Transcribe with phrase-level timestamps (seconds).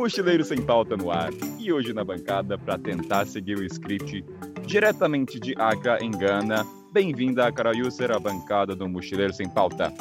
[0.00, 1.28] Mochileiro Sem Pauta no ar
[1.58, 4.24] e hoje na bancada para tentar seguir o script
[4.66, 6.64] diretamente de Accra, em Gana.
[6.90, 9.92] Bem-vinda a Carayuser, a bancada do Mochileiro Sem Pauta.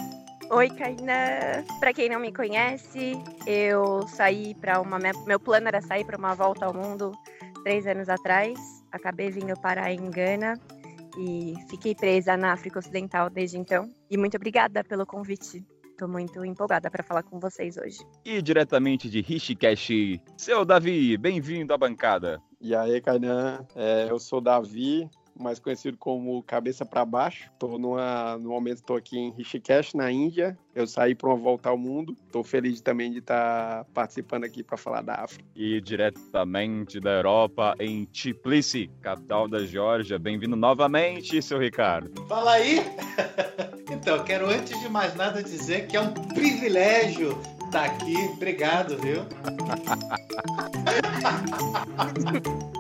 [0.52, 1.66] Oi, Kainan.
[1.82, 3.12] Para quem não me conhece,
[3.46, 4.98] eu saí para uma.
[5.28, 7.12] Meu plano era sair para uma volta ao mundo
[7.66, 8.58] três anos atrás.
[8.94, 10.58] Acabei vindo parar em Gana
[11.18, 13.90] e fiquei presa na África Ocidental desde então.
[14.10, 15.62] E muito obrigada pelo convite.
[16.00, 17.98] Estou muito empolgada para falar com vocês hoje.
[18.24, 22.42] E diretamente de Rishikesh, seu Davi, bem-vindo à bancada.
[22.62, 27.50] E aí, Kainan, é, eu sou Davi, mais conhecido como Cabeça para Baixo.
[27.58, 30.58] Tô numa, no momento estou aqui em Rishikesh, na Índia.
[30.76, 32.16] Eu saí para uma volta ao mundo.
[32.26, 35.44] Estou feliz também de estar tá participando aqui para falar da África.
[35.56, 40.20] E diretamente da Europa, em Tbilisi, capital da Geórgia.
[40.20, 42.26] Bem-vindo novamente, seu Ricardo.
[42.28, 42.80] Fala aí!
[43.92, 47.30] então, quero antes de mais nada dizer que é um privilégio
[47.66, 48.16] estar tá aqui.
[48.34, 49.26] Obrigado, viu?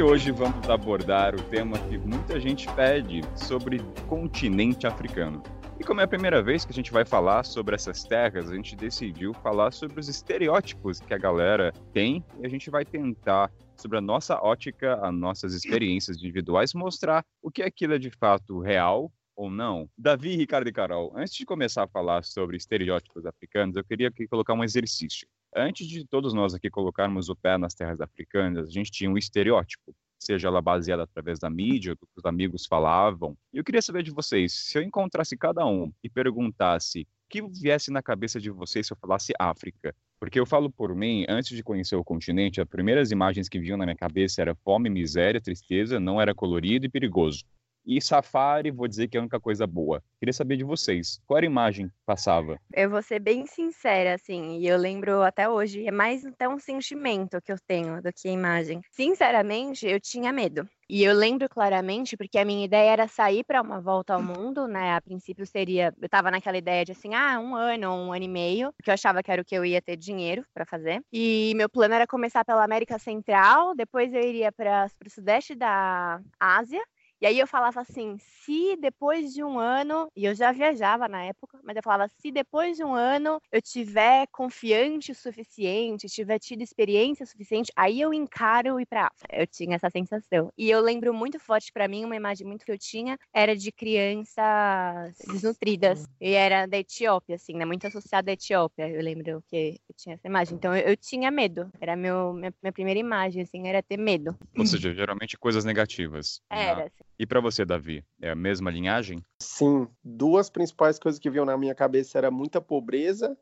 [0.00, 5.42] E hoje vamos abordar o tema que muita gente pede sobre continente africano.
[5.78, 8.54] E como é a primeira vez que a gente vai falar sobre essas terras, a
[8.54, 13.52] gente decidiu falar sobre os estereótipos que a galera tem e a gente vai tentar,
[13.76, 18.58] sobre a nossa ótica, as nossas experiências individuais, mostrar o que aquilo é de fato
[18.58, 19.86] real ou não.
[19.98, 24.26] Davi, Ricardo e Carol, antes de começar a falar sobre estereótipos africanos, eu queria aqui
[24.26, 25.28] colocar um exercício.
[25.54, 29.18] Antes de todos nós aqui colocarmos o pé nas terras africanas, a gente tinha um
[29.18, 33.36] estereótipo, seja ela baseada através da mídia, do que os amigos falavam.
[33.52, 37.42] E eu queria saber de vocês, se eu encontrasse cada um e perguntasse o que
[37.42, 41.56] viesse na cabeça de vocês se eu falasse África, porque eu falo por mim, antes
[41.56, 45.40] de conhecer o continente, as primeiras imagens que vinham na minha cabeça era fome, miséria,
[45.40, 47.42] tristeza, não era colorido e perigoso.
[47.84, 50.02] E Safari, vou dizer que é a única coisa boa.
[50.18, 52.58] Queria saber de vocês, qual era a imagem que passava?
[52.72, 56.58] Eu vou ser bem sincera, assim, e eu lembro até hoje, é mais até um
[56.58, 58.80] sentimento que eu tenho do que a imagem.
[58.90, 60.68] Sinceramente, eu tinha medo.
[60.88, 64.66] E eu lembro claramente porque a minha ideia era sair para uma volta ao mundo,
[64.66, 64.96] né?
[64.96, 68.28] A princípio seria, eu estava naquela ideia de assim, ah, um ano, um ano e
[68.28, 71.00] meio, que eu achava que era o que eu ia ter dinheiro para fazer.
[71.12, 76.20] E meu plano era começar pela América Central, depois eu iria para o sudeste da
[76.40, 76.82] Ásia
[77.20, 81.22] e aí eu falava assim, se depois de um ano, e eu já viajava na
[81.24, 86.38] época, mas eu falava, se depois de um ano eu tiver confiante o suficiente, tiver
[86.38, 89.36] tido experiência suficiente, aí eu encaro ir para África.
[89.36, 90.50] Eu tinha essa sensação.
[90.56, 93.70] E eu lembro muito forte para mim, uma imagem muito que eu tinha, era de
[93.70, 96.06] crianças desnutridas.
[96.20, 97.64] E era da Etiópia, assim, né?
[97.64, 98.88] Muito associada à Etiópia.
[98.88, 100.56] Eu lembro que eu tinha essa imagem.
[100.56, 101.70] Então eu, eu tinha medo.
[101.80, 104.36] Era meu, minha, minha, primeira imagem, assim, era ter medo.
[104.56, 106.40] Ou seja, geralmente coisas negativas.
[106.48, 106.84] Era, né?
[106.84, 107.09] assim.
[107.20, 109.22] E para você, Davi, é a mesma linhagem?
[109.42, 113.36] Sim, duas principais coisas que vinham na minha cabeça era muita pobreza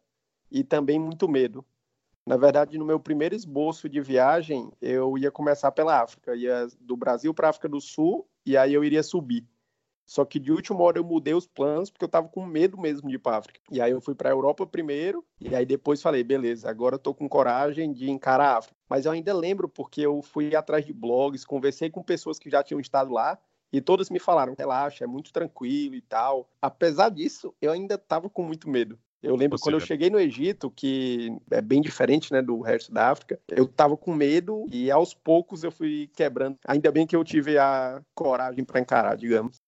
[0.51, 1.65] e também muito medo.
[2.27, 6.97] Na verdade, no meu primeiro esboço de viagem, eu ia começar pela África, ia do
[6.97, 9.47] Brasil para a África do Sul e aí eu iria subir.
[10.05, 13.09] Só que de última hora eu mudei os planos porque eu estava com medo mesmo
[13.09, 13.61] de ir para África.
[13.71, 16.99] E aí eu fui para a Europa primeiro e aí depois falei, beleza, agora eu
[16.99, 18.77] tô com coragem de encarar a África.
[18.89, 22.61] Mas eu ainda lembro porque eu fui atrás de blogs, conversei com pessoas que já
[22.65, 23.39] tinham estado lá
[23.73, 26.49] e todas me falaram, relaxa, é muito tranquilo e tal.
[26.61, 28.99] Apesar disso, eu ainda estava com muito medo.
[29.23, 33.11] Eu lembro quando eu cheguei no Egito, que é bem diferente né, do resto da
[33.11, 36.57] África, eu estava com medo e aos poucos eu fui quebrando.
[36.67, 39.61] Ainda bem que eu tive a coragem para encarar, digamos.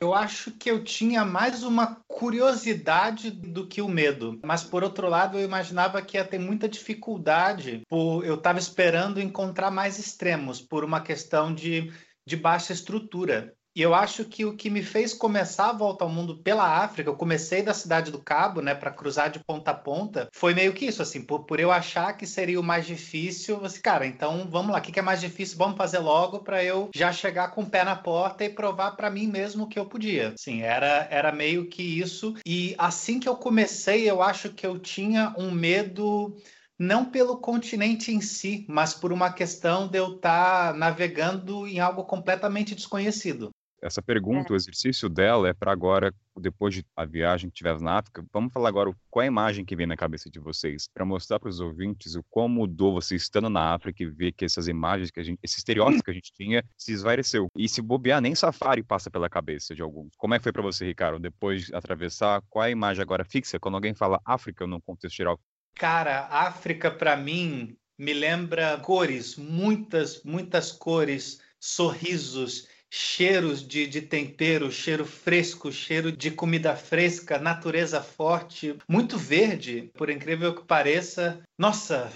[0.00, 4.38] Eu acho que eu tinha mais uma curiosidade do que o medo.
[4.44, 7.82] Mas, por outro lado, eu imaginava que ia ter muita dificuldade.
[7.88, 8.24] Por...
[8.24, 11.92] Eu estava esperando encontrar mais extremos, por uma questão de
[12.28, 13.54] de baixa estrutura.
[13.78, 17.08] E eu acho que o que me fez começar a volta ao mundo pela África,
[17.08, 20.72] eu comecei da cidade do Cabo, né, para cruzar de ponta a ponta, foi meio
[20.72, 24.48] que isso, assim, por, por eu achar que seria o mais difícil, assim, cara, então
[24.50, 25.56] vamos lá, o que, que é mais difícil?
[25.56, 29.10] Vamos fazer logo para eu já chegar com o pé na porta e provar para
[29.10, 30.34] mim mesmo que eu podia.
[30.36, 32.34] Sim, era, era meio que isso.
[32.44, 36.36] E assim que eu comecei, eu acho que eu tinha um medo
[36.78, 41.80] não pelo continente em si, mas por uma questão de eu estar tá navegando em
[41.80, 43.50] algo completamente desconhecido.
[43.80, 44.52] Essa pergunta, é.
[44.52, 48.52] o exercício dela é para agora, depois de a viagem que tiver na África, vamos
[48.52, 51.48] falar agora qual é a imagem que vem na cabeça de vocês, para mostrar para
[51.48, 55.20] os ouvintes o como mudou você estando na África e ver que essas imagens que
[55.20, 57.46] a gente, esses estereótipos que a gente tinha, se esvaeceu.
[57.56, 60.10] E se bobear, nem safari passa pela cabeça de alguns.
[60.16, 63.24] Como é que foi para você, Ricardo, depois de atravessar, qual é a imagem agora
[63.24, 65.38] fixa quando alguém fala África no contexto geral?
[65.78, 74.72] Cara, África para mim me lembra cores, muitas, muitas cores sorrisos, cheiros de, de tempero,
[74.72, 81.40] cheiro fresco, cheiro de comida fresca, natureza forte, muito verde, por incrível que pareça.
[81.56, 82.10] Nossa,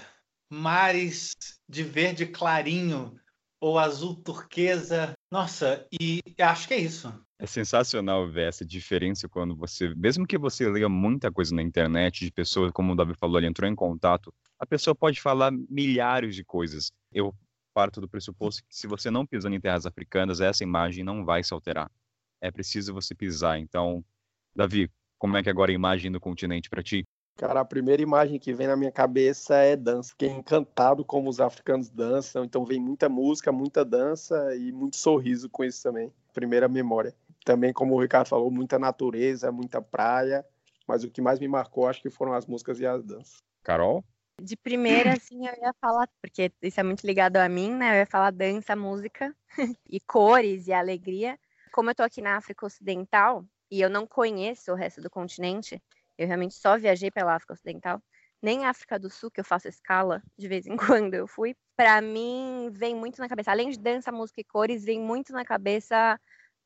[0.51, 1.33] mares
[1.67, 3.17] de verde clarinho
[3.61, 5.13] ou azul turquesa.
[5.31, 7.13] Nossa, e acho que é isso.
[7.43, 12.23] É sensacional ver essa diferença quando você, mesmo que você leia muita coisa na internet
[12.23, 16.35] de pessoas, como o Davi falou, ele entrou em contato, a pessoa pode falar milhares
[16.35, 16.93] de coisas.
[17.11, 17.35] Eu
[17.73, 21.43] parto do pressuposto que se você não pisando em terras africanas, essa imagem não vai
[21.43, 21.91] se alterar.
[22.39, 23.59] É preciso você pisar.
[23.59, 24.05] Então,
[24.55, 27.03] Davi, como é que agora a imagem do continente para ti?
[27.35, 30.11] Cara, a primeira imagem que vem na minha cabeça é dança.
[30.11, 32.45] Fiquei encantado como os africanos dançam.
[32.45, 36.13] Então vem muita música, muita dança e muito sorriso com isso também.
[36.31, 37.13] Primeira memória.
[37.43, 40.45] Também, como o Ricardo falou, muita natureza, muita praia.
[40.87, 43.37] Mas o que mais me marcou, acho que foram as músicas e as danças.
[43.63, 44.03] Carol?
[44.41, 47.91] De primeira, assim, eu ia falar, porque isso é muito ligado a mim, né?
[47.91, 49.33] Eu ia falar dança, música
[49.89, 51.39] e cores e alegria.
[51.71, 55.81] Como eu tô aqui na África Ocidental e eu não conheço o resto do continente,
[56.17, 58.01] eu realmente só viajei pela África Ocidental,
[58.41, 61.55] nem África do Sul, que eu faço escala de vez em quando eu fui.
[61.75, 65.45] Para mim, vem muito na cabeça, além de dança, música e cores, vem muito na
[65.45, 66.19] cabeça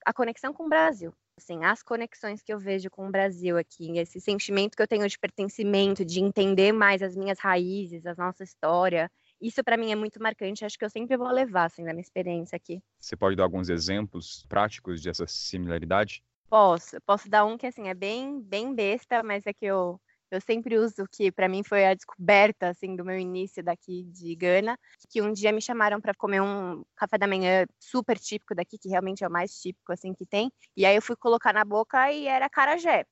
[0.07, 3.97] a conexão com o Brasil assim, as conexões que eu vejo com o Brasil aqui,
[3.99, 8.43] esse sentimento que eu tenho de pertencimento, de entender mais as minhas raízes, a nossa
[8.43, 9.09] história,
[9.39, 12.01] isso para mim é muito marcante, acho que eu sempre vou levar assim na minha
[12.01, 12.81] experiência aqui.
[12.99, 16.23] Você pode dar alguns exemplos práticos dessa similaridade?
[16.49, 20.01] Posso, posso dar um que assim é bem bem besta, mas é que eu
[20.31, 24.35] eu sempre uso que para mim foi a descoberta assim do meu início daqui de
[24.35, 24.77] Gana,
[25.09, 28.89] que um dia me chamaram para comer um café da manhã super típico daqui, que
[28.89, 30.51] realmente é o mais típico assim que tem.
[30.75, 33.05] E aí eu fui colocar na boca e era carajé.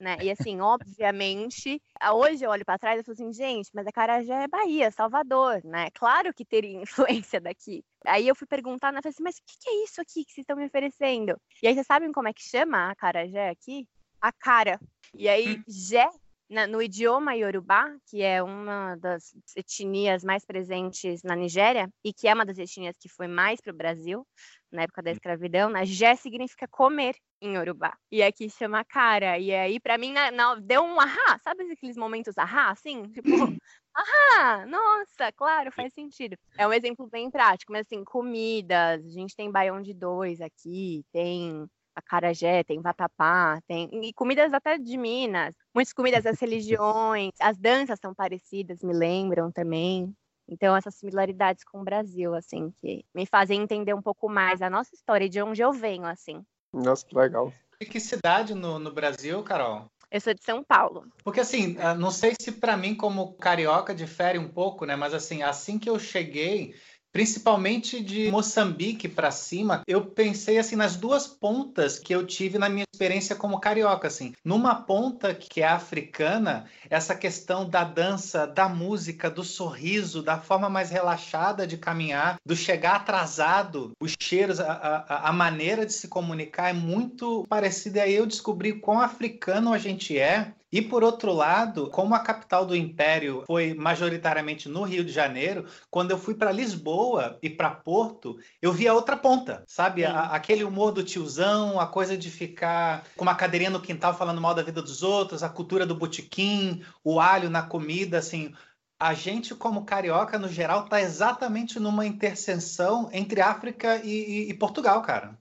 [0.00, 0.16] Né?
[0.22, 1.80] E assim, obviamente,
[2.12, 5.60] hoje eu olho para trás e falo assim, gente, mas a Carajé é Bahia, Salvador,
[5.62, 5.90] né?
[5.90, 6.80] Claro que teria
[7.28, 7.84] influência daqui.
[8.06, 9.00] Aí eu fui perguntar, né?
[9.02, 11.38] Falei assim, mas o que, que é isso aqui que vocês estão me oferecendo?
[11.62, 13.86] E aí vocês sabem como é que chama a Carajé aqui?
[14.22, 14.80] A cara.
[15.14, 15.64] E aí, hum.
[15.68, 16.08] Jé
[16.50, 22.26] na, no idioma Yorubá, que é uma das etnias mais presentes na Nigéria e que
[22.26, 24.26] é uma das etnias que foi mais para o Brasil
[24.70, 25.14] na época da hum.
[25.14, 25.84] escravidão, né?
[25.84, 27.96] Jé significa comer em Yorubá.
[28.10, 29.38] E aqui chama cara.
[29.38, 33.02] E aí, para mim, na, na, deu um ahá, sabe aqueles momentos ahá, assim?
[33.10, 33.28] Tipo,
[33.94, 36.36] ahá, nossa, claro, faz sentido.
[36.58, 41.04] É um exemplo bem prático, mas assim, comidas, a gente tem baião de dois aqui,
[41.12, 45.54] tem acarajé, tem vatapá, tem e comidas até de Minas.
[45.74, 50.14] Muitas comidas das religiões, as danças são parecidas, me lembram também.
[50.48, 54.68] Então, essas similaridades com o Brasil, assim, que me fazem entender um pouco mais a
[54.68, 56.44] nossa história e de onde eu venho, assim.
[56.72, 57.52] Nossa, que legal.
[57.80, 59.88] E que cidade no, no Brasil, Carol?
[60.10, 61.06] Eu sou de São Paulo.
[61.22, 64.96] Porque assim, ah, não sei se para mim como carioca difere um pouco, né?
[64.96, 66.74] Mas assim, assim que eu cheguei,
[67.12, 72.68] principalmente de Moçambique para cima, eu pensei assim nas duas pontas que eu tive na
[72.68, 74.32] minha experiência como carioca, assim.
[74.44, 80.68] Numa ponta que é africana, essa questão da dança, da música, do sorriso, da forma
[80.68, 86.08] mais relaxada de caminhar, do chegar atrasado, os cheiros, a, a, a maneira de se
[86.08, 87.98] comunicar é muito parecida.
[87.98, 92.20] E aí eu descobri quão africano a gente é e por outro lado, como a
[92.20, 97.50] capital do império foi majoritariamente no Rio de Janeiro, quando eu fui para Lisboa e
[97.50, 100.04] para Porto, eu vi a outra ponta, sabe?
[100.04, 104.40] A, aquele humor do tiozão, a coisa de ficar com uma cadeirinha no quintal falando
[104.40, 108.54] mal da vida dos outros, a cultura do botequim, o alho na comida, assim.
[108.98, 114.54] A gente, como carioca, no geral, está exatamente numa interseção entre África e, e, e
[114.54, 115.39] Portugal, cara.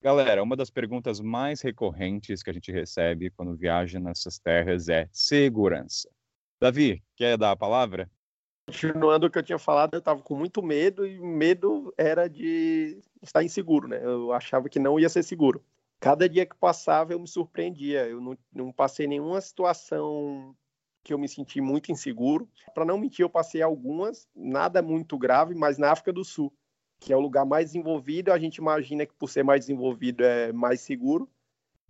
[0.00, 5.08] Galera, uma das perguntas mais recorrentes que a gente recebe quando viaja nessas terras é
[5.12, 6.08] segurança.
[6.60, 8.08] Davi, quer dar a palavra?
[8.66, 13.00] Continuando o que eu tinha falado, eu estava com muito medo e medo era de
[13.22, 14.00] estar inseguro, né?
[14.04, 15.64] Eu achava que não ia ser seguro.
[15.98, 18.06] Cada dia que passava eu me surpreendia.
[18.06, 20.54] Eu não, não passei nenhuma situação
[21.02, 22.48] que eu me senti muito inseguro.
[22.74, 26.52] Para não mentir, eu passei algumas, nada muito grave, mas na África do Sul
[27.00, 30.52] que é o lugar mais desenvolvido, a gente imagina que por ser mais desenvolvido é
[30.52, 31.28] mais seguro.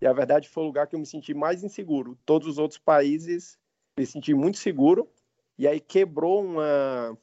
[0.01, 2.17] E a verdade foi o lugar que eu me senti mais inseguro.
[2.25, 3.57] Todos os outros países
[3.97, 5.09] me senti muito seguro.
[5.57, 7.17] E aí quebrou uma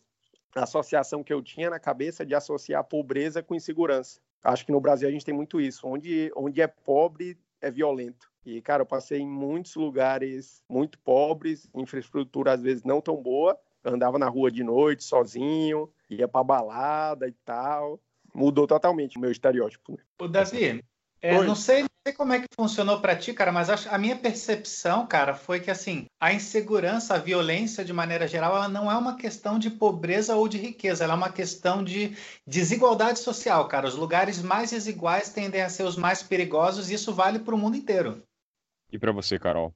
[0.55, 4.21] associação que eu tinha na cabeça de associar pobreza com insegurança.
[4.43, 5.87] Acho que no Brasil a gente tem muito isso.
[5.87, 8.31] Onde, onde é pobre, é violento.
[8.45, 13.59] E, cara, eu passei em muitos lugares muito pobres, infraestrutura às vezes não tão boa.
[13.87, 18.01] Andava na rua de noite sozinho, ia pra balada e tal.
[18.35, 19.93] Mudou totalmente o meu estereótipo.
[19.93, 19.99] Né?
[20.21, 20.85] O Davi,
[21.23, 25.05] é, não sei sei como é que funcionou para ti, cara, mas a minha percepção,
[25.09, 29.17] cara, foi que assim, a insegurança, a violência de maneira geral, ela não é uma
[29.17, 32.17] questão de pobreza ou de riqueza, ela é uma questão de
[32.47, 33.89] desigualdade social, cara.
[33.89, 37.59] Os lugares mais desiguais tendem a ser os mais perigosos e isso vale para o
[37.59, 38.23] mundo inteiro.
[38.93, 39.75] E para você, Carol?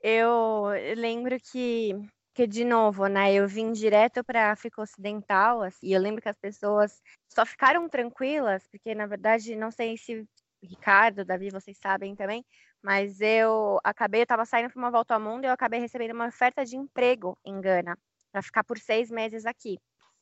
[0.00, 1.96] Eu lembro que
[2.36, 6.20] que de novo, né, eu vim direto para a África Ocidental, assim, e eu lembro
[6.20, 7.00] que as pessoas
[7.30, 10.22] só ficaram tranquilas, porque na verdade, não sei se
[10.62, 12.44] Ricardo, Davi, vocês sabem também,
[12.82, 16.12] mas eu acabei, eu estava saindo para uma volta ao mundo e eu acabei recebendo
[16.12, 17.96] uma oferta de emprego em Gana,
[18.30, 19.78] para ficar por seis meses aqui.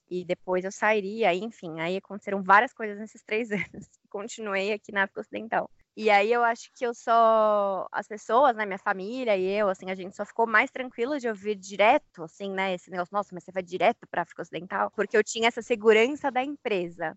[0.08, 3.90] E depois eu sairia, enfim, aí aconteceram várias coisas nesses três anos.
[4.08, 5.68] Continuei aqui na África Ocidental.
[5.96, 9.90] E aí eu acho que eu só as pessoas, né, minha família e eu, assim,
[9.90, 13.44] a gente só ficou mais tranquilo de ouvir direto, assim, né, esse negócio, nossa, mas
[13.44, 17.16] você vai direto para África Ocidental, porque eu tinha essa segurança da empresa.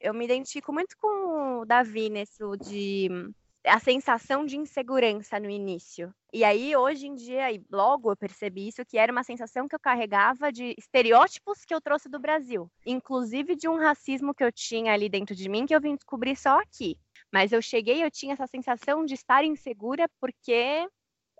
[0.00, 3.08] Eu me identifico muito com o Davi nisso de
[3.64, 6.12] a sensação de insegurança no início.
[6.32, 9.74] E aí, hoje em dia, e logo eu percebi isso, que era uma sensação que
[9.74, 12.70] eu carregava de estereótipos que eu trouxe do Brasil.
[12.86, 16.36] Inclusive de um racismo que eu tinha ali dentro de mim, que eu vim descobrir
[16.36, 16.96] só aqui.
[17.32, 20.88] Mas eu cheguei, eu tinha essa sensação de estar insegura porque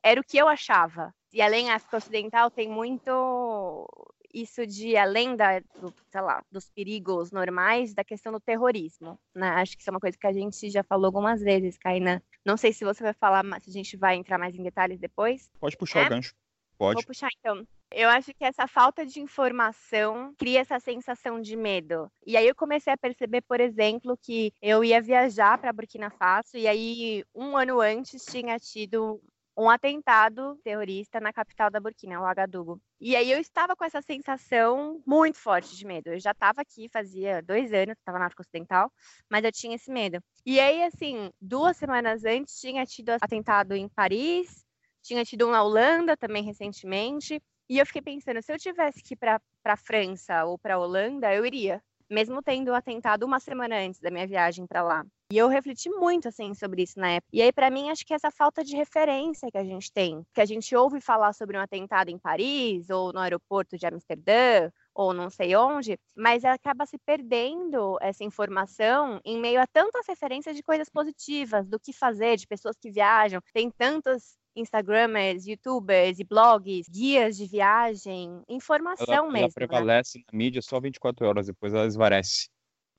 [0.03, 1.15] era o que eu achava.
[1.33, 3.87] E além África Ocidental tem muito
[4.33, 9.19] isso de além da, do, sei lá, dos perigos normais, da questão do terrorismo.
[9.35, 9.49] Né?
[9.49, 12.21] Acho que isso é uma coisa que a gente já falou algumas vezes, Kainan.
[12.45, 15.51] Não sei se você vai falar, se a gente vai entrar mais em detalhes depois.
[15.59, 16.07] Pode puxar é?
[16.07, 16.35] o gancho.
[16.79, 16.95] Pode.
[16.95, 17.67] Vou puxar então.
[17.91, 22.11] Eu acho que essa falta de informação cria essa sensação de medo.
[22.27, 26.57] E aí eu comecei a perceber, por exemplo, que eu ia viajar para Burkina Faso
[26.57, 29.21] e aí um ano antes tinha tido
[29.57, 32.79] um atentado terrorista na capital da Burkina, Ouagadougou.
[33.01, 36.11] E aí eu estava com essa sensação muito forte de medo.
[36.11, 38.93] Eu já estava aqui fazia dois anos, estava na África Ocidental,
[39.29, 40.23] mas eu tinha esse medo.
[40.47, 44.65] E aí, assim, duas semanas antes tinha tido atentado em Paris,
[45.09, 47.41] tinha tido um na Holanda também recentemente.
[47.69, 50.79] E eu fiquei pensando, se eu tivesse que ir para a França ou para a
[50.79, 55.05] Holanda, eu iria, mesmo tendo atentado uma semana antes da minha viagem para lá.
[55.31, 57.29] E eu refleti muito assim sobre isso na época.
[57.33, 60.41] E aí para mim acho que essa falta de referência que a gente tem, que
[60.41, 65.13] a gente ouve falar sobre um atentado em Paris ou no aeroporto de Amsterdã ou
[65.13, 70.63] não sei onde, mas acaba se perdendo essa informação em meio a tantas referências de
[70.63, 73.41] coisas positivas, do que fazer, de pessoas que viajam.
[73.53, 79.39] Tem tantas Instagramers, YouTubers e blogs, guias de viagem, informação ela, mesmo.
[79.39, 79.53] Ela né?
[79.55, 80.25] prevalece né?
[80.33, 82.49] na mídia só 24 horas, depois ela esvarece.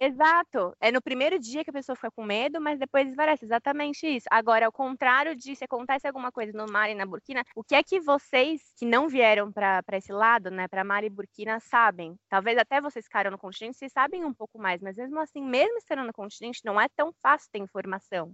[0.02, 0.74] Exato.
[0.80, 3.44] É no primeiro dia que a pessoa fica com medo, mas depois esvarece.
[3.44, 4.26] Exatamente isso.
[4.32, 7.76] Agora, ao contrário de se acontece alguma coisa no Mali e na Burkina, o que
[7.76, 12.16] é que vocês que não vieram para esse lado, né, para Mali e Burkina, sabem?
[12.30, 15.78] Talvez até vocês ficaram no continente, vocês sabem um pouco mais, mas mesmo assim, mesmo
[15.78, 18.34] estando no continente, não é tão fácil ter informação.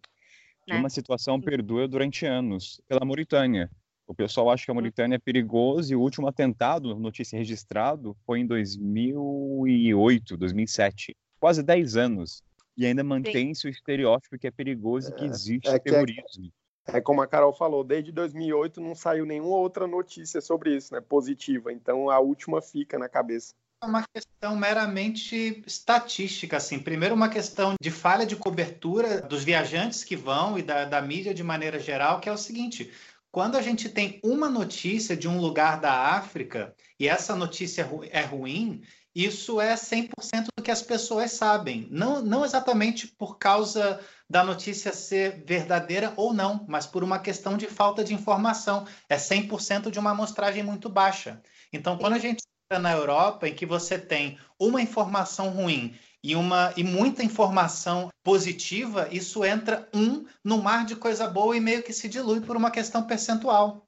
[0.67, 0.79] Né?
[0.79, 3.69] Uma situação perdura durante anos pela Mauritânia.
[4.07, 4.73] O pessoal acha que a.
[4.73, 11.95] Mauritânia é perigoso e o último atentado, notícia registrado, foi em 2008, 2007 quase 10
[11.97, 12.43] anos
[12.77, 16.51] e ainda mantém-se o estereótipo que é perigoso e que é, existe é, é terrorismo.
[16.87, 20.93] É, é, como a Carol falou, desde 2008 não saiu nenhuma outra notícia sobre isso,
[20.93, 21.71] né, positiva.
[21.71, 23.55] Então a última fica na cabeça.
[23.85, 26.79] É uma questão meramente estatística, assim.
[26.79, 31.35] Primeiro, uma questão de falha de cobertura dos viajantes que vão e da, da mídia
[31.35, 32.91] de maneira geral, que é o seguinte:
[33.31, 38.21] quando a gente tem uma notícia de um lugar da África e essa notícia é
[38.23, 38.81] ruim,
[39.13, 41.87] isso é 100% do que as pessoas sabem.
[41.91, 47.55] Não, não exatamente por causa da notícia ser verdadeira ou não, mas por uma questão
[47.55, 48.87] de falta de informação.
[49.07, 51.39] É 100% de uma amostragem muito baixa.
[51.71, 56.73] Então, quando a gente na Europa, em que você tem uma informação ruim e, uma,
[56.75, 61.93] e muita informação positiva, isso entra um no mar de coisa boa e meio que
[61.93, 63.85] se dilui por uma questão percentual.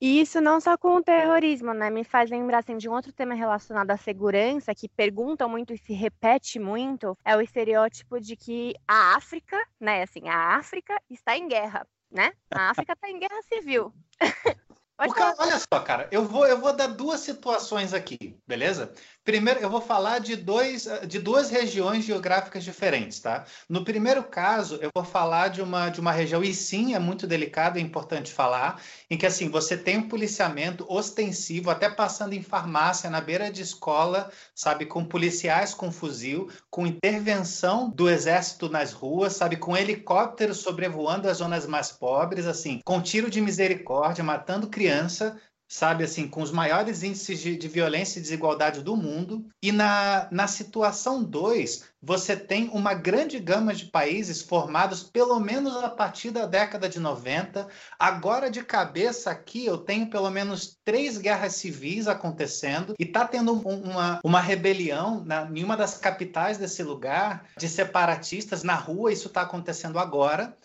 [0.00, 1.90] E isso não só com o terrorismo, né?
[1.90, 5.78] Me faz lembrar assim, de um outro tema relacionado à segurança, que perguntam muito e
[5.78, 10.02] se repete muito, é o estereótipo de que a África, né?
[10.02, 12.32] Assim, a África está em guerra, né?
[12.50, 13.92] A África está em guerra civil.
[14.96, 18.92] Porque, olha só, cara, eu vou, eu vou dar duas situações aqui, beleza?
[19.24, 23.46] Primeiro, eu vou falar de, dois, de duas regiões geográficas diferentes, tá?
[23.66, 27.26] No primeiro caso, eu vou falar de uma, de uma região, e sim, é muito
[27.26, 32.42] delicado, é importante falar, em que, assim, você tem um policiamento ostensivo, até passando em
[32.42, 38.92] farmácia, na beira de escola, sabe, com policiais com fuzil, com intervenção do exército nas
[38.92, 44.68] ruas, sabe, com helicópteros sobrevoando as zonas mais pobres, assim, com tiro de misericórdia, matando
[44.68, 45.40] criança,
[45.74, 49.44] sabe, assim, com os maiores índices de, de violência e desigualdade do mundo.
[49.60, 55.74] E na, na situação 2, você tem uma grande gama de países formados pelo menos
[55.78, 57.66] a partir da década de 90.
[57.98, 63.54] Agora, de cabeça aqui, eu tenho pelo menos três guerras civis acontecendo e está tendo
[63.54, 69.12] uma, uma rebelião na, em uma das capitais desse lugar de separatistas na rua.
[69.12, 70.56] Isso está acontecendo agora.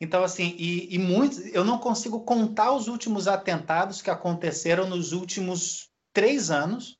[0.00, 5.12] Então, assim, e, e muitos, eu não consigo contar os últimos atentados que aconteceram nos
[5.12, 6.96] últimos três anos.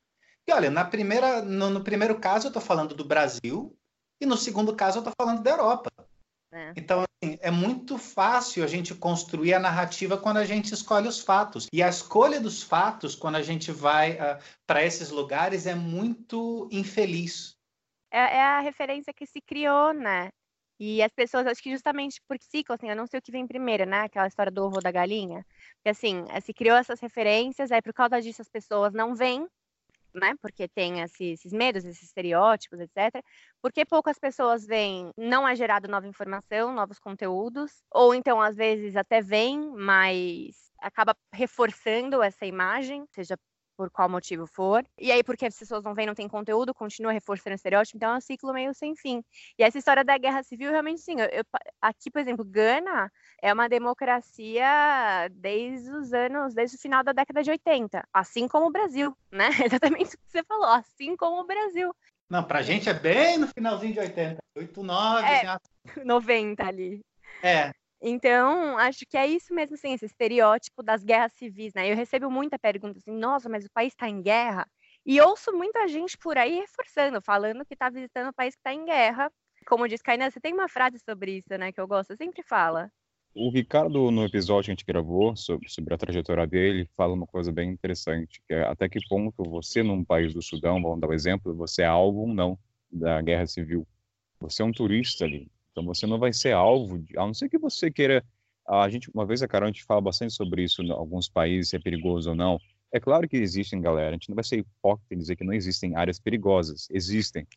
[0.47, 3.75] E olha, na primeira, no, no primeiro caso eu estou falando do Brasil,
[4.21, 5.89] e no segundo caso eu estou falando da Europa.
[6.51, 6.73] É.
[6.75, 11.19] Então, assim, é muito fácil a gente construir a narrativa quando a gente escolhe os
[11.19, 11.67] fatos.
[11.71, 15.75] E a escolha dos fatos, quando a gente vai uh, ah, para esses lugares, é
[15.75, 17.55] muito infeliz.
[18.11, 20.29] É, é, a referência que se criou, né?
[20.79, 23.45] E as pessoas, acho que justamente por ciclo, assim, eu não sei o que vem
[23.47, 24.01] primeiro, né?
[24.01, 25.45] Aquela história do ovo da galinha.
[25.75, 29.45] Porque, assim, eh, se criou essas referências, aí por causa disso as pessoas não vêm,
[30.13, 30.35] né?
[30.41, 33.23] Porque tem esses medos, esses estereótipos, etc.
[33.61, 38.95] Porque poucas pessoas vêm, não é gerado nova informação, novos conteúdos, ou então às vezes
[38.95, 43.37] até vem, mas acaba reforçando essa imagem, seja
[43.79, 44.85] por qual motivo for.
[44.97, 48.13] E aí, porque as pessoas não vêm, não tem conteúdo, continua reforçando o estereótipo, então
[48.13, 49.23] é um ciclo meio sem fim.
[49.57, 51.17] E essa história da guerra civil, realmente, sim.
[51.17, 51.43] Eu, eu,
[51.81, 53.09] aqui, por exemplo, Gana
[53.41, 58.67] é uma democracia desde os anos, desde o final da década de 80, assim como
[58.67, 59.47] o Brasil, né?
[59.71, 61.95] Exatamente o que você falou, assim como o Brasil.
[62.29, 65.57] Não, pra gente é bem no finalzinho de 80, 8, 9, é,
[66.03, 66.99] 90 ali.
[67.41, 67.71] É,
[68.01, 71.91] então, acho que é isso mesmo, assim, esse estereótipo das guerras civis, né?
[71.91, 74.65] Eu recebo muita pergunta assim, nossa, mas o país está em guerra?
[75.05, 78.73] E ouço muita gente por aí reforçando, falando que está visitando o país que está
[78.73, 79.31] em guerra.
[79.67, 82.89] Como diz Kainan, você tem uma frase sobre isso, né, que eu gosto, sempre fala.
[83.35, 87.27] O Ricardo, no episódio que a gente gravou sobre, sobre a trajetória dele, fala uma
[87.27, 91.07] coisa bem interessante, que é até que ponto você, num país do Sudão, vamos dar
[91.07, 92.57] um exemplo, você é alvo ou não
[92.91, 93.85] da guerra civil.
[94.39, 95.49] Você é um turista ali.
[95.79, 98.23] Então você não vai ser alvo, de, a não ser que você queira.
[98.67, 101.69] A gente, uma vez a Carol, a gente fala bastante sobre isso em alguns países,
[101.69, 102.59] se é perigoso ou não.
[102.91, 104.09] É claro que existem, galera.
[104.09, 106.87] A gente não vai ser hipócrita e dizer que não existem áreas perigosas.
[106.91, 107.47] Existem.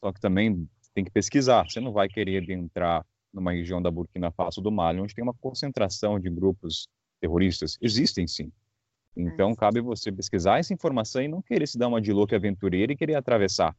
[0.00, 1.68] Só que também tem que pesquisar.
[1.68, 5.34] Você não vai querer entrar numa região da Burkina Faso do Mali, onde tem uma
[5.34, 6.86] concentração de grupos
[7.20, 7.76] terroristas.
[7.80, 8.52] Existem, sim.
[9.16, 12.92] Então, cabe você pesquisar essa informação e não querer se dar uma de louca aventureira
[12.92, 13.76] e querer atravessar.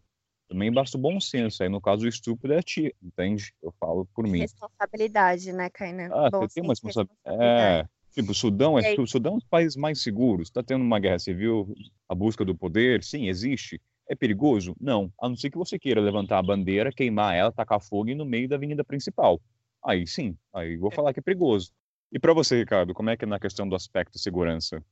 [0.53, 1.63] Também basta o bom senso.
[1.63, 3.51] Aí, no caso, o estupro é ti, entende?
[3.59, 4.41] Eu falo por mim.
[4.41, 6.09] Responsabilidade, né, Kainan?
[6.13, 7.17] Ah, bom você tem uma responsabilidade.
[7.25, 10.49] É, tipo, o Sudão é, o Sudão é um dos países mais seguros.
[10.49, 11.73] Está tendo uma guerra civil,
[12.07, 13.81] a busca do poder, sim, existe.
[14.07, 14.75] É perigoso?
[14.79, 15.11] Não.
[15.19, 18.47] A não ser que você queira levantar a bandeira, queimar ela, tacar fogo no meio
[18.47, 19.41] da avenida principal.
[19.83, 20.95] Aí sim, aí vou é.
[20.95, 21.71] falar que é perigoso.
[22.11, 24.83] E para você, Ricardo, como é que é na questão do aspecto segurança?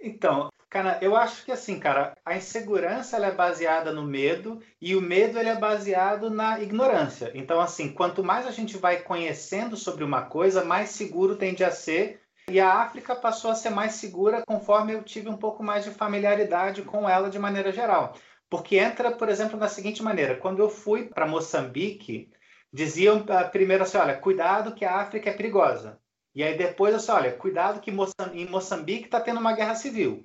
[0.00, 4.96] Então, cara, eu acho que assim, cara, a insegurança ela é baseada no medo e
[4.96, 7.30] o medo ele é baseado na ignorância.
[7.34, 11.70] Então, assim, quanto mais a gente vai conhecendo sobre uma coisa, mais seguro tende a
[11.70, 12.20] ser.
[12.48, 15.90] E a África passou a ser mais segura conforme eu tive um pouco mais de
[15.90, 18.14] familiaridade com ela de maneira geral.
[18.48, 22.32] Porque entra, por exemplo, da seguinte maneira: quando eu fui para Moçambique,
[22.72, 26.00] diziam ah, primeiro assim: olha, cuidado que a África é perigosa.
[26.34, 30.24] E aí depois, assim, olha, cuidado que em Moçambique está tendo uma guerra civil.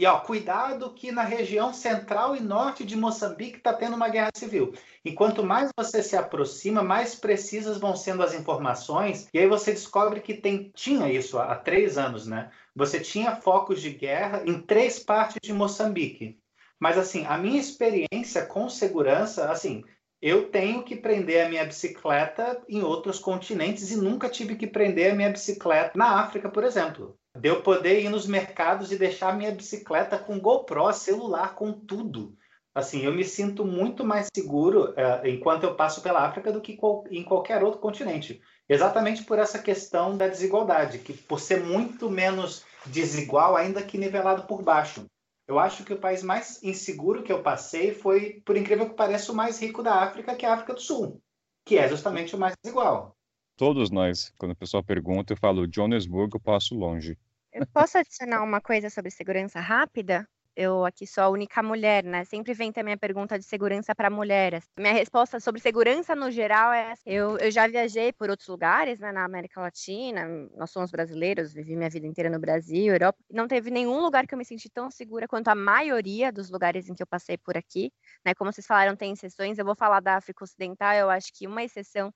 [0.00, 4.30] E ó, cuidado que na região central e norte de Moçambique está tendo uma guerra
[4.34, 4.72] civil.
[5.04, 9.28] E quanto mais você se aproxima, mais precisas vão sendo as informações.
[9.34, 12.50] E aí você descobre que tem, tinha isso há três anos, né?
[12.74, 16.40] Você tinha focos de guerra em três partes de Moçambique.
[16.78, 19.84] Mas assim, a minha experiência com segurança, assim,
[20.20, 25.12] eu tenho que prender a minha bicicleta em outros continentes e nunca tive que prender
[25.12, 27.16] a minha bicicleta na África, por exemplo.
[27.38, 31.72] De eu poder ir nos mercados e deixar a minha bicicleta com GoPro, celular, com
[31.72, 32.36] tudo.
[32.74, 36.78] Assim, eu me sinto muito mais seguro uh, enquanto eu passo pela África do que
[37.10, 38.40] em qualquer outro continente.
[38.68, 44.44] Exatamente por essa questão da desigualdade, que por ser muito menos desigual, ainda que nivelado
[44.44, 45.04] por baixo.
[45.50, 49.32] Eu acho que o país mais inseguro que eu passei foi, por incrível que pareça,
[49.32, 51.20] o mais rico da África, que é a África do Sul,
[51.64, 53.16] que é justamente o mais desigual.
[53.56, 57.18] Todos nós, quando a pessoa pergunta, eu falo Johannesburg, eu passo longe.
[57.52, 60.24] Eu posso adicionar uma coisa sobre segurança rápida?
[60.56, 62.24] Eu aqui sou a única mulher, né?
[62.24, 64.64] Sempre vem também a pergunta de segurança para mulheres.
[64.78, 69.12] Minha resposta sobre segurança no geral é: eu, eu já viajei por outros lugares, né,
[69.12, 73.18] na América Latina, nós somos brasileiros, vivi minha vida inteira no Brasil, Europa.
[73.30, 76.88] Não teve nenhum lugar que eu me senti tão segura quanto a maioria dos lugares
[76.88, 77.92] em que eu passei por aqui,
[78.24, 78.34] né?
[78.34, 79.58] Como vocês falaram, tem exceções.
[79.58, 82.12] Eu vou falar da África Ocidental, eu acho que uma exceção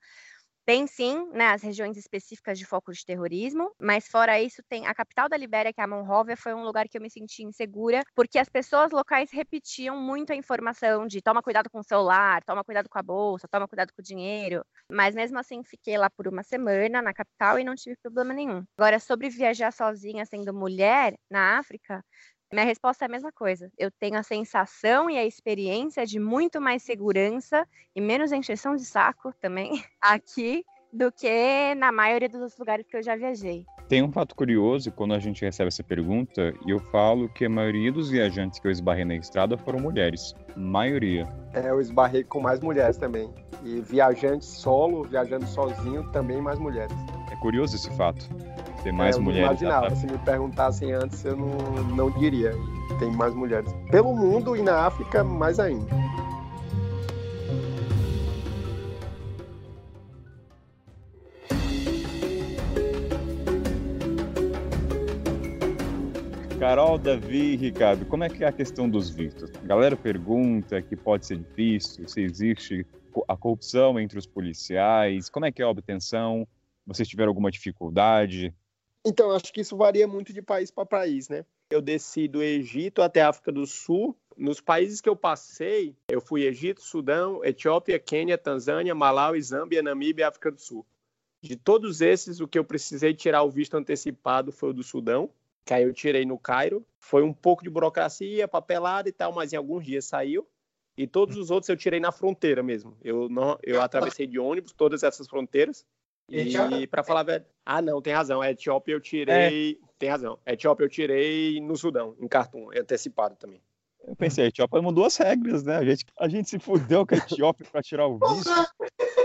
[0.67, 4.95] Tem sim, né, as regiões específicas de foco de terrorismo, mas fora isso tem a
[4.95, 8.03] capital da Libéria, que é a Monróvia, foi um lugar que eu me senti insegura,
[8.15, 12.65] porque as pessoas locais repetiam muito a informação de toma cuidado com o celular, toma
[12.65, 14.65] cuidado com a bolsa, toma cuidado com o dinheiro.
[14.91, 18.65] Mas mesmo assim fiquei lá por uma semana na capital e não tive problema nenhum.
[18.79, 22.03] Agora sobre viajar sozinha sendo mulher na África,
[22.53, 23.71] minha resposta é a mesma coisa.
[23.77, 28.85] Eu tenho a sensação e a experiência de muito mais segurança e menos encheção de
[28.85, 33.67] saco também aqui do que na maioria dos lugares que eu já viajei.
[33.89, 37.51] Tem um fato curioso quando a gente recebe essa pergunta e eu falo que a
[37.51, 40.35] maioria dos viajantes que eu esbarrei na estrada foram mulheres.
[40.57, 41.29] Maioria.
[41.53, 43.31] É, eu esbarrei com mais mulheres também.
[43.63, 46.97] E viajante solo, viajando sozinho, também mais mulheres.
[47.31, 48.29] É curioso esse fato
[48.85, 49.61] ter mais é, eu mulheres.
[49.61, 49.97] Não imaginava.
[49.97, 51.57] Se me perguntassem antes, eu não,
[51.97, 52.53] não diria.
[52.99, 53.75] Tem mais mulheres.
[53.91, 55.87] Pelo mundo e na África, mais ainda.
[66.65, 69.51] Carol, Davi e Ricardo, como é que é a questão dos vistos?
[69.63, 72.87] A galera pergunta que pode ser difícil, se existe
[73.29, 76.49] a corrupção entre os policiais, como é que é a obtenção?
[76.87, 78.55] Vocês tiveram alguma dificuldade?
[79.05, 81.45] Então, acho que isso varia muito de país para país, né?
[81.69, 84.17] Eu desci do Egito até a África do Sul.
[84.35, 90.23] Nos países que eu passei, eu fui Egito, Sudão, Etiópia, Quênia, Tanzânia, Malau, Zâmbia, Namíbia
[90.23, 90.87] e África do Sul.
[91.43, 95.29] De todos esses, o que eu precisei tirar o visto antecipado foi o do Sudão,
[95.65, 96.87] que aí eu tirei no Cairo.
[96.99, 100.47] Foi um pouco de burocracia, papelada e tal, mas em alguns dias saiu.
[100.97, 102.97] E todos os outros eu tirei na fronteira mesmo.
[103.03, 105.85] Eu, não, eu atravessei de ônibus todas essas fronteiras.
[106.31, 107.51] E para falar a verdade.
[107.67, 108.41] Ah, não, tem razão.
[108.41, 109.79] A Etiópia eu tirei.
[109.83, 109.87] É.
[109.99, 110.39] Tem razão.
[110.47, 113.61] A Etiópia eu tirei no Sudão, em Khartoum, é antecipado também.
[114.07, 115.77] Eu pensei, a Etiópia mudou as regras, né?
[115.77, 118.51] A gente, a gente se fudeu com a Etiópia para tirar o visto.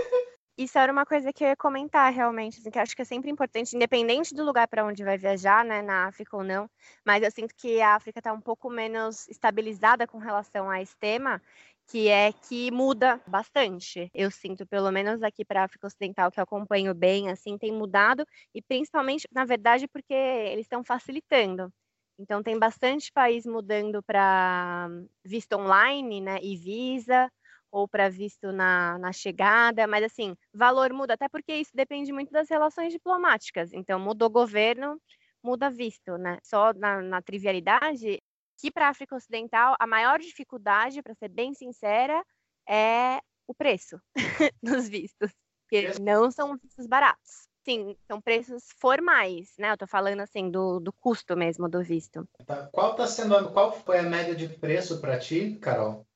[0.59, 3.31] Isso era uma coisa que eu ia comentar realmente, assim, que acho que é sempre
[3.31, 6.69] importante, independente do lugar para onde vai viajar, né, na África ou não,
[7.05, 10.97] mas eu sinto que a África está um pouco menos estabilizada com relação a esse
[10.97, 11.41] tema,
[11.87, 14.11] que é que muda bastante.
[14.13, 17.71] Eu sinto, pelo menos aqui para a África Ocidental, que eu acompanho bem, assim, tem
[17.71, 21.71] mudado, e principalmente, na verdade, porque eles estão facilitando.
[22.19, 24.89] Então, tem bastante país mudando para
[25.23, 27.31] visto online, né, e visa,
[27.71, 32.32] ou para visto na, na chegada, mas assim, valor muda, até porque isso depende muito
[32.32, 33.71] das relações diplomáticas.
[33.73, 34.99] Então, mudou governo,
[35.43, 36.38] muda visto, né?
[36.43, 38.21] Só na, na trivialidade,
[38.60, 42.23] que para a África Ocidental a maior dificuldade, para ser bem sincera,
[42.67, 43.99] é o preço
[44.62, 45.32] dos vistos,
[45.69, 47.47] que não são vistos baratos.
[47.63, 49.71] Sim, são preços formais, né?
[49.71, 52.27] Eu tô falando assim do, do custo mesmo do visto.
[52.45, 52.67] Tá.
[52.71, 56.08] Qual tá sendo, qual foi a média de preço para ti, Carol?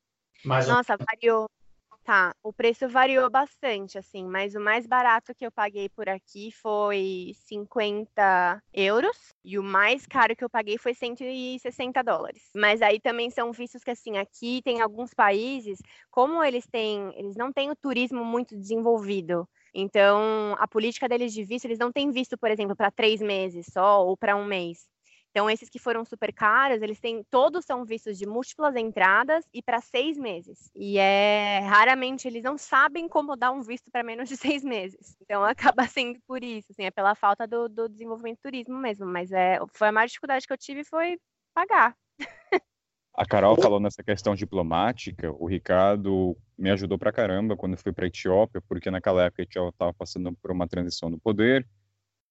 [0.65, 1.47] Nossa, variou
[2.06, 6.51] Tá, o preço variou bastante, assim, mas o mais barato que eu paguei por aqui
[6.51, 12.43] foi 50 euros e o mais caro que eu paguei foi 160 dólares.
[12.56, 15.79] Mas aí também são vistos que, assim, aqui tem alguns países,
[16.12, 19.47] como eles têm, eles não têm o turismo muito desenvolvido.
[19.73, 23.65] Então, a política deles de visto, eles não têm visto, por exemplo, para três meses
[23.71, 24.92] só ou para um mês.
[25.34, 29.63] Então, esses que foram super caros, eles têm, todos são vistos de múltiplas entradas e
[29.63, 30.69] para seis meses.
[30.76, 35.17] E é raramente eles não sabem como dar um visto para menos de seis meses.
[35.22, 35.43] Então
[35.82, 39.08] acaba sendo por isso, assim, é pela falta do, do desenvolvimento do turismo mesmo.
[39.08, 41.17] Mas é, foi a maior dificuldade que eu tive foi
[41.52, 41.98] pagar.
[43.15, 48.08] A Carol falou nessa questão diplomática, o Ricardo me ajudou pra caramba quando fui para
[48.08, 51.63] Etiópia, porque naquela época a Etiópia estava passando por uma transição no poder,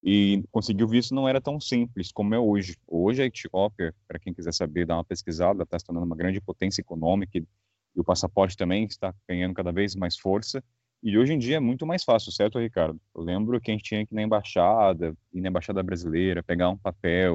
[0.03, 2.77] e conseguir o visto não era tão simples como é hoje.
[2.89, 6.41] Hoje a Etiópia, para quem quiser saber, dá uma pesquisada, está se tornando uma grande
[6.41, 7.47] potência econômica e,
[7.95, 10.63] e o passaporte também está ganhando cada vez mais força.
[11.03, 13.01] E hoje em dia é muito mais fácil, certo, Ricardo?
[13.15, 16.69] Eu lembro que a gente tinha que ir na embaixada, ir na embaixada brasileira, pegar
[16.71, 17.35] um papel.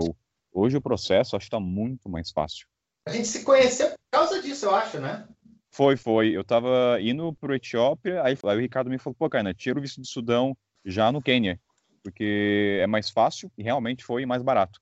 [0.51, 2.67] Hoje o processo acho que está muito mais fácil.
[3.08, 5.25] A gente se conheceu por causa disso, eu acho, né?
[5.71, 6.36] Foi, foi.
[6.36, 9.82] Eu estava indo para Etiópia, aí, aí o Ricardo me falou, pô, cara, tira o
[9.82, 11.60] visto do Sudão já no Quênia
[12.08, 14.80] porque é mais fácil e realmente foi mais barato.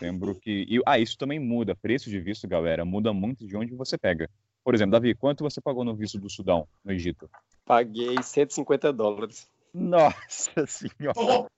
[0.00, 0.64] Lembro que.
[0.68, 1.74] E, ah, isso também muda.
[1.74, 4.30] Preço de visto, galera, muda muito de onde você pega.
[4.62, 7.28] Por exemplo, Davi, quanto você pagou no visto do Sudão, no Egito?
[7.64, 9.50] Paguei 150 dólares.
[9.74, 11.50] Nossa senhora!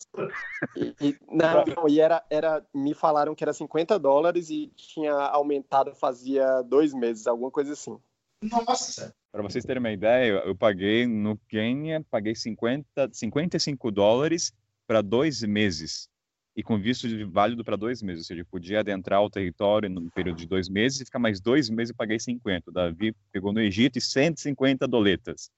[0.75, 2.65] E, e, não, não, e era, era.
[2.73, 7.99] Me falaram que era 50 dólares e tinha aumentado fazia dois meses, alguma coisa assim.
[8.43, 9.15] Nossa!
[9.31, 14.53] Para vocês terem uma ideia, eu paguei no Quênia, paguei 50, 55 dólares
[14.87, 16.09] para dois meses
[16.57, 20.39] e com visto válido para dois meses, ou seja, podia adentrar o território no período
[20.39, 22.71] de dois meses e ficar mais dois meses e paguei 50.
[22.71, 25.51] O Davi pegou no Egito e 150 doletas.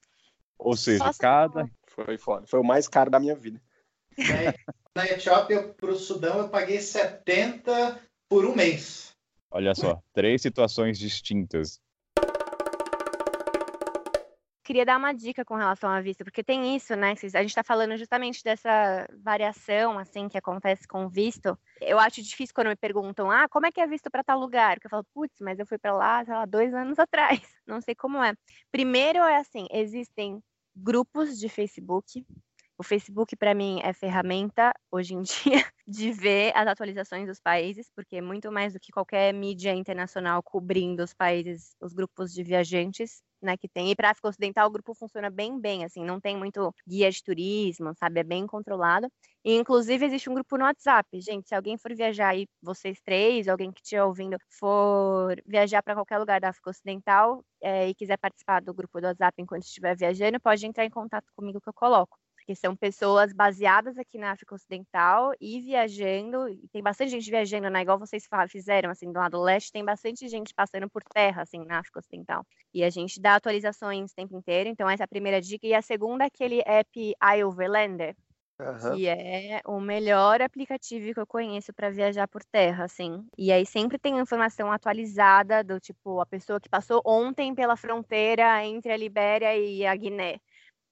[0.59, 2.47] Ou seja, Nossa, cada Foi foda.
[2.47, 3.61] Foi o mais caro da minha vida.
[4.95, 9.15] Na Etiópia para o Sudão eu paguei 70 por um mês.
[9.51, 11.79] Olha só, três situações distintas
[14.67, 17.13] queria dar uma dica com relação à vista, porque tem isso, né?
[17.13, 21.57] A gente está falando justamente dessa variação, assim, que acontece com o visto.
[21.81, 24.75] Eu acho difícil quando me perguntam, ah, como é que é visto para tal lugar?
[24.75, 27.41] Porque eu falo, putz, mas eu fui para lá, sei lá, dois anos atrás.
[27.65, 28.35] Não sei como é.
[28.73, 30.43] Primeiro é assim, existem
[30.75, 32.27] grupos de Facebook.
[32.79, 35.23] O Facebook, para mim, é ferramenta, hoje em
[35.63, 40.43] dia, de ver as atualizações dos países, porque muito mais do que qualquer mídia internacional
[40.43, 43.91] cobrindo os países, os grupos de viajantes, né, que tem.
[43.91, 47.23] E para África Ocidental o grupo funciona bem bem, assim, não tem muito guia de
[47.23, 49.09] turismo, sabe, é bem controlado.
[49.43, 51.09] E inclusive existe um grupo no WhatsApp.
[51.21, 55.95] Gente, se alguém for viajar aí, vocês três, alguém que estiver ouvindo, for viajar para
[55.95, 59.97] qualquer lugar da África Ocidental é, e quiser participar do grupo do WhatsApp enquanto estiver
[59.97, 64.31] viajando, pode entrar em contato comigo que eu coloco porque são pessoas baseadas aqui na
[64.31, 67.83] África Ocidental e viajando, e tem bastante gente viajando, né?
[67.83, 71.81] Igual vocês fizeram, assim, do lado leste, tem bastante gente passando por terra, assim, na
[71.81, 72.47] África Ocidental.
[72.73, 75.67] E a gente dá atualizações o tempo inteiro, então essa é a primeira dica.
[75.67, 78.15] E a segunda é aquele app iOverlander,
[78.61, 78.97] Uhum.
[78.97, 83.27] que é o melhor aplicativo que eu conheço para viajar por terra, assim.
[83.37, 88.65] E aí sempre tem informação atualizada do tipo a pessoa que passou ontem pela fronteira
[88.65, 90.39] entre a Libéria e a Guiné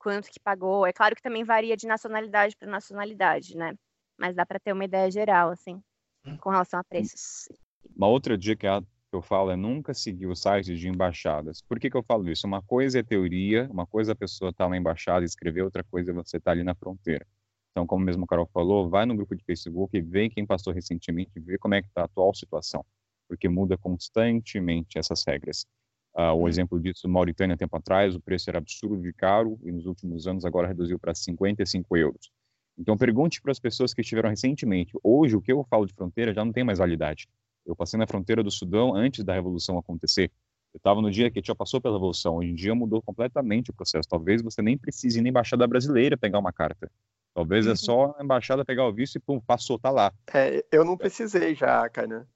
[0.04, 0.86] quanto que pagou.
[0.86, 3.74] É claro que também varia de nacionalidade para nacionalidade, né?
[4.18, 5.82] Mas dá para ter uma ideia geral, assim,
[6.26, 6.36] hum.
[6.36, 7.48] com relação a preços.
[7.96, 11.62] Uma outra dica que eu falo é nunca seguir o site de embaixadas.
[11.62, 12.46] Por que, que eu falo isso?
[12.46, 16.10] Uma coisa é teoria, uma coisa a pessoa está na embaixada e escrever, outra coisa
[16.10, 17.26] é você estar tá ali na fronteira.
[17.70, 20.72] Então, como mesmo o Carol falou, vai no grupo de Facebook e vê quem passou
[20.72, 22.84] recentemente, vê como é que está a atual situação,
[23.26, 25.66] porque muda constantemente essas regras.
[26.16, 29.86] Uh, o exemplo disso, Mauritânia, tempo atrás, o preço era absurdo de caro e nos
[29.86, 32.30] últimos anos agora reduziu para 55 euros.
[32.78, 34.92] Então, pergunte para as pessoas que estiveram recentemente.
[35.02, 37.28] Hoje, o que eu falo de fronteira já não tem mais validade.
[37.66, 40.30] Eu passei na fronteira do Sudão antes da Revolução acontecer.
[40.72, 42.36] Eu estava no dia que já passou pela Revolução.
[42.36, 44.08] Hoje em dia mudou completamente o processo.
[44.08, 46.90] Talvez você nem precise ir na Embaixada Brasileira pegar uma carta.
[47.32, 47.72] Talvez é uhum.
[47.72, 50.12] é só a Embaixada pegar o visto e pum, passou, tá lá.
[50.32, 52.26] É, eu não precisei já, cara.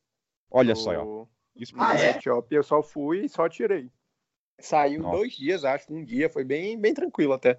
[0.51, 1.27] Olha só, ó.
[1.59, 2.11] Isso ah, é?
[2.11, 3.90] Etiópia eu só fui e só tirei.
[4.61, 5.16] Saiu Nossa.
[5.16, 7.59] dois dias, acho, um dia, foi bem, bem tranquilo até.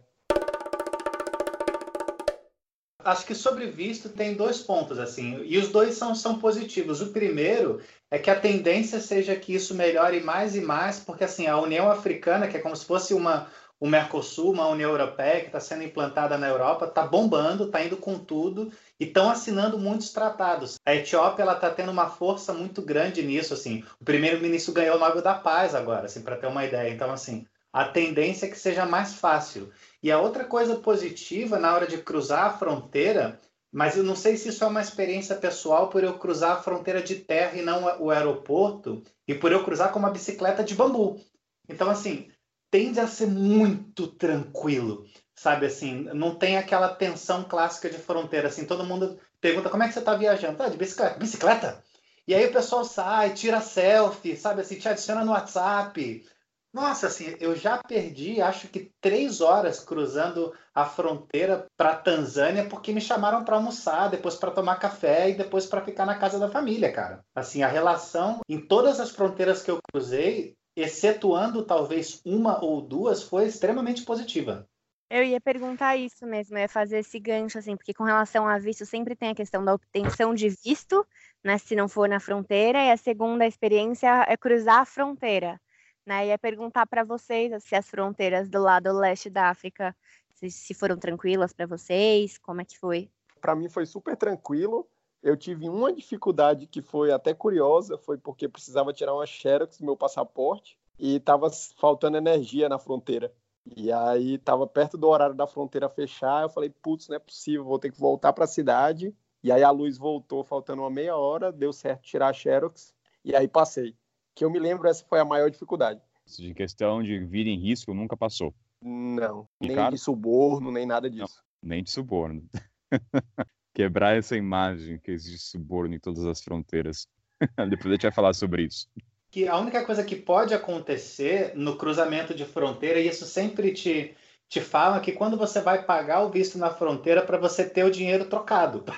[3.03, 7.01] Acho que sobre visto tem dois pontos, assim, e os dois são, são positivos.
[7.01, 7.81] O primeiro
[8.11, 11.89] é que a tendência seja que isso melhore mais e mais, porque assim, a União
[11.89, 13.47] Africana, que é como se fosse uma,
[13.79, 17.95] o Mercosul, uma União Europeia que está sendo implantada na Europa, está bombando, está indo
[17.95, 20.77] com tudo e estão assinando muitos tratados.
[20.85, 23.53] A Etiópia ela está tendo uma força muito grande nisso.
[23.53, 26.93] Assim, o primeiro-ministro ganhou o Nobel da Paz agora, assim, para ter uma ideia.
[26.93, 29.71] Então, assim, a tendência é que seja mais fácil.
[30.03, 33.39] E a outra coisa positiva na hora de cruzar a fronteira,
[33.71, 37.01] mas eu não sei se isso é uma experiência pessoal por eu cruzar a fronteira
[37.01, 41.21] de terra e não o aeroporto, e por eu cruzar com uma bicicleta de bambu.
[41.69, 42.29] Então, assim,
[42.71, 45.05] tende a ser muito tranquilo,
[45.39, 49.87] sabe assim, não tem aquela tensão clássica de fronteira, assim, todo mundo pergunta como é
[49.87, 50.61] que você está viajando?
[50.61, 51.17] Ah, de bicicleta.
[51.17, 51.83] Bicicleta?
[52.27, 56.25] E aí o pessoal sai, tira selfie, sabe assim, te adiciona no WhatsApp.
[56.73, 62.91] Nossa, assim, eu já perdi, acho que três horas cruzando a fronteira para Tanzânia porque
[62.91, 66.49] me chamaram para almoçar, depois para tomar café e depois para ficar na casa da
[66.49, 67.23] família, cara.
[67.33, 73.23] Assim, a relação em todas as fronteiras que eu cruzei excetuando talvez uma ou duas,
[73.23, 74.67] foi extremamente positiva.
[75.09, 78.85] Eu ia perguntar isso mesmo, ia fazer esse gancho, assim, porque com relação a visto,
[78.85, 81.03] sempre tem a questão da obtenção de visto,
[81.43, 85.59] né, se não for na fronteira, e a segunda experiência é cruzar a fronteira,
[86.05, 89.95] né, ia perguntar para vocês se as fronteiras do lado leste da África,
[90.35, 93.09] se, se foram tranquilas para vocês, como é que foi?
[93.41, 94.87] Para mim foi super tranquilo,
[95.23, 99.85] eu tive uma dificuldade que foi até curiosa, foi porque precisava tirar uma xerox do
[99.85, 103.33] meu passaporte e estava faltando energia na fronteira.
[103.75, 107.63] E aí estava perto do horário da fronteira fechar, eu falei, putz, não é possível,
[107.63, 109.13] vou ter que voltar para a cidade.
[109.43, 113.35] E aí a luz voltou faltando uma meia hora, deu certo tirar a xerox e
[113.35, 113.95] aí passei.
[114.35, 116.01] Que eu me lembro, essa foi a maior dificuldade.
[116.37, 118.53] De questão de vir em risco, nunca passou?
[118.81, 121.43] Não, nem de suborno, nem nada disso.
[121.61, 122.47] Não, nem de suborno.
[123.73, 127.07] quebrar essa imagem que existe suborno em todas as fronteiras.
[127.69, 128.87] Depois a gente vai falar sobre isso.
[129.31, 134.15] Que a única coisa que pode acontecer no cruzamento de fronteira, e isso sempre te,
[134.47, 137.91] te fala que quando você vai pagar o visto na fronteira para você ter o
[137.91, 138.83] dinheiro trocado.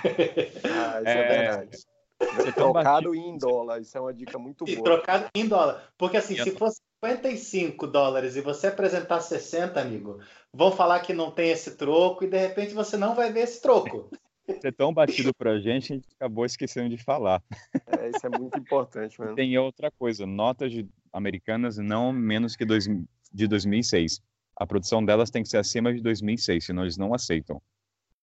[0.64, 1.78] Ah, isso é, é verdade.
[2.54, 4.78] Trocado em dólar, isso é uma dica muito boa.
[4.78, 5.92] E trocado em dólar.
[5.98, 10.20] Porque assim, se fosse 55 dólares e você apresentar 60, amigo,
[10.54, 13.62] vão falar que não tem esse troco e de repente você não vai ver esse
[13.62, 14.10] troco.
[14.64, 17.42] É tão batido pra gente, a gente acabou esquecendo de falar.
[17.88, 19.36] É, isso é muito importante, mano.
[19.36, 22.88] Tem outra coisa, notas de americanas não menos que dois,
[23.32, 24.22] de 2006.
[24.56, 27.62] A produção delas tem que ser acima de 2006, senão eles não aceitam.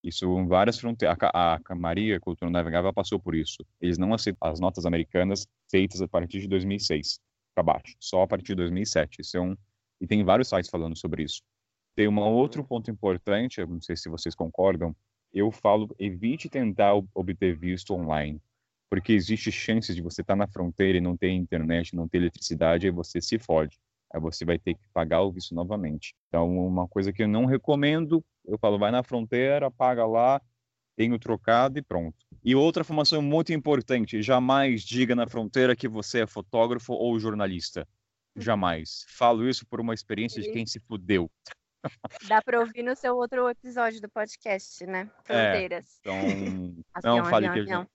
[0.03, 1.17] Isso em várias fronteiras.
[1.21, 3.65] A, a, a Maria Cultura Navegável passou por isso.
[3.81, 7.21] Eles não aceitam as notas americanas feitas a partir de 2006
[7.55, 9.21] para baixo, só a partir de 2007.
[9.21, 9.57] Isso é um...
[10.01, 11.43] E tem vários sites falando sobre isso.
[11.97, 14.95] Tem um outro ponto importante, não sei se vocês concordam,
[15.33, 18.41] eu falo, evite tentar obter visto online,
[18.91, 22.19] porque existe chances de você estar tá na fronteira e não ter internet, não ter
[22.19, 23.79] eletricidade, e você se fode.
[24.13, 26.15] Aí você vai ter que pagar o visto novamente.
[26.29, 30.41] Então, uma coisa que eu não recomendo, eu falo, vai na fronteira, paga lá,
[30.97, 32.17] tem o trocado e pronto.
[32.43, 37.87] E outra informação muito importante, jamais diga na fronteira que você é fotógrafo ou jornalista.
[38.35, 39.05] Jamais.
[39.09, 41.31] Falo isso por uma experiência de quem se fudeu.
[42.29, 45.11] Dá para ouvir no seu outro episódio do podcast, né?
[45.29, 46.01] É, Fronteiras.
[46.05, 46.23] É,
[46.97, 47.89] então, não fale avião, que avião.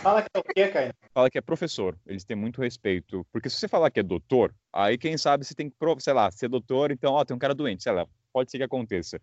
[0.00, 0.94] Fala que é o quê, Caio?
[1.12, 1.98] Fala que é professor.
[2.06, 3.26] Eles têm muito respeito.
[3.32, 6.30] Porque se você falar que é doutor, aí quem sabe você tem que, sei lá,
[6.30, 9.20] ser doutor, então, ó, tem um cara doente, sei lá, pode ser que aconteça.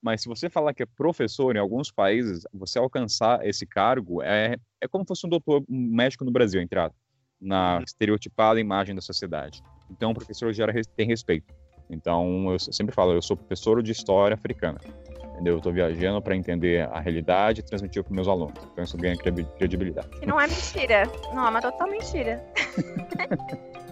[0.00, 4.56] Mas se você falar que é professor, em alguns países, você alcançar esse cargo é,
[4.80, 6.92] é como se fosse um doutor, um médico no Brasil, entrar
[7.40, 7.82] na uhum.
[7.82, 9.62] estereotipada imagem da sociedade.
[9.90, 11.52] Então, o professor gera, tem respeito.
[11.88, 14.78] Então, eu sempre falo, eu sou professor de história africana.
[15.32, 15.54] Entendeu?
[15.54, 18.54] Eu estou viajando para entender a realidade e transmitir para meus alunos.
[18.72, 20.08] Então, isso ganha credibilidade.
[20.22, 21.02] E não é mentira.
[21.34, 22.44] Não é uma total mentira.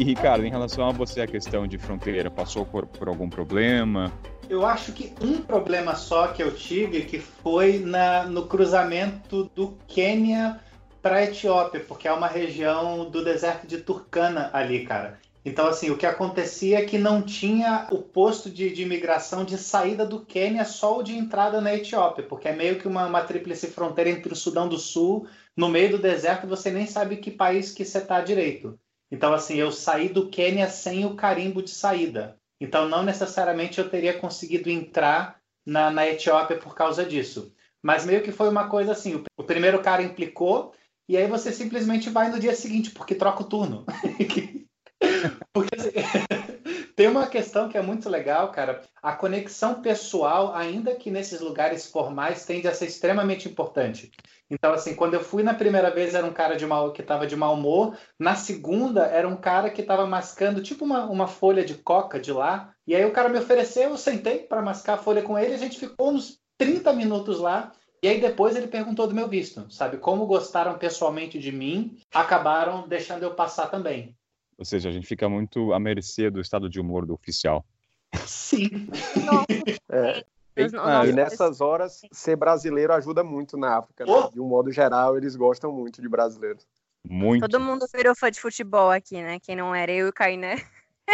[0.00, 4.10] E Ricardo, em relação a você a questão de fronteira, passou por, por, algum problema?
[4.50, 9.78] Eu acho que um problema só que eu tive que foi na, no cruzamento do
[9.86, 10.60] Quênia
[11.00, 15.20] para Etiópia, porque é uma região do deserto de Turkana ali, cara.
[15.44, 19.56] Então, assim, o que acontecia é que não tinha o posto de, de imigração de
[19.56, 23.22] saída do Quênia, só o de entrada na Etiópia, porque é meio que uma, uma
[23.22, 27.30] tríplice fronteira entre o Sudão do Sul, no meio do deserto, você nem sabe que
[27.30, 28.76] país que você está direito.
[29.12, 32.39] Então, assim, eu saí do Quênia sem o carimbo de saída.
[32.60, 37.54] Então, não necessariamente eu teria conseguido entrar na, na Etiópia por causa disso.
[37.82, 40.72] Mas meio que foi uma coisa assim: o, primeiro cara implicou,
[41.08, 43.86] e aí você simplesmente vai no dia seguinte, porque troca o turno.
[45.52, 45.90] porque assim,
[47.00, 48.82] tem uma questão que é muito legal, cara.
[49.02, 54.12] A conexão pessoal, ainda que nesses lugares formais, tende a ser extremamente importante.
[54.50, 57.26] Então, assim, quando eu fui na primeira vez, era um cara de mal, que estava
[57.26, 57.96] de mau humor.
[58.18, 62.34] Na segunda, era um cara que estava mascando tipo uma, uma folha de coca de
[62.34, 62.74] lá.
[62.86, 65.54] E aí o cara me ofereceu, eu sentei para mascar a folha com ele.
[65.54, 67.72] A gente ficou uns 30 minutos lá.
[68.02, 69.96] E aí depois ele perguntou do meu visto, sabe?
[69.96, 74.14] Como gostaram pessoalmente de mim, acabaram deixando eu passar também.
[74.60, 77.64] Ou seja, a gente fica muito à mercê do estado de humor do oficial.
[78.26, 78.68] Sim.
[79.90, 80.22] é.
[80.78, 84.04] Ah, e nessas horas, ser brasileiro ajuda muito na África.
[84.04, 84.12] Né?
[84.34, 86.66] De um modo geral, eles gostam muito de brasileiros.
[87.02, 87.48] Muito.
[87.48, 89.40] Todo mundo virou fã de futebol aqui, né?
[89.40, 90.56] Quem não era eu e o Kainé.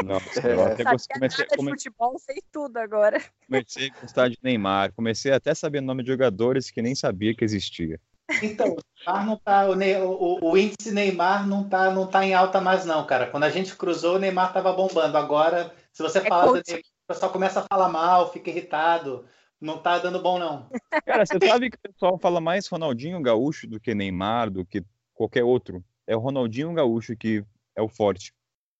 [0.04, 0.52] Nossa, é.
[0.52, 3.22] eu até comecei, nada de futebol, sei tudo agora.
[3.46, 6.96] Comecei a gostar de Neymar, comecei até a saber o nome de jogadores que nem
[6.96, 8.00] sabia que existia.
[8.42, 8.76] Então,
[9.24, 13.06] não tá, o, o, o, índice Neymar não tá, não tá em alta mais não,
[13.06, 13.26] cara.
[13.28, 15.16] Quando a gente cruzou, o Neymar tava bombando.
[15.16, 19.24] Agora, se você é fala do Neymar, o pessoal começa a falar mal, fica irritado.
[19.60, 20.68] Não tá dando bom, não.
[21.06, 24.84] Cara, você sabe que o pessoal fala mais Ronaldinho Gaúcho do que Neymar, do que
[25.14, 25.82] qualquer outro.
[26.06, 28.32] É o Ronaldinho Gaúcho que é o forte.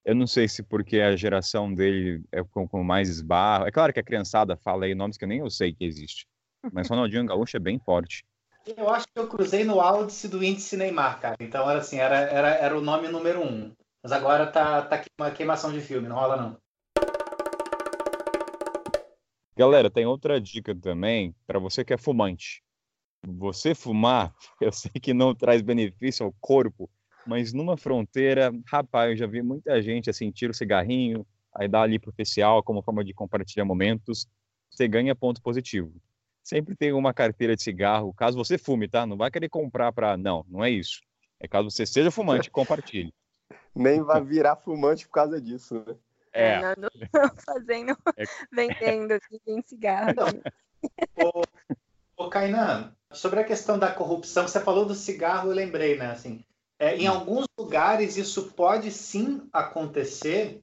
[0.05, 3.67] Eu não sei se porque a geração dele é com, com mais esbarro.
[3.67, 6.27] É claro que a criançada fala aí nomes que nem eu sei que existe.
[6.73, 8.25] Mas Ronaldinho Gaúcho é bem forte.
[8.75, 11.37] Eu acho que eu cruzei no áudice do índice Neymar, cara.
[11.39, 13.73] Então era assim, era, era, era o nome número um.
[14.03, 16.59] Mas agora tá, tá uma queimação de filme, não rola não.
[19.57, 22.61] Galera, tem outra dica também para você que é fumante.
[23.25, 26.91] Você fumar, eu sei que não traz benefício ao corpo,
[27.25, 31.25] mas numa fronteira, rapaz, eu já vi muita gente assim, tira o cigarrinho,
[31.55, 34.29] aí dá ali pro oficial como forma de compartilhar momentos,
[34.69, 35.95] você ganha ponto positivo.
[36.47, 39.05] Sempre tem uma carteira de cigarro, caso você fume, tá?
[39.05, 41.01] Não vai querer comprar para não, não é isso.
[41.41, 43.13] É caso você seja fumante, compartilhe.
[43.75, 45.97] Nem vai virar fumante por causa disso, né?
[46.33, 46.61] É.
[46.61, 46.89] Fernando
[47.45, 48.25] fazendo, é.
[48.53, 50.13] vendendo em cigarro.
[51.17, 51.43] Ô,
[52.17, 56.13] ô Kainan, sobre a questão da corrupção, você falou do cigarro, eu lembrei, né?
[56.13, 56.45] Assim,
[56.79, 60.63] é, em alguns lugares isso pode sim acontecer,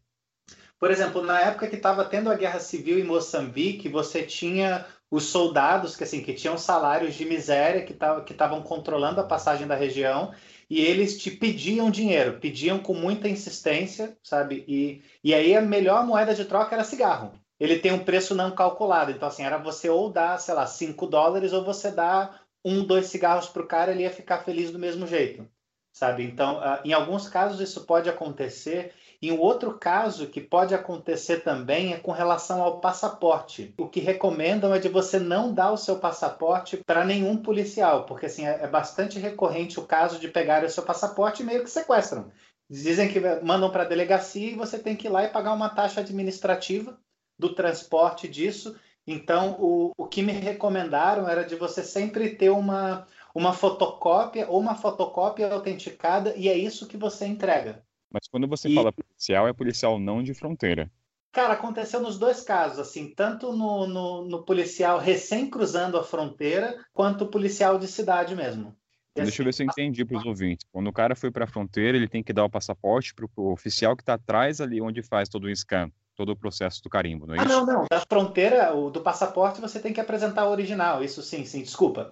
[0.80, 5.26] Por exemplo, na época que estava tendo a guerra civil em Moçambique, você tinha os
[5.26, 7.94] soldados que assim que tinham salários de miséria que
[8.32, 10.34] estavam controlando a passagem da região
[10.68, 14.66] e eles te pediam dinheiro, pediam com muita insistência, sabe?
[14.68, 17.32] E, e aí a melhor moeda de troca era cigarro.
[17.60, 21.06] Ele tem um preço não calculado, então assim, era você ou dar, sei lá, 5
[21.06, 24.80] dólares ou você dá um, dois cigarros para o cara, ele ia ficar feliz do
[24.80, 25.48] mesmo jeito,
[25.92, 26.24] sabe?
[26.24, 31.46] Então, uh, em alguns casos isso pode acontecer e um outro caso que pode acontecer
[31.46, 33.74] também é com relação ao passaporte.
[33.78, 38.26] O que recomendam é de você não dar o seu passaporte para nenhum policial, porque
[38.26, 41.70] assim é, é bastante recorrente o caso de pegar o seu passaporte e meio que
[41.70, 42.30] sequestram.
[42.70, 45.70] Dizem que mandam para a delegacia e você tem que ir lá e pagar uma
[45.70, 47.00] taxa administrativa
[47.40, 48.78] do transporte disso.
[49.08, 54.60] Então, o, o que me recomendaram era de você sempre ter uma, uma fotocópia ou
[54.60, 57.82] uma fotocópia autenticada e é isso que você entrega.
[58.14, 58.76] Mas quando você e...
[58.76, 60.92] fala policial, é policial não de fronteira.
[61.32, 66.78] Cara, aconteceu nos dois casos, assim, tanto no, no, no policial recém cruzando a fronteira,
[66.94, 68.78] quanto policial de cidade mesmo.
[69.16, 70.68] E Deixa assim, eu ver se eu entendi para os ouvintes.
[70.72, 73.52] Quando o cara foi para a fronteira, ele tem que dar o passaporte para o
[73.52, 77.26] oficial que está atrás ali onde faz todo o scan, todo o processo do carimbo,
[77.26, 77.52] não é ah, isso?
[77.52, 77.86] não, não.
[77.90, 81.04] Da fronteira, o, do passaporte, você tem que apresentar o original.
[81.04, 82.12] Isso sim, sim, desculpa.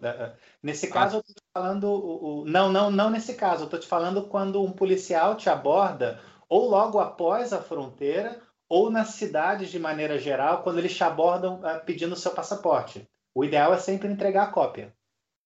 [0.62, 0.92] Nesse ah.
[0.92, 1.20] caso, ah.
[1.20, 1.84] eu estou falando.
[1.86, 3.64] O, o, não, não, não nesse caso.
[3.64, 8.90] Eu estou te falando quando um policial te aborda, ou logo após a fronteira, ou
[8.90, 13.08] nas cidades de maneira geral, quando eles te abordam uh, pedindo o seu passaporte.
[13.34, 14.94] O ideal é sempre entregar a cópia.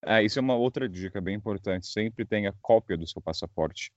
[0.04, 1.88] É, isso é uma outra dica bem importante.
[1.88, 3.92] Sempre tenha cópia do seu passaporte.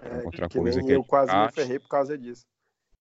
[0.00, 2.46] É, outra que coisa que eu quase me ferrei por causa disso.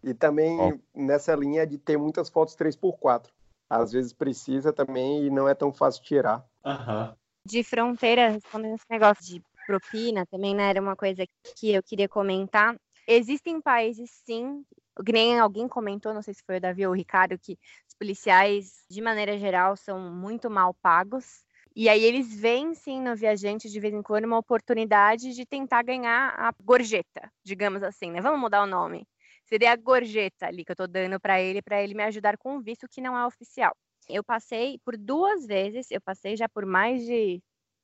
[0.03, 0.79] E também oh.
[0.93, 3.27] nessa linha de ter muitas fotos 3x4.
[3.69, 6.45] Às vezes precisa também e não é tão fácil tirar.
[6.63, 7.13] Uhum.
[7.45, 11.25] De fronteira, respondendo esse negócio de propina, também né, era uma coisa
[11.55, 12.79] que eu queria comentar.
[13.05, 14.63] Existem países, sim,
[15.05, 17.93] que nem alguém comentou, não sei se foi o Davi ou o Ricardo, que os
[17.97, 21.45] policiais, de maneira geral, são muito mal pagos.
[21.75, 25.83] E aí eles veem, sim, no viajante, de vez em quando, uma oportunidade de tentar
[25.83, 28.21] ganhar a gorjeta, digamos assim, né?
[28.21, 29.05] Vamos mudar o nome
[29.47, 32.57] seria a gorjeta ali que eu estou dando para ele, para ele me ajudar com
[32.57, 33.75] o visto que não é oficial.
[34.07, 37.41] Eu passei por duas vezes, eu passei já por mais de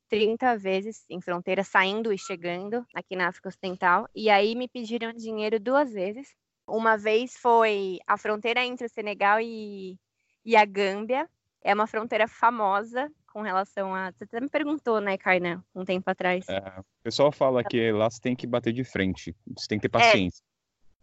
[0.08, 5.12] 30 vezes em fronteira, saindo e chegando aqui na África Ocidental, e aí me pediram
[5.12, 6.34] dinheiro duas vezes.
[6.66, 9.98] Uma vez foi a fronteira entre o Senegal e,
[10.44, 11.28] e a Gâmbia,
[11.62, 14.12] é uma fronteira famosa com relação a.
[14.12, 16.46] Você até me perguntou, né, Kainan, um tempo atrás.
[16.48, 19.88] É, o pessoal fala que lá você tem que bater de frente, você tem que
[19.88, 20.42] ter é, paciência.
[20.42, 20.53] É,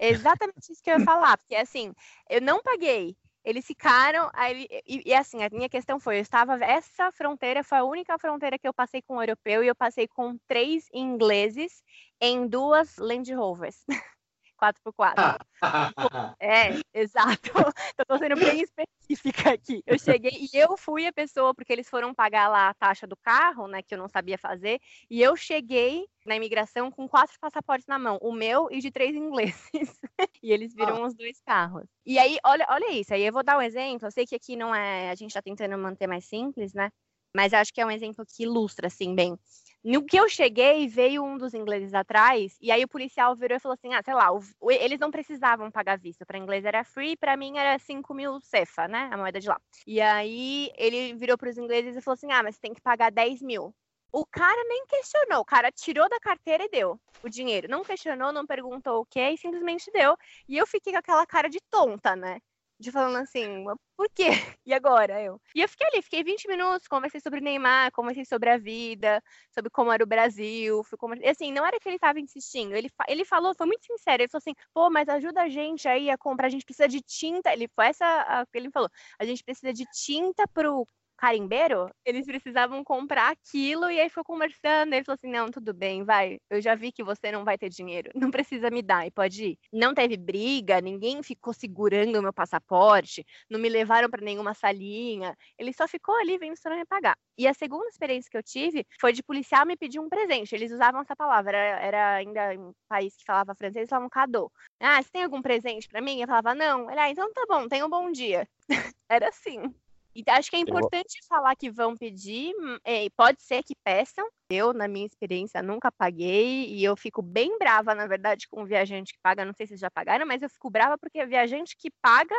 [0.01, 1.93] Exatamente isso que eu ia falar, porque assim,
[2.27, 3.15] eu não paguei.
[3.43, 7.79] Eles ficaram, aí, e, e, assim, a minha questão foi, eu estava, essa fronteira foi
[7.79, 11.83] a única fronteira que eu passei com um europeu e eu passei com três ingleses
[12.19, 13.83] em duas Land Rovers.
[14.61, 15.39] 4x4.
[16.39, 17.51] é, exato.
[17.97, 19.81] Eu tô sendo bem específica aqui.
[19.85, 23.17] Eu cheguei e eu fui a pessoa, porque eles foram pagar lá a taxa do
[23.17, 27.87] carro, né, que eu não sabia fazer, e eu cheguei na imigração com quatro passaportes
[27.87, 29.69] na mão, o meu e de três ingleses.
[30.41, 31.07] e eles viram ah.
[31.07, 31.85] os dois carros.
[32.05, 34.55] E aí, olha, olha isso, aí eu vou dar um exemplo, eu sei que aqui
[34.55, 36.89] não é, a gente tá tentando manter mais simples, né,
[37.35, 39.37] mas acho que é um exemplo que ilustra, assim, bem.
[39.83, 43.59] No que eu cheguei, veio um dos ingleses atrás, e aí o policial virou e
[43.59, 46.23] falou assim: ah, sei lá, o, eles não precisavam pagar visto.
[46.23, 49.09] Para inglês era free, para mim era 5 mil cefa, né?
[49.11, 49.59] A moeda de lá.
[49.87, 53.11] E aí ele virou para os ingleses e falou assim: ah, mas tem que pagar
[53.11, 53.73] 10 mil.
[54.13, 57.67] O cara nem questionou, o cara tirou da carteira e deu o dinheiro.
[57.69, 60.17] Não questionou, não perguntou o que e simplesmente deu.
[60.47, 62.39] E eu fiquei com aquela cara de tonta, né?
[62.81, 63.63] De falando assim,
[63.95, 64.25] por quê?
[64.65, 65.39] E agora eu?
[65.55, 69.21] E eu fiquei ali, fiquei 20 minutos, conversei sobre Neymar, conversei sobre a vida,
[69.53, 71.19] sobre como era o Brasil, fui conver...
[71.21, 74.29] e assim, não era que ele estava insistindo, ele, ele falou, foi muito sincero, ele
[74.29, 77.51] falou assim, pô, mas ajuda a gente aí a comprar, a gente precisa de tinta,
[77.53, 80.87] ele foi essa, ele falou, a gente precisa de tinta pro
[81.21, 84.93] carimbeiro, eles precisavam comprar aquilo e aí foi conversando.
[84.93, 86.39] Ele falou assim: não, tudo bem, vai.
[86.49, 89.45] Eu já vi que você não vai ter dinheiro, não precisa me dar e pode
[89.51, 89.59] ir.
[89.71, 95.37] Não teve briga, ninguém ficou segurando o meu passaporte, não me levaram para nenhuma salinha.
[95.59, 97.15] Ele só ficou ali vendo se não ia pagar.
[97.37, 100.55] E a segunda experiência que eu tive foi de policial me pedir um presente.
[100.55, 104.51] Eles usavam essa palavra, era, ainda um país que falava francês, eles falavam cadeau.
[104.79, 106.19] Ah, você tem algum presente para mim?
[106.19, 106.89] Eu falava, não.
[106.89, 108.47] Ele, ah, então tá bom, tenha um bom dia.
[109.09, 109.71] era assim.
[110.15, 111.27] Então, acho que é importante eu...
[111.27, 112.53] falar que vão pedir,
[112.83, 114.27] é, pode ser que peçam.
[114.49, 118.65] Eu, na minha experiência, nunca paguei e eu fico bem brava, na verdade, com o
[118.65, 119.45] viajante que paga.
[119.45, 122.35] Não sei se vocês já pagaram, mas eu fico brava porque é viajante que paga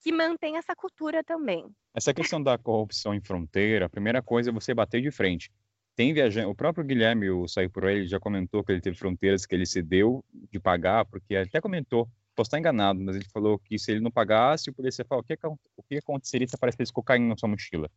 [0.00, 1.66] que mantém essa cultura também.
[1.94, 5.52] Essa questão da corrupção em fronteira, a primeira coisa é você bater de frente.
[5.94, 9.44] Tem viajante, o próprio Guilherme, o Sair por ele, já comentou que ele teve fronteiras
[9.44, 13.78] que ele cedeu de pagar, porque até comentou posso estar enganado, mas ele falou que
[13.78, 15.38] se ele não pagasse, o polícia falou, o que,
[15.76, 17.90] o que aconteceria se aparecesse cocaína na sua mochila?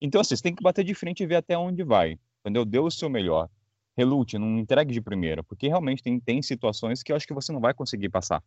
[0.00, 2.64] Então, assim, você tem que bater de frente e ver até onde vai, entendeu?
[2.64, 3.48] Dê o seu melhor.
[3.96, 7.50] Relute, não entregue de primeira, porque realmente tem, tem situações que eu acho que você
[7.50, 8.42] não vai conseguir passar.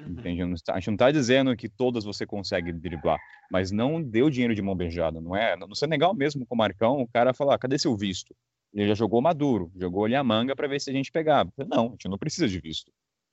[0.00, 0.12] Uhum.
[0.12, 0.42] Entende?
[0.42, 3.18] A gente não está dizendo que todas você consegue driblar,
[3.50, 5.56] mas não deu dinheiro de mão beijada, não é?
[5.56, 8.34] No Senegal mesmo, com o Marcão, o cara fala, ah, cadê seu visto?
[8.72, 11.52] Ele já jogou maduro, jogou ali a manga para ver se a gente pegava.
[11.68, 12.90] Não, a gente não precisa de visto.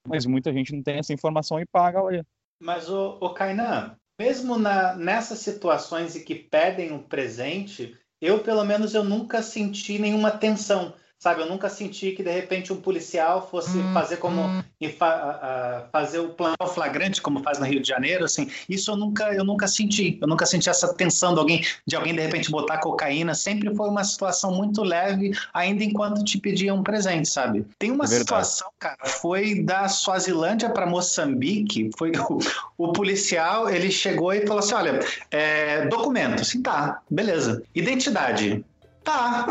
[0.08, 2.26] Mas muita gente não tem essa informação e paga, olha.
[2.62, 8.64] Mas, o, o Kainan, mesmo na, nessas situações em que pedem um presente, eu, pelo
[8.64, 10.94] menos, eu nunca senti nenhuma tensão.
[11.22, 14.64] Sabe, eu nunca senti que de repente um policial fosse hum, fazer como hum.
[14.98, 18.50] fa fazer o plano flagrante como faz no Rio de Janeiro, assim.
[18.68, 20.18] Isso eu nunca eu nunca senti.
[20.20, 23.36] Eu nunca senti essa tensão de alguém de alguém de repente botar cocaína.
[23.36, 27.68] Sempre foi uma situação muito leve, ainda enquanto te pediam um presente, sabe?
[27.78, 31.92] Tem uma é situação, cara, foi da Suazilândia para Moçambique.
[32.00, 32.40] Foi o,
[32.80, 35.00] o, policial ele chegou e falou assim, olha,
[35.30, 37.62] é, documento, sim, tá, beleza.
[37.76, 38.66] Identidade,
[39.04, 39.48] Tá.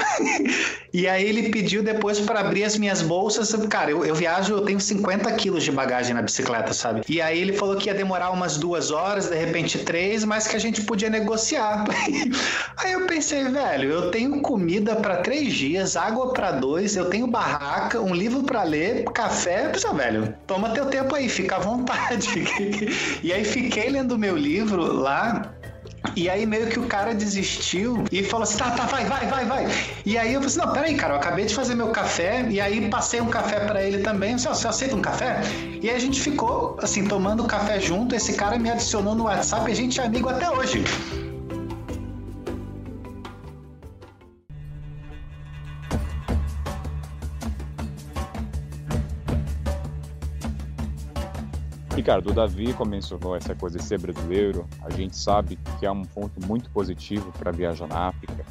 [0.94, 3.52] e aí ele pediu depois para abrir as minhas bolsas.
[3.66, 7.02] Cara, eu, eu, viajo, eu tenho 50 quilos de bagagem na bicicleta, sabe?
[7.08, 10.54] E aí ele falou que ia demorar umas duas horas, de repente três, mas que
[10.54, 11.84] a gente podia negociar.
[12.78, 17.26] aí eu pensei, velho, eu tenho comida para três dias, água para dois, eu tenho
[17.26, 19.68] barraca, um livro para ler, café.
[19.68, 22.28] Pessoal, velho, toma teu tempo aí, fica à vontade.
[23.20, 25.54] e aí fiquei lendo meu livro lá
[26.16, 29.44] e aí meio que o cara desistiu e falou assim: tá, tá, vai, vai, vai,
[29.44, 29.66] vai.
[30.04, 32.60] E aí eu falei assim: não, peraí, cara, eu acabei de fazer meu café e
[32.60, 34.36] aí passei um café para ele também.
[34.36, 35.40] Você, você aceita um café?
[35.80, 38.14] E aí a gente ficou, assim, tomando café junto.
[38.14, 40.84] Esse cara me adicionou no WhatsApp e a gente é amigo até hoje.
[52.00, 54.66] Ricardo, o Davi mencionou essa coisa de ser brasileiro.
[54.82, 58.42] A gente sabe que é um ponto muito positivo para viajar na África.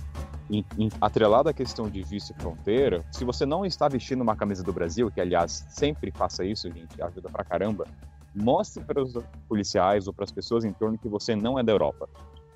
[0.51, 4.35] E, e, atrelado à questão de visto e fronteira, se você não está vestindo uma
[4.35, 7.87] camisa do Brasil, que aliás sempre faça isso, gente, ajuda pra caramba,
[8.35, 11.71] mostre para os policiais ou para as pessoas em torno que você não é da
[11.71, 12.07] Europa.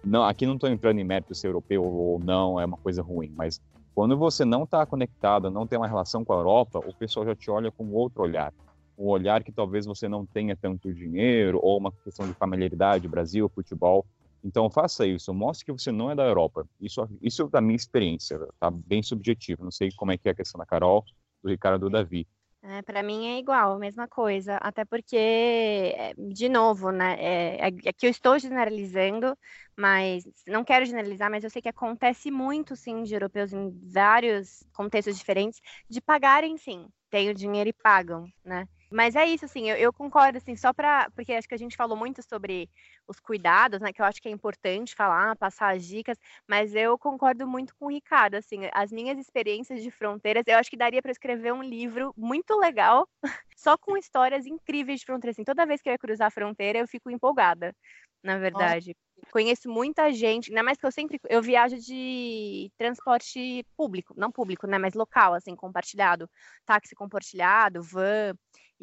[0.05, 3.01] Não, aqui não estou entrando em mérito se é europeu ou não, é uma coisa
[3.01, 3.59] ruim, mas
[3.95, 7.35] quando você não está conectado, não tem uma relação com a Europa, o pessoal já
[7.35, 8.53] te olha com outro olhar
[8.97, 13.49] um olhar que talvez você não tenha tanto dinheiro ou uma questão de familiaridade, Brasil,
[13.49, 14.05] futebol.
[14.43, 16.67] Então faça isso, mostre que você não é da Europa.
[16.79, 19.63] Isso, isso é da minha experiência, tá bem subjetivo.
[19.63, 21.05] Não sei como é que é a questão da Carol,
[21.41, 22.27] do Ricardo, do Davi.
[22.65, 24.55] É, para mim é igual, a mesma coisa.
[24.57, 27.15] Até porque, é, de novo, né?
[27.19, 29.37] É, é, é, que eu estou generalizando,
[29.77, 34.63] mas não quero generalizar, mas eu sei que acontece muito, sim, de europeus em vários
[34.73, 36.87] contextos diferentes, de pagarem, sim.
[37.09, 38.65] Têm o dinheiro e pagam, né?
[38.93, 41.09] Mas é isso, assim, eu, eu concordo, assim, só para.
[41.15, 42.69] Porque acho que a gente falou muito sobre
[43.07, 43.91] os cuidados, né?
[43.91, 46.15] Que eu acho que é importante falar, passar as dicas,
[46.47, 50.69] mas eu concordo muito com o Ricardo, assim, as minhas experiências de fronteiras, eu acho
[50.69, 53.09] que daria para escrever um livro muito legal,
[53.57, 55.31] só com histórias incríveis de fronteira.
[55.31, 57.75] Assim, toda vez que eu ia cruzar a fronteira, eu fico empolgada,
[58.23, 58.95] na verdade.
[59.31, 64.67] Conheço muita gente, ainda mais que eu sempre eu viajo de transporte público, não público,
[64.67, 66.29] né, mas local, assim, compartilhado,
[66.65, 68.33] táxi compartilhado, van.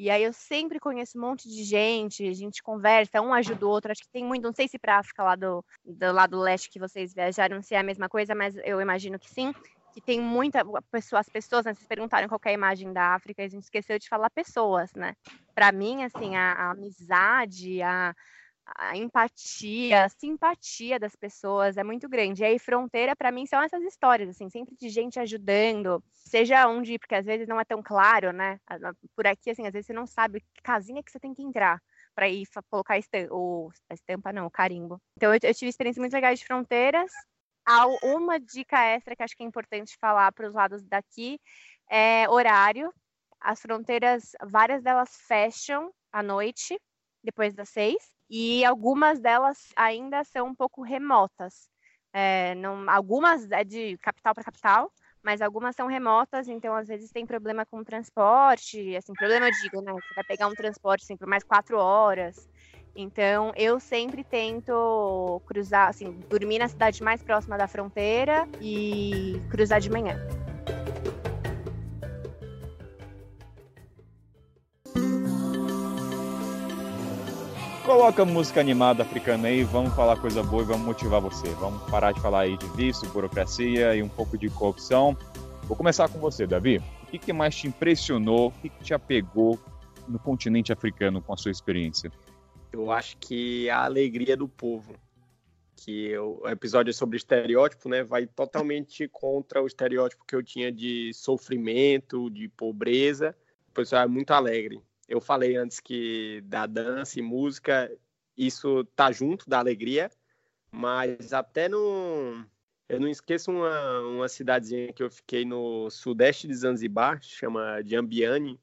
[0.00, 3.68] E aí eu sempre conheço um monte de gente, a gente conversa, um ajuda o
[3.68, 3.92] outro.
[3.92, 6.78] Acho que tem muito, não sei se para África lá do, do lado leste que
[6.78, 9.52] vocês viajaram se é a mesma coisa, mas eu imagino que sim.
[9.92, 13.42] Que tem muita pessoa, as pessoas, né, vocês perguntaram qual é a imagem da África,
[13.42, 15.14] a gente esqueceu de falar pessoas, né?
[15.54, 18.14] Para mim, assim, a, a amizade, a,
[18.76, 22.42] a empatia, a simpatia das pessoas é muito grande.
[22.42, 26.98] E aí, fronteira, para mim, são essas histórias, assim, sempre de gente ajudando, seja onde,
[26.98, 28.60] porque às vezes não é tão claro, né?
[29.16, 31.80] Por aqui, assim, às vezes você não sabe que casinha que você tem que entrar
[32.14, 35.00] para ir colocar estampa, ou, a estampa não, o carimbo.
[35.16, 37.10] Então, eu, eu tive experiências muito legais de fronteiras.
[37.64, 41.38] Há uma dica extra que acho que é importante falar para os lados daqui
[41.88, 42.92] é horário.
[43.40, 46.78] As fronteiras, várias delas fecham à noite,
[47.22, 51.68] depois das seis e algumas delas ainda são um pouco remotas.
[52.12, 57.10] É, não, algumas é de capital para capital, mas algumas são remotas, então às vezes
[57.10, 59.92] tem problema com o transporte, assim, problema eu digo, né?
[59.92, 62.48] Você vai pegar um transporte assim, por mais quatro horas.
[62.96, 69.80] Então eu sempre tento cruzar, assim, dormir na cidade mais próxima da fronteira e cruzar
[69.80, 70.16] de manhã.
[77.90, 81.48] Coloca música animada africana aí, vamos falar coisa boa e vamos motivar você.
[81.54, 85.18] Vamos parar de falar aí de vício, burocracia e um pouco de corrupção.
[85.64, 86.80] Vou começar com você, Davi.
[87.02, 88.46] O que, que mais te impressionou?
[88.46, 89.58] O que, que te apegou
[90.06, 92.12] no continente africano com a sua experiência?
[92.72, 94.94] Eu acho que a alegria do povo,
[95.74, 100.70] que o episódio é sobre estereótipo, né, vai totalmente contra o estereótipo que eu tinha
[100.70, 103.34] de sofrimento, de pobreza.
[103.68, 104.80] O pessoal é muito alegre.
[105.10, 107.90] Eu falei antes que da dança e música,
[108.36, 110.08] isso tá junto da alegria,
[110.70, 112.46] mas até no
[112.88, 118.58] eu não esqueço uma, uma cidadezinha que eu fiquei no sudeste de Zanzibar, chama Jambiani.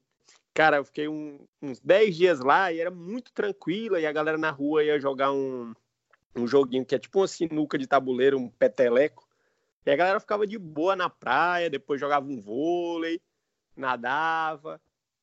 [0.54, 4.38] Cara, eu fiquei um, uns 10 dias lá e era muito tranquila, e a galera
[4.38, 5.74] na rua ia jogar um,
[6.34, 9.28] um joguinho que é tipo uma sinuca de tabuleiro, um peteleco.
[9.86, 13.22] E a galera ficava de boa na praia, depois jogava um vôlei,
[13.76, 14.82] nadava,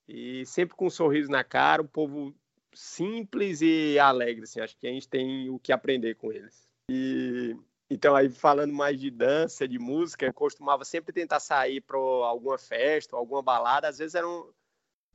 [0.09, 2.35] e sempre com um sorriso na cara, um povo
[2.73, 4.61] simples e alegre, assim.
[4.61, 6.67] Acho que a gente tem o que aprender com eles.
[6.91, 7.57] E
[7.89, 12.59] então, aí falando mais de dança, de música, eu costumava sempre tentar sair para alguma
[12.59, 13.89] festa, alguma balada.
[13.89, 14.49] Às vezes eram.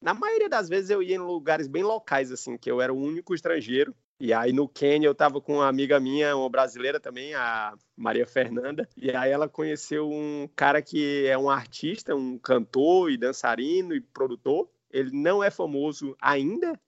[0.02, 2.98] Na maioria das vezes eu ia em lugares bem locais, assim, que eu era o
[2.98, 3.94] único estrangeiro.
[4.18, 8.26] E aí no Quênia eu estava com uma amiga minha, uma brasileira também, a Maria
[8.26, 8.88] Fernanda.
[8.96, 14.00] E aí ela conheceu um cara que é um artista, um cantor e dançarino e
[14.00, 14.70] produtor.
[14.92, 16.80] Ele não é famoso ainda.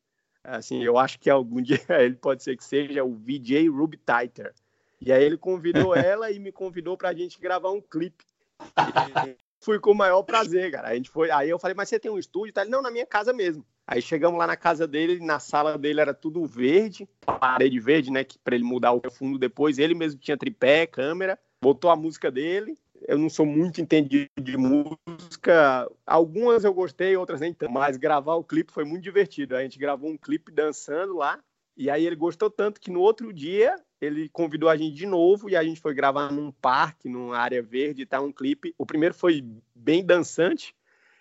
[0.43, 4.53] Assim, eu acho que algum dia ele pode ser que seja o VJ Ruby Titer.
[4.99, 8.25] E aí ele convidou ela e me convidou pra gente gravar um clipe.
[8.59, 10.89] E fui com o maior prazer, cara.
[10.89, 12.53] A gente foi, aí eu falei, mas você tem um estúdio?
[12.53, 12.61] Tá?
[12.61, 13.65] Ele, não, na minha casa mesmo.
[13.85, 18.23] Aí chegamos lá na casa dele, na sala dele era tudo verde, parede verde, né,
[18.23, 19.77] que para ele mudar o fundo depois.
[19.77, 22.77] Ele mesmo tinha tripé, câmera, botou a música dele.
[23.07, 25.89] Eu não sou muito entendido de música.
[26.05, 27.71] Algumas eu gostei, outras nem tanto.
[27.71, 29.55] Mas gravar o clipe foi muito divertido.
[29.55, 31.39] A gente gravou um clipe dançando lá.
[31.75, 35.49] E aí ele gostou tanto que no outro dia ele convidou a gente de novo
[35.49, 38.73] e a gente foi gravar num parque, numa área verde, tá um clipe.
[38.77, 39.43] O primeiro foi
[39.73, 40.75] bem dançante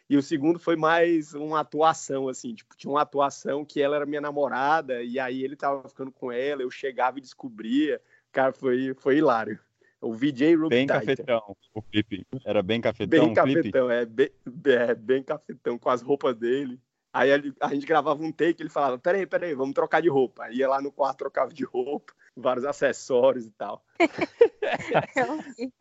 [0.08, 4.06] e o segundo foi mais uma atuação assim, tipo, tinha uma atuação que ela era
[4.06, 8.00] minha namorada e aí ele tava ficando com ela, eu chegava e descobria.
[8.32, 9.58] Cara, foi foi hilário.
[10.00, 12.26] O VJ Ruby Bem cafetão, o clipe.
[12.44, 13.26] Era bem cafetão.
[13.26, 14.30] Bem cafetão, é bem,
[14.64, 16.80] é bem cafetão, com as roupas dele.
[17.12, 20.44] Aí a gente gravava um take, ele falava: peraí, peraí, vamos trocar de roupa.
[20.44, 23.84] Aí ia lá no quarto, trocava de roupa vários acessórios e tal.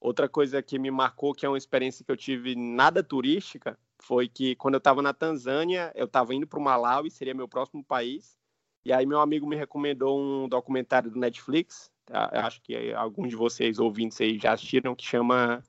[0.00, 4.28] Outra coisa que me marcou, que é uma experiência que eu tive nada turística, foi
[4.28, 7.84] que quando eu estava na Tanzânia, eu estava indo para o Malawi, seria meu próximo
[7.84, 8.39] país,
[8.84, 12.30] e aí meu amigo me recomendou um documentário do Netflix, tá?
[12.32, 15.62] acho que alguns de vocês ouvintes aí já assistiram, que chama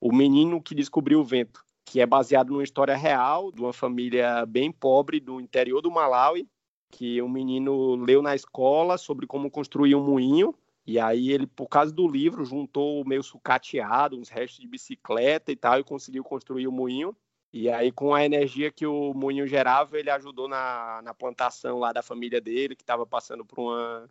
[0.00, 4.46] O Menino que Descobriu o Vento que é baseado numa história real de uma família
[4.46, 6.48] bem pobre do interior do Malawi,
[6.90, 10.54] que um menino leu na escola sobre como construir um moinho,
[10.86, 15.56] e aí ele, por causa do livro, juntou meio sucateado, uns restos de bicicleta e
[15.56, 17.16] tal, e conseguiu construir o moinho.
[17.56, 21.92] E aí, com a energia que o moinho gerava, ele ajudou na, na plantação lá
[21.92, 24.10] da família dele, que estava passando por uma,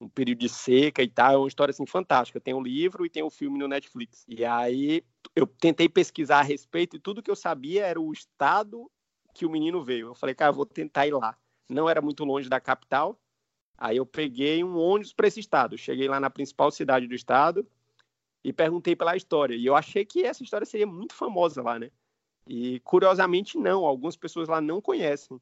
[0.00, 1.32] um período de seca e tal.
[1.32, 2.40] É uma história assim fantástica.
[2.40, 4.24] Tem o livro e tem o filme no Netflix.
[4.28, 5.02] E aí
[5.34, 8.88] eu tentei pesquisar a respeito e tudo que eu sabia era o estado
[9.34, 10.06] que o menino veio.
[10.06, 11.36] Eu falei, cara, eu vou tentar ir lá.
[11.68, 13.20] Não era muito longe da capital.
[13.76, 15.76] Aí eu peguei um ônibus para esse estado.
[15.76, 17.66] Cheguei lá na principal cidade do estado
[18.44, 19.56] e perguntei pela história.
[19.56, 21.90] E eu achei que essa história seria muito famosa lá, né?
[22.48, 25.38] E curiosamente não, algumas pessoas lá não conhecem.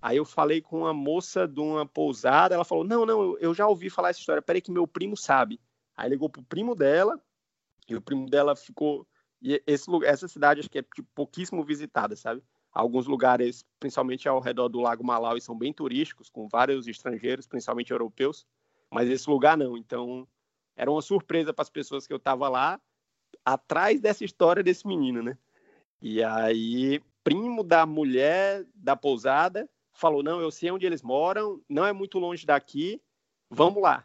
[0.00, 3.66] Aí eu falei com uma moça de uma pousada, ela falou: Não, não, eu já
[3.66, 5.60] ouvi falar essa história, peraí que meu primo sabe.
[5.96, 7.20] Aí ligou pro primo dela,
[7.88, 9.04] e o primo dela ficou.
[9.42, 12.40] E esse essa cidade acho que é tipo, pouquíssimo visitada, sabe?
[12.72, 17.90] Alguns lugares, principalmente ao redor do Lago Malawi, são bem turísticos, com vários estrangeiros, principalmente
[17.90, 18.46] europeus,
[18.90, 19.76] mas esse lugar não.
[19.76, 20.26] Então,
[20.76, 22.80] era uma surpresa para as pessoas que eu estava lá,
[23.44, 25.36] atrás dessa história desse menino, né?
[26.00, 31.84] E aí, primo da mulher da pousada falou: não, eu sei onde eles moram, não
[31.86, 33.00] é muito longe daqui,
[33.48, 34.04] vamos lá.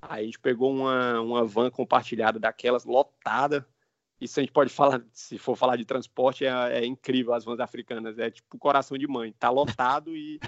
[0.00, 3.66] Aí a gente pegou uma, uma van compartilhada daquelas, lotada.
[4.20, 7.60] Isso a gente pode falar, se for falar de transporte, é, é incrível as vans
[7.60, 8.18] africanas.
[8.18, 9.32] É tipo coração de mãe.
[9.32, 10.40] Tá lotado e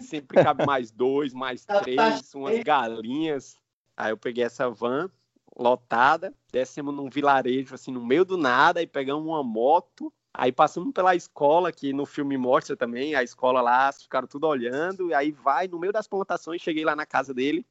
[0.00, 3.56] sempre cabe mais dois, mais tá três, umas galinhas.
[3.96, 5.10] Aí eu peguei essa van
[5.56, 10.92] lotada, descemos num vilarejo, assim, no meio do nada, e pegamos uma moto Aí passamos
[10.94, 15.30] pela escola, que no filme mostra também, a escola lá, ficaram tudo olhando, e aí
[15.30, 17.66] vai no meio das plantações, cheguei lá na casa dele,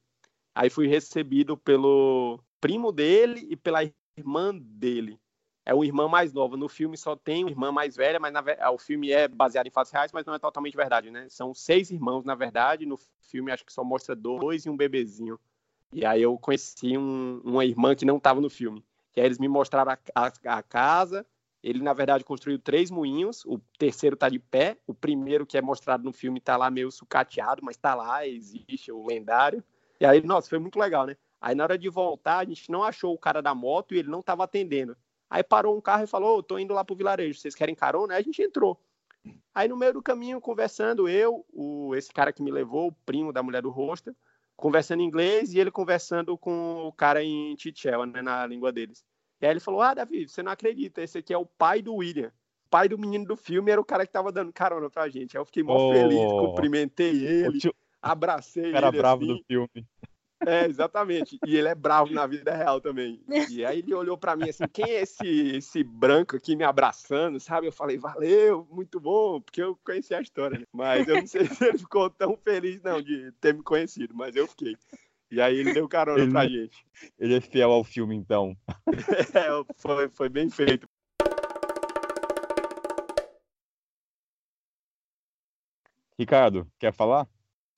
[0.54, 3.80] aí fui recebido pelo primo dele e pela
[4.16, 5.18] irmã dele.
[5.64, 6.56] É uma irmã mais nova.
[6.56, 9.70] No filme só tem uma irmã mais velha, mas na, o filme é baseado em
[9.70, 11.28] fatos reais, mas não é totalmente verdade, né?
[11.28, 12.84] São seis irmãos, na verdade.
[12.84, 15.38] No filme acho que só mostra dois e um bebezinho.
[15.92, 18.84] E aí eu conheci um, uma irmã que não estava no filme.
[19.16, 21.26] E aí eles me mostraram a, a, a casa,
[21.62, 23.44] Ele, na verdade, construiu três moinhos.
[23.44, 24.78] O terceiro está de pé.
[24.86, 28.90] O primeiro, que é mostrado no filme, está lá meio sucateado, mas está lá, existe
[28.90, 29.62] o lendário.
[30.00, 31.16] E aí, nossa, foi muito legal, né?
[31.40, 34.08] Aí, na hora de voltar, a gente não achou o cara da moto e ele
[34.08, 34.96] não estava atendendo.
[35.30, 38.14] Aí parou um carro e falou: oh, tô indo lá pro vilarejo, vocês querem carona?
[38.14, 38.80] Aí a gente entrou.
[39.54, 43.32] Aí no meio do caminho, conversando, eu, o, esse cara que me levou, o primo
[43.32, 44.14] da mulher do rosto,
[44.62, 49.04] conversando em inglês e ele conversando com o cara em Tichel, né, na língua deles.
[49.40, 51.96] E aí ele falou: Ah, Davi, você não acredita, esse aqui é o pai do
[51.96, 52.28] William.
[52.66, 55.36] O pai do menino do filme era o cara que tava dando carona pra gente.
[55.36, 57.74] Aí eu fiquei mó oh, feliz, cumprimentei ele, tio...
[58.00, 58.76] abracei ele.
[58.76, 59.34] Era bravo assim.
[59.34, 59.86] do filme.
[60.46, 61.38] É, exatamente.
[61.46, 63.20] E ele é bravo na vida real também.
[63.50, 67.38] E aí ele olhou para mim assim, quem é esse, esse branco aqui me abraçando,
[67.40, 67.66] sabe?
[67.66, 70.58] Eu falei, valeu, muito bom, porque eu conheci a história.
[70.58, 70.66] Né?
[70.72, 74.36] Mas eu não sei se ele ficou tão feliz, não, de ter me conhecido, mas
[74.36, 74.76] eu fiquei.
[75.30, 76.84] E aí ele deu carona ele, pra gente.
[77.18, 78.56] Ele é fiel ao filme, então.
[79.34, 80.86] é, foi, foi bem feito.
[86.18, 87.26] Ricardo, quer falar?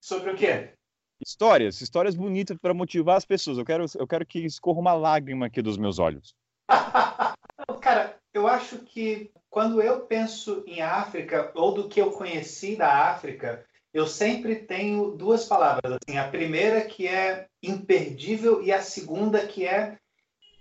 [0.00, 0.74] Sobre o quê?
[1.20, 3.58] Histórias, histórias bonitas para motivar as pessoas.
[3.58, 6.34] Eu quero, eu quero que escorra uma lágrima aqui dos meus olhos.
[7.80, 13.10] Cara, eu acho que quando eu penso em África ou do que eu conheci da
[13.10, 15.98] África, eu sempre tenho duas palavras.
[16.02, 19.96] Assim, a primeira que é imperdível e a segunda que é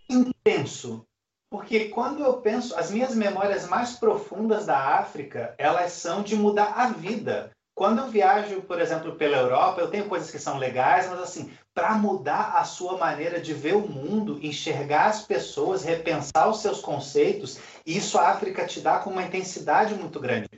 [0.07, 1.03] intenso.
[1.49, 6.73] Porque quando eu penso, as minhas memórias mais profundas da África, elas são de mudar
[6.75, 7.51] a vida.
[7.75, 11.51] Quando eu viajo, por exemplo, pela Europa, eu tenho coisas que são legais, mas assim,
[11.73, 16.79] para mudar a sua maneira de ver o mundo, enxergar as pessoas, repensar os seus
[16.79, 20.49] conceitos, isso a África te dá com uma intensidade muito grande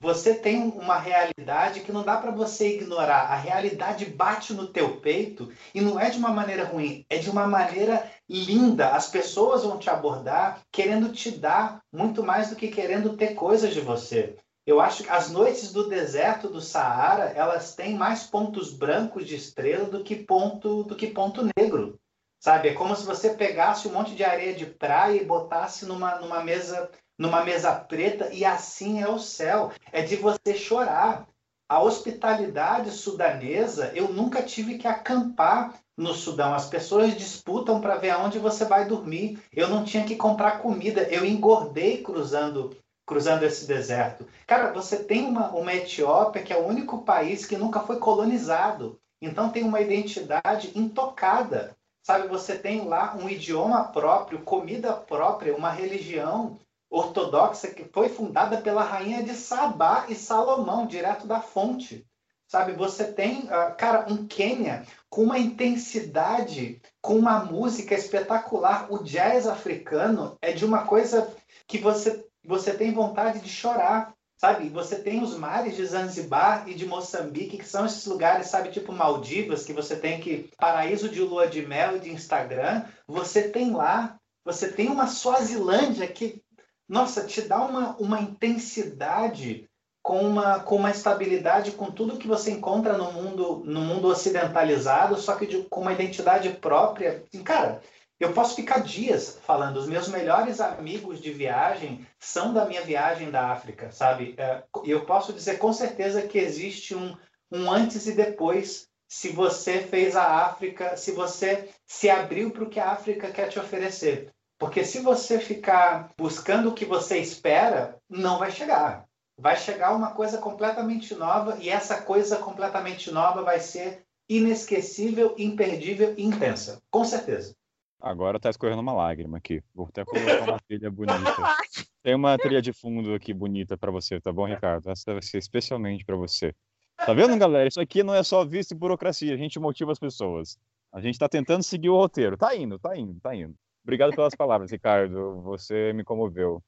[0.00, 3.30] você tem uma realidade que não dá para você ignorar.
[3.30, 7.28] A realidade bate no teu peito e não é de uma maneira ruim, é de
[7.28, 8.88] uma maneira linda.
[8.88, 13.74] As pessoas vão te abordar querendo te dar muito mais do que querendo ter coisas
[13.74, 14.36] de você.
[14.66, 19.34] Eu acho que as noites do deserto do Saara, elas têm mais pontos brancos de
[19.34, 21.98] estrela do que ponto do que ponto negro.
[22.38, 22.68] Sabe?
[22.68, 26.42] É como se você pegasse um monte de areia de praia e botasse numa, numa
[26.42, 29.70] mesa numa mesa preta e assim é o céu.
[29.92, 31.28] É de você chorar.
[31.68, 36.54] A hospitalidade sudanesa, eu nunca tive que acampar no Sudão.
[36.54, 39.38] As pessoas disputam para ver aonde você vai dormir.
[39.52, 41.02] Eu não tinha que comprar comida.
[41.02, 42.76] Eu engordei cruzando
[43.10, 44.24] cruzando esse deserto.
[44.46, 49.00] Cara, você tem uma, uma Etiópia que é o único país que nunca foi colonizado.
[49.20, 51.76] Então tem uma identidade intocada.
[52.04, 58.58] Sabe, você tem lá um idioma próprio, comida própria, uma religião ortodoxa que foi fundada
[58.58, 62.06] pela rainha de Sabá e Salomão, direto da fonte.
[62.46, 68.86] Sabe, você tem, uh, cara, um Quênia com uma intensidade, com uma música espetacular.
[68.92, 71.28] O jazz africano é de uma coisa
[71.66, 74.68] que você, você tem vontade de chorar, sabe?
[74.70, 78.92] Você tem os mares de Zanzibar e de Moçambique, que são esses lugares, sabe, tipo
[78.92, 82.84] Maldivas, que você tem que paraíso de lua de mel e de Instagram.
[83.06, 86.42] Você tem lá, você tem uma Suazilândia que
[86.90, 89.70] nossa, te dá uma, uma intensidade
[90.02, 95.16] com uma, com uma estabilidade com tudo que você encontra no mundo no mundo ocidentalizado,
[95.16, 97.24] só que de, com uma identidade própria.
[97.32, 97.80] Assim, cara,
[98.20, 99.78] eu posso ficar dias falando.
[99.78, 104.34] Os meus melhores amigos de viagem são da minha viagem da África, sabe?
[104.36, 107.16] É, eu posso dizer com certeza que existe um,
[107.50, 112.68] um antes e depois se você fez a África, se você se abriu para o
[112.68, 114.30] que a África quer te oferecer.
[114.58, 119.06] Porque se você ficar buscando o que você espera, não vai chegar.
[119.38, 126.14] Vai chegar uma coisa completamente nova e essa coisa completamente nova vai ser inesquecível, imperdível
[126.18, 126.78] e intensa.
[126.90, 127.56] Com certeza.
[128.00, 129.62] Agora tá escorrendo uma lágrima aqui.
[129.74, 131.56] Vou até colocar uma trilha bonita.
[132.02, 134.90] Tem uma trilha de fundo aqui bonita para você, tá bom, Ricardo?
[134.90, 136.54] Essa vai ser especialmente para você.
[136.96, 137.68] Tá vendo, galera?
[137.68, 139.34] Isso aqui não é só visto e burocracia.
[139.34, 140.58] A gente motiva as pessoas.
[140.92, 142.36] A gente tá tentando seguir o roteiro.
[142.36, 143.54] Tá indo, tá indo, tá indo.
[143.82, 145.40] Obrigado pelas palavras, Ricardo.
[145.42, 146.62] Você me comoveu.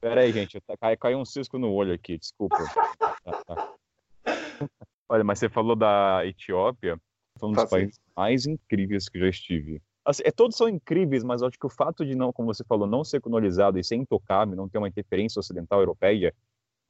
[0.00, 0.58] Pera aí, gente.
[0.80, 2.56] Cai, caiu um cisco no olho aqui, desculpa.
[2.98, 3.74] Tá, tá.
[5.08, 7.00] Olha, mas você falou da Etiópia,
[7.38, 9.82] foi um dos tá países mais incríveis que já estive.
[10.04, 12.86] Assim, é, todos são incríveis, mas acho que o fato de não, como você falou,
[12.86, 16.34] não ser colonizado e ser intocável, não ter uma interferência ocidental europeia,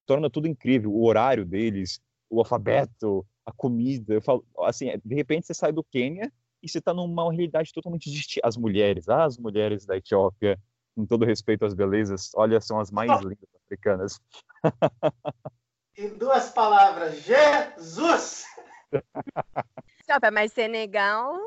[0.06, 0.92] torna tudo incrível.
[0.92, 4.14] O horário deles, o alfabeto, a comida.
[4.14, 6.32] Eu falo, assim, de repente você sai do Quênia
[6.62, 8.46] e você está numa realidade totalmente distinta.
[8.46, 10.58] As mulheres, as mulheres da Etiópia,
[10.94, 14.20] com todo respeito às belezas, olha, são as mais lindas africanas.
[15.96, 18.44] Em duas palavras, Jesus!
[20.32, 21.38] Mas Senegal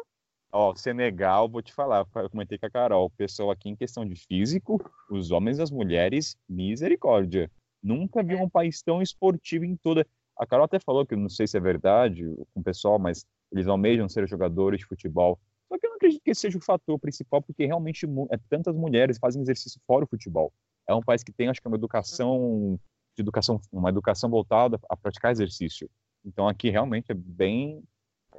[0.54, 4.06] Ó, Senegal, vou te falar, eu comentei com a Carol, o pessoal aqui em questão
[4.06, 7.50] de físico, os homens e as mulheres, misericórdia.
[7.82, 10.06] Nunca vi um país tão esportivo em toda.
[10.38, 13.66] A Carol até falou que não sei se é verdade com o pessoal, mas eles
[13.66, 15.40] almejam ser jogadores de futebol.
[15.70, 18.76] Só que eu não acredito que esse seja o fator principal, porque realmente é, tantas
[18.76, 20.52] mulheres fazem exercício fora o futebol.
[20.88, 22.78] É um país que tem, acho que, uma educação
[23.16, 25.90] de educação, uma educação voltada a praticar exercício.
[26.26, 27.82] Então aqui realmente é bem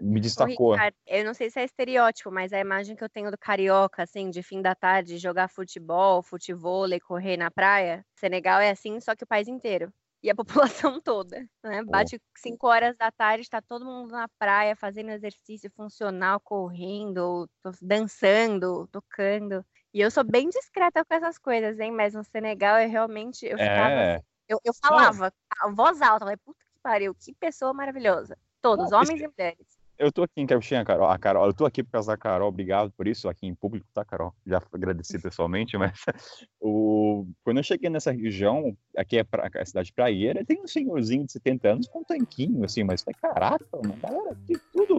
[0.01, 0.72] me destacou.
[0.72, 4.03] Ricardo, eu não sei se é estereótipo, mas a imagem que eu tenho do carioca,
[4.03, 9.14] assim, de fim da tarde, jogar futebol, futebol, correr na praia, Senegal é assim, só
[9.14, 9.93] que o país inteiro.
[10.22, 10.34] E a
[10.86, 11.82] população toda, né?
[11.84, 17.49] Bate 5 horas da tarde, está todo mundo na praia fazendo exercício funcional, correndo,
[17.80, 19.64] dançando, tocando.
[19.93, 21.90] E eu sou bem discreta com essas coisas, hein?
[21.90, 24.14] Mas no Senegal eu realmente eu ficava é.
[24.14, 28.38] assim, eu, eu falava, a voz alta, falei, puta que pariu, que pessoa maravilhosa.
[28.61, 31.09] Todos, Não, homens e mulheres eu tô aqui em Capuchinha, Carol.
[31.09, 33.87] A Carol, eu tô aqui por causa da Carol, obrigado por isso, aqui em público,
[33.95, 34.35] tá, Carol?
[34.45, 35.93] Já agradeci pessoalmente, mas
[36.61, 37.27] o...
[37.45, 39.49] quando eu cheguei nessa região, aqui é pra...
[39.55, 43.15] a cidade praieira, tem um senhorzinho de 70 anos com um tanquinho, assim, mas foi
[43.15, 44.99] caraca, mano, galera, aqui tudo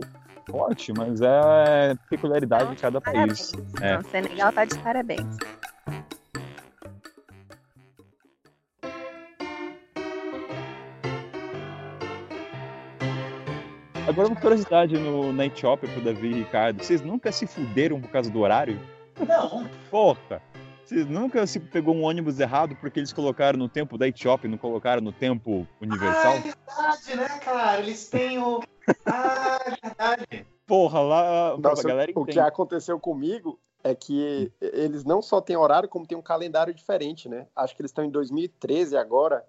[0.50, 3.52] forte, mas é peculiaridade de cada país.
[3.82, 3.96] É.
[3.96, 5.38] Não, Senegal tá de parabéns.
[14.14, 16.84] Agora uma curiosidade no, na Etiópia pro Davi e Ricardo.
[16.84, 18.80] Vocês nunca se fuderam por causa do horário?
[19.28, 19.68] Não.
[19.90, 20.40] Porra!
[20.86, 24.52] Vocês nunca se pegou um ônibus errado porque eles colocaram no tempo da Etiópia e
[24.52, 26.34] não colocaram no tempo universal?
[26.34, 27.80] Ah, é verdade, né, cara?
[27.80, 28.62] Eles têm o.
[29.04, 30.46] Ah, é verdade.
[30.68, 35.90] Porra, lá Nossa, galera O que aconteceu comigo é que eles não só têm horário,
[35.90, 37.48] como tem um calendário diferente, né?
[37.56, 39.44] Acho que eles estão em 2013 agora.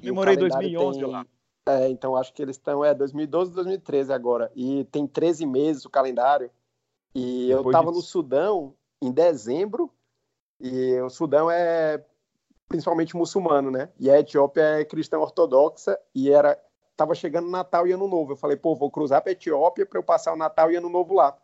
[0.00, 1.08] Eu morei em 2011 tem...
[1.08, 1.26] lá.
[1.66, 4.52] É, então acho que eles estão, é 2012, 2013 agora.
[4.54, 6.50] E tem 13 meses o calendário.
[7.14, 9.90] E Depois eu estava no Sudão em dezembro,
[10.60, 12.02] e o Sudão é
[12.68, 13.90] principalmente muçulmano, né?
[13.98, 16.60] E a Etiópia é cristã ortodoxa, e era
[16.96, 18.32] tava chegando Natal e Ano Novo.
[18.32, 21.14] Eu falei, pô, vou cruzar para Etiópia para eu passar o Natal e Ano Novo
[21.14, 21.36] lá.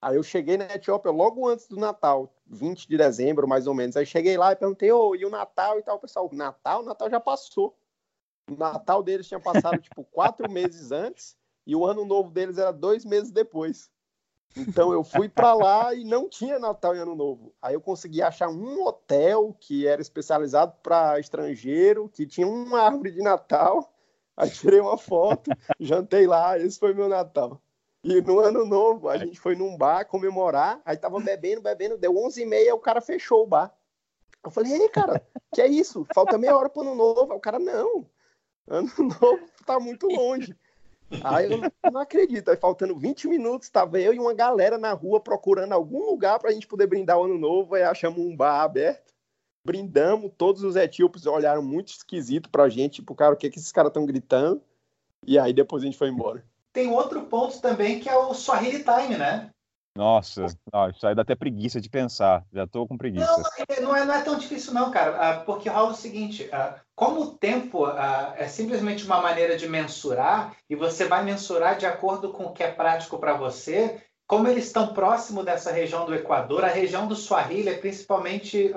[0.00, 3.96] Aí eu cheguei na Etiópia logo antes do Natal, 20 de dezembro, mais ou menos.
[3.96, 5.96] Aí cheguei lá e perguntei, ô, oh, e o Natal e tal?
[5.96, 6.82] O pessoal, Natal?
[6.82, 7.76] O Natal já passou.
[8.48, 11.36] O Natal deles tinha passado, tipo, quatro meses antes
[11.66, 13.90] e o ano novo deles era dois meses depois.
[14.56, 17.54] Então eu fui para lá e não tinha Natal e Ano Novo.
[17.60, 23.12] Aí eu consegui achar um hotel que era especializado para estrangeiro, que tinha uma árvore
[23.12, 23.92] de Natal.
[24.36, 27.60] Aí tirei uma foto, jantei lá, esse foi meu Natal.
[28.02, 32.14] E no Ano Novo a gente foi num bar comemorar, aí tava bebendo, bebendo, deu
[32.14, 33.74] 11h30, o cara fechou o bar.
[34.42, 35.20] Eu falei, ei, cara,
[35.52, 36.06] que é isso?
[36.14, 37.32] Falta meia hora pro Ano Novo.
[37.32, 38.06] Aí o cara, não,
[38.68, 40.54] Ano novo tá muito longe.
[41.22, 42.50] Aí eu não acredito.
[42.50, 46.50] Aí faltando 20 minutos, estava eu e uma galera na rua procurando algum lugar para
[46.50, 47.74] a gente poder brindar o ano novo.
[47.74, 49.14] Aí achamos um bar aberto,
[49.64, 50.30] brindamos.
[50.36, 53.72] Todos os etíopes olharam muito esquisito pra gente, tipo, cara, o que, é que esses
[53.72, 54.62] caras estão gritando?
[55.26, 56.44] E aí depois a gente foi embora.
[56.72, 59.50] Tem outro ponto também que é o Swahili Time, né?
[59.98, 60.46] Nossa,
[60.94, 62.44] isso aí dá até preguiça de pensar.
[62.52, 63.26] Já tô com preguiça.
[63.26, 65.16] Não, não é, não é tão difícil, não, cara.
[65.18, 69.68] Ah, porque rola o seguinte: ah, como o tempo ah, é simplesmente uma maneira de
[69.68, 74.46] mensurar, e você vai mensurar de acordo com o que é prático para você, como
[74.46, 78.72] eles estão próximo dessa região do Equador, a região do Swahili, principalmente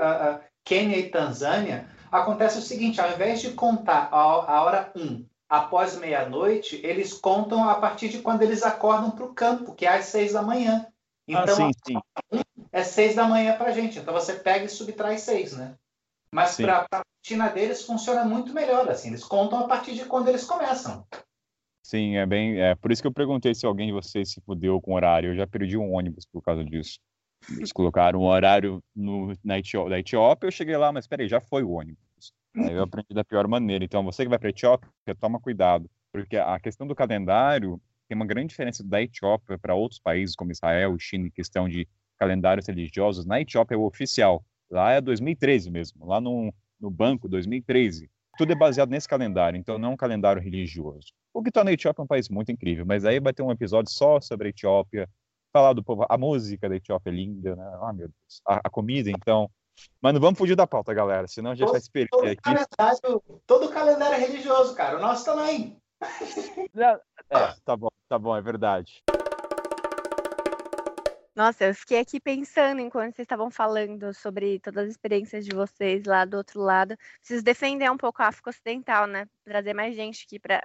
[0.65, 6.82] Quênia e Tanzânia, acontece o seguinte: ao invés de contar a hora 1 após meia-noite,
[6.84, 10.34] eles contam a partir de quando eles acordam para o campo, que é às seis
[10.34, 10.88] da manhã.
[11.28, 12.43] Então, ah, sim, sim.
[12.72, 13.99] é seis da manhã para gente.
[13.99, 15.76] Então você pega e subtrai seis, né?
[16.34, 19.09] Mas para a rotina deles funciona muito melhor, assim.
[19.09, 21.05] Eles contam a partir de quando eles começam.
[21.84, 22.61] Sim, é bem.
[22.61, 25.32] É por isso que eu perguntei se alguém de vocês se fudeu com horário.
[25.32, 26.99] Eu já perdi um ônibus por causa disso.
[27.49, 31.41] Eles colocaram um horário no, na Etiópia, da Etiópia, eu cheguei lá, mas peraí, já
[31.41, 32.32] foi o ônibus.
[32.55, 33.84] Aí eu aprendi da pior maneira.
[33.84, 37.82] Então, você que vai para a Etiópia, toma cuidado, porque a questão do calendário
[38.12, 41.88] tem uma grande diferença da Etiópia para outros países como Israel China em questão de
[42.20, 43.26] calendários religiosos.
[43.26, 48.12] Na Etiópia é o oficial, lá é 2013 mesmo, lá no, no banco 2013.
[48.38, 51.07] Tudo é baseado nesse calendário, então não é um calendário religioso.
[51.34, 53.89] O que torna a Etiópia um país muito incrível, mas aí vai ter um episódio
[53.89, 55.09] só sobre a Etiópia,
[55.53, 57.64] falar do povo, a música da Etiópia é linda, né?
[57.82, 58.41] Ah, meu Deus.
[58.45, 59.49] A, a comida, então.
[60.01, 62.26] Mas não vamos fugir da pauta, galera, senão a gente todo, vai se perder todo
[62.26, 62.41] aqui.
[62.41, 64.97] Calendário, todo calendário é religioso, cara.
[64.97, 65.82] O nosso também.
[67.30, 69.01] É, tá bom, tá bom, é verdade.
[71.34, 76.03] Nossa, eu fiquei aqui pensando enquanto vocês estavam falando sobre todas as experiências de vocês
[76.03, 76.97] lá do outro lado.
[77.20, 79.26] Preciso defender um pouco a África Ocidental, né?
[79.45, 80.62] Trazer mais gente aqui para.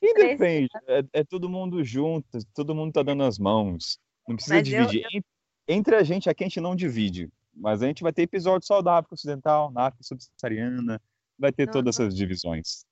[0.00, 0.68] E depende.
[0.86, 3.98] É, é, todo mundo junto, todo mundo tá dando as mãos.
[4.28, 5.02] Não precisa mas dividir.
[5.02, 5.22] Eu, eu...
[5.66, 7.28] Entre a gente, aqui a gente não divide.
[7.52, 11.02] Mas a gente vai ter episódio só da África Ocidental, na África Subsaariana,
[11.36, 12.86] vai ter não, todas essas divisões.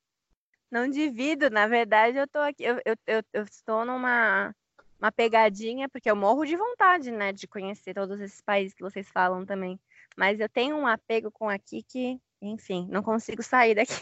[0.74, 4.52] Não divido, na verdade, eu tô aqui, eu, eu, eu, eu estou numa
[4.98, 9.08] uma pegadinha, porque eu morro de vontade, né, de conhecer todos esses países que vocês
[9.08, 9.78] falam também.
[10.16, 13.94] Mas eu tenho um apego com aqui que, enfim, não consigo sair daqui.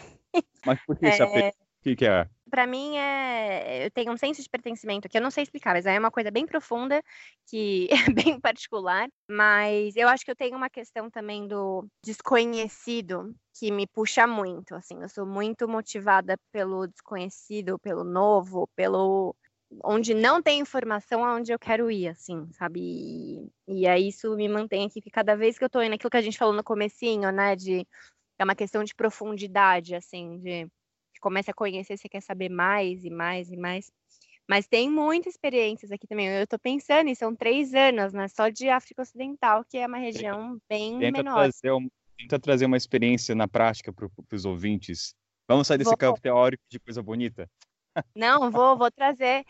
[0.65, 1.25] Mas por que esse é...
[1.25, 1.49] apego?
[1.49, 2.27] O que, que é?
[2.53, 5.87] Para mim é, eu tenho um senso de pertencimento que eu não sei explicar, mas
[5.87, 7.01] é uma coisa bem profunda
[7.47, 9.09] que é bem particular.
[9.27, 14.75] Mas eu acho que eu tenho uma questão também do desconhecido que me puxa muito.
[14.75, 19.35] Assim, eu sou muito motivada pelo desconhecido, pelo novo, pelo
[19.83, 22.79] onde não tem informação aonde eu quero ir, assim, sabe?
[22.79, 26.11] E, e aí isso me mantém aqui, que cada vez que eu tô indo, aquilo
[26.11, 27.83] que a gente falou no comecinho, né, de
[28.37, 30.69] é uma questão de profundidade, assim, de
[31.23, 33.89] começa a conhecer, você quer saber mais e mais e mais.
[34.47, 36.27] Mas tem muitas experiências aqui também.
[36.27, 38.27] Eu tô pensando, e são três anos, né?
[38.27, 41.35] Só de África Ocidental, que é uma região bem tenta menor.
[41.35, 45.15] Trazer um, tenta trazer uma experiência na prática para os ouvintes.
[45.47, 45.97] Vamos sair desse Vou...
[45.97, 47.49] campo teórico de coisa bonita?
[48.13, 49.45] Não, vou, vou trazer.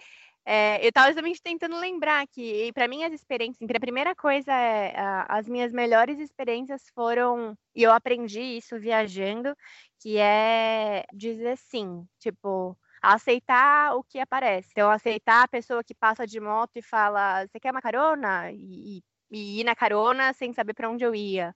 [0.45, 4.97] É, eu estava justamente tentando lembrar que, para mim, as experiências, a primeira coisa é,
[4.97, 9.55] a, as minhas melhores experiências foram, e eu aprendi isso viajando,
[10.01, 14.69] que é dizer sim, tipo, aceitar o que aparece.
[14.71, 18.51] Então, aceitar a pessoa que passa de moto e fala, você quer uma carona?
[18.51, 21.55] E, e ir na carona sem saber para onde eu ia.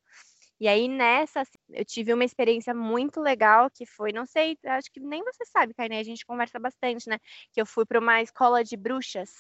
[0.59, 4.91] E aí nessa assim, eu tive uma experiência muito legal que foi, não sei, acho
[4.91, 7.19] que nem você sabe, Kainé, a gente conversa bastante, né?
[7.53, 9.31] Que eu fui para uma escola de bruxas.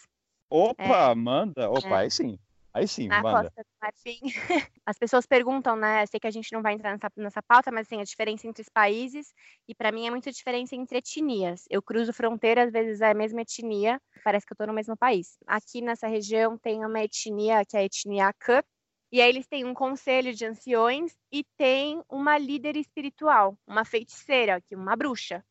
[0.49, 1.69] Opa, é, manda.
[1.69, 2.39] Opa, é, aí sim.
[2.77, 3.49] Aí sim, na manda.
[3.49, 4.19] Costa do Marfim.
[4.85, 6.03] As pessoas perguntam, né?
[6.03, 8.47] Eu sei que a gente não vai entrar nessa, nessa pauta, mas assim, a diferença
[8.47, 9.33] entre os países,
[9.67, 11.65] e para mim é muita diferença entre etnias.
[11.71, 14.95] Eu cruzo fronteira, às vezes é a mesma etnia, parece que eu tô no mesmo
[14.95, 15.37] país.
[15.47, 18.65] Aqui nessa região tem uma etnia que é a etnia Cup,
[19.11, 24.61] e aí eles têm um conselho de anciões e tem uma líder espiritual, uma feiticeira,
[24.61, 25.43] que uma bruxa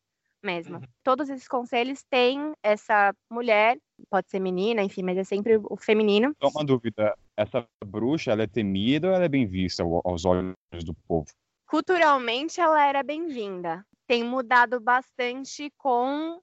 [0.43, 0.77] mesmo.
[0.77, 0.83] Uhum.
[1.03, 3.77] Todos esses conselhos têm essa mulher,
[4.09, 6.33] pode ser menina, enfim, mas é sempre o feminino.
[6.41, 10.55] Só uma dúvida, essa bruxa, ela é temida ou ela é bem vista aos olhos
[10.85, 11.27] do povo?
[11.65, 13.85] Culturalmente, ela era bem-vinda.
[14.05, 16.39] Tem mudado bastante com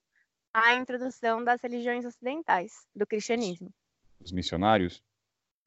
[0.52, 3.70] a introdução das religiões ocidentais, do cristianismo.
[4.20, 5.02] Os missionários?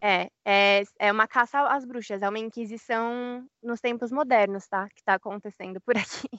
[0.01, 4.87] É, é, é uma caça às bruxas, é uma inquisição nos tempos modernos, tá?
[4.89, 6.29] Que tá acontecendo por aqui.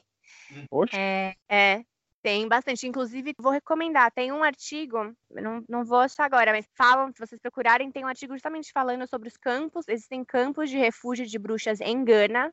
[0.70, 0.96] Oxe.
[0.96, 1.84] É, é,
[2.22, 2.86] tem bastante.
[2.86, 7.40] Inclusive, vou recomendar, tem um artigo, não, não vou achar agora, mas falam, se vocês
[7.40, 9.86] procurarem, tem um artigo justamente falando sobre os campos.
[9.88, 12.52] Existem campos de refúgio de bruxas em Gana,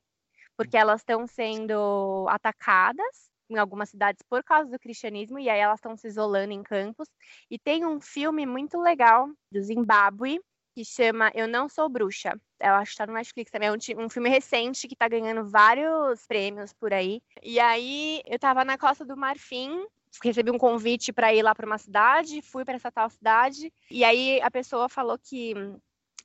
[0.57, 5.77] porque elas estão sendo atacadas em algumas cidades por causa do cristianismo, e aí elas
[5.77, 7.07] estão se isolando em campos.
[7.49, 10.39] E tem um filme muito legal do Zimbábue,
[10.76, 12.38] que chama Eu Não Sou Bruxa.
[12.59, 13.69] Eu acho que tá no Netflix também.
[13.69, 17.23] É um, um, filme recente que tá ganhando vários prêmios por aí.
[17.41, 19.86] E aí eu tava na Costa do Marfim,
[20.21, 23.71] recebi um convite para ir lá para uma cidade, fui para essa tal cidade.
[23.89, 25.53] E aí a pessoa falou que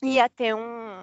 [0.03, 1.01] ia ter um,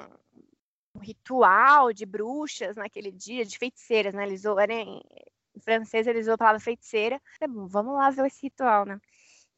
[0.93, 4.25] um ritual de bruxas naquele dia, de feiticeiras, né?
[4.25, 7.21] Eles usam, em francês eles usam a palavra feiticeira.
[7.69, 8.99] Vamos lá ver esse ritual, né?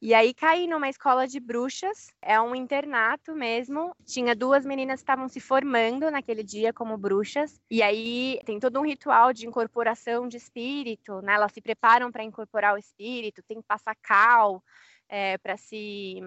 [0.02, 3.94] E aí caí numa escola de bruxas, é um internato mesmo.
[4.06, 7.60] Tinha duas meninas que estavam se formando naquele dia como bruxas.
[7.70, 11.34] E aí tem todo um ritual de incorporação de espírito, né?
[11.34, 14.64] Elas se preparam para incorporar o espírito, tem que passar cal
[15.10, 16.22] é, para se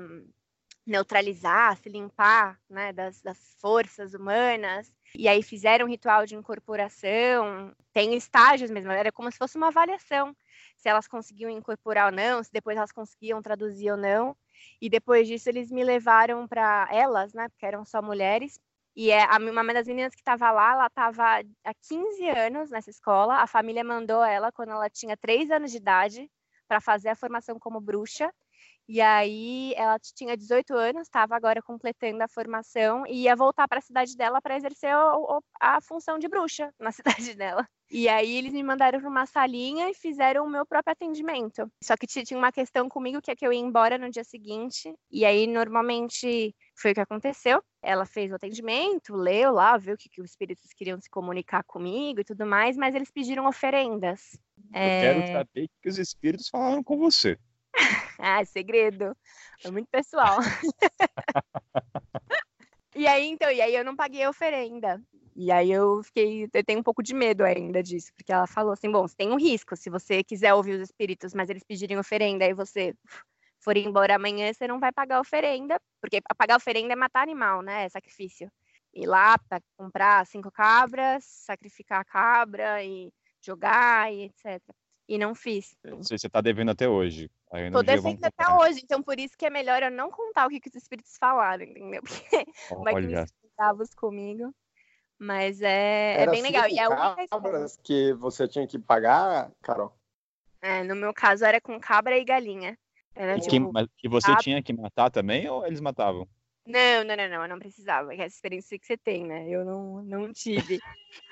[0.86, 4.92] neutralizar, se limpar né, das, das forças humanas.
[5.14, 10.34] E aí fizeram ritual de incorporação, tem estágios mesmo, era como se fosse uma avaliação
[10.82, 14.36] se elas conseguiam incorporar ou não, se depois elas conseguiam traduzir ou não.
[14.80, 18.58] E depois disso eles me levaram para elas, né, porque eram só mulheres.
[18.96, 23.36] E é, uma das meninas que estava lá, ela estava há 15 anos nessa escola.
[23.36, 26.30] A família mandou ela quando ela tinha 3 anos de idade
[26.68, 28.32] para fazer a formação como bruxa.
[28.92, 33.78] E aí ela tinha 18 anos, estava agora completando a formação e ia voltar para
[33.78, 37.66] a cidade dela para exercer a, a, função de bruxa na cidade dela.
[37.90, 41.72] E aí eles me mandaram para uma salinha e fizeram o meu próprio atendimento.
[41.82, 44.94] Só que tinha uma questão comigo que é que eu ia embora no dia seguinte.
[45.10, 47.64] E aí normalmente foi o que aconteceu.
[47.82, 52.20] Ela fez o atendimento, leu lá, viu que, que os espíritos queriam se comunicar comigo
[52.20, 54.38] e tudo mais, mas eles pediram oferendas.
[54.70, 55.00] Eu é...
[55.00, 57.38] quero saber o que os espíritos falaram com você.
[58.18, 59.16] ah, segredo.
[59.64, 60.38] É muito pessoal.
[62.94, 65.00] e aí, então, e aí eu não paguei a oferenda.
[65.34, 68.72] E aí eu fiquei, eu tenho um pouco de medo ainda disso, porque ela falou
[68.72, 71.98] assim, bom, você tem um risco, se você quiser ouvir os espíritos, mas eles pedirem
[71.98, 72.94] oferenda, aí você
[73.58, 77.84] for embora amanhã, você não vai pagar oferenda, porque pagar oferenda é matar animal, né?
[77.84, 78.50] É sacrifício.
[78.92, 83.10] Ir lá para comprar cinco cabras, sacrificar a cabra e
[83.40, 84.60] jogar e etc.
[85.12, 85.76] E não fiz.
[85.84, 87.30] Não sei se você está devendo até hoje.
[87.52, 90.48] Aí Tô devendo até hoje, então por isso que é melhor eu não contar o
[90.48, 92.00] que, que os espíritos falaram, entendeu?
[92.08, 92.82] Porque Olha.
[92.82, 94.54] vai que eles bravos comigo.
[95.18, 96.66] Mas é, é bem legal.
[96.66, 99.92] E a única cabras que você tinha que pagar, Carol?
[100.62, 102.78] É, no meu caso era com cabra e galinha.
[103.14, 104.42] Era, e, tipo, que, mas, e você cabra...
[104.42, 106.26] tinha que matar também ou eles matavam?
[106.66, 108.12] Não, não, não, não, eu não precisava.
[108.12, 109.48] É essa experiência que você tem, né?
[109.48, 110.78] Eu não, não tive.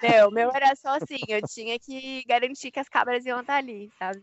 [0.03, 3.57] não, o meu era só assim, eu tinha que garantir que as cabras iam estar
[3.57, 4.23] ali, sabe?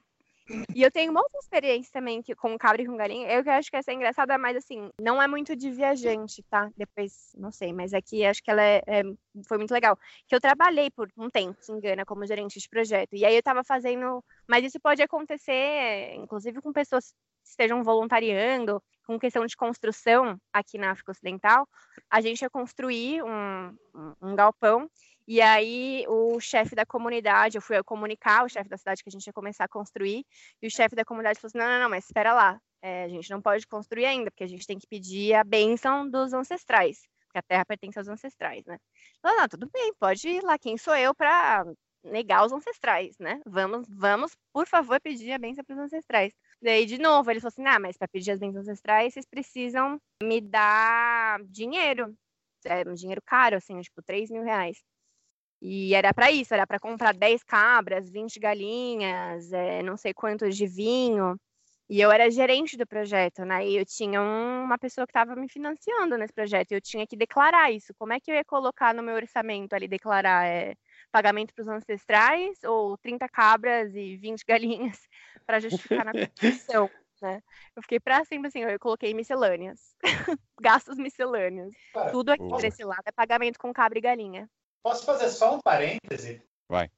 [0.73, 3.27] E eu tenho uma outra experiência também que, com cabra e com galinha.
[3.29, 6.69] Eu que acho que essa é engraçada, mas assim, não é muito de viajante, tá?
[6.77, 9.03] Depois, não sei, mas aqui acho que ela é, é,
[9.47, 9.97] foi muito legal.
[10.27, 13.15] Que eu trabalhei por um tempo, se engana, como gerente de projeto.
[13.15, 14.23] E aí eu tava fazendo.
[14.47, 17.11] Mas isso pode acontecer, inclusive, com pessoas
[17.43, 21.67] que estejam voluntariando, com questão de construção aqui na África Ocidental.
[22.09, 24.89] A gente ia construir um, um, um galpão
[25.27, 29.11] e aí o chefe da comunidade, eu fui comunicar o chefe da cidade que a
[29.11, 30.25] gente ia começar a construir,
[30.61, 33.09] e o chefe da comunidade falou assim: não, não, não, mas espera lá, é, a
[33.09, 37.01] gente não pode construir ainda, porque a gente tem que pedir a bênção dos ancestrais,
[37.25, 38.79] porque a terra pertence aos ancestrais, né?
[39.21, 41.65] Falou, não, tudo bem, pode ir lá, quem sou eu para
[42.03, 43.41] negar os ancestrais, né?
[43.45, 46.33] Vamos, vamos, por favor, pedir a bênção para os ancestrais.
[46.61, 49.99] Daí, de novo, ele falou assim: ah, mas para pedir as bênçãos ancestrais, vocês precisam
[50.23, 52.15] me dar dinheiro.
[52.65, 54.81] É um dinheiro caro, assim, tipo, 3 mil reais.
[55.61, 60.55] E era para isso, era para comprar 10 cabras, 20 galinhas, é, não sei quantos
[60.55, 61.35] de vinho.
[61.89, 63.65] E eu era gerente do projeto, né?
[63.65, 66.71] E eu tinha um, uma pessoa que estava me financiando nesse projeto.
[66.71, 67.93] E eu tinha que declarar isso.
[67.97, 70.75] Como é que eu ia colocar no meu orçamento ali, declarar é,
[71.11, 74.99] pagamento para os ancestrais ou 30 cabras e 20 galinhas
[75.47, 76.89] para justificar na contribuição?
[77.21, 77.41] Né?
[77.75, 79.95] Eu fiquei para sempre assim, eu coloquei miscelâneas,
[80.61, 81.73] gastos miscelâneos.
[82.11, 84.47] Tudo aqui desse lado é pagamento com cabra e galinha.
[84.87, 86.41] Posso fazer só um parêntese?
[86.69, 86.89] Vai.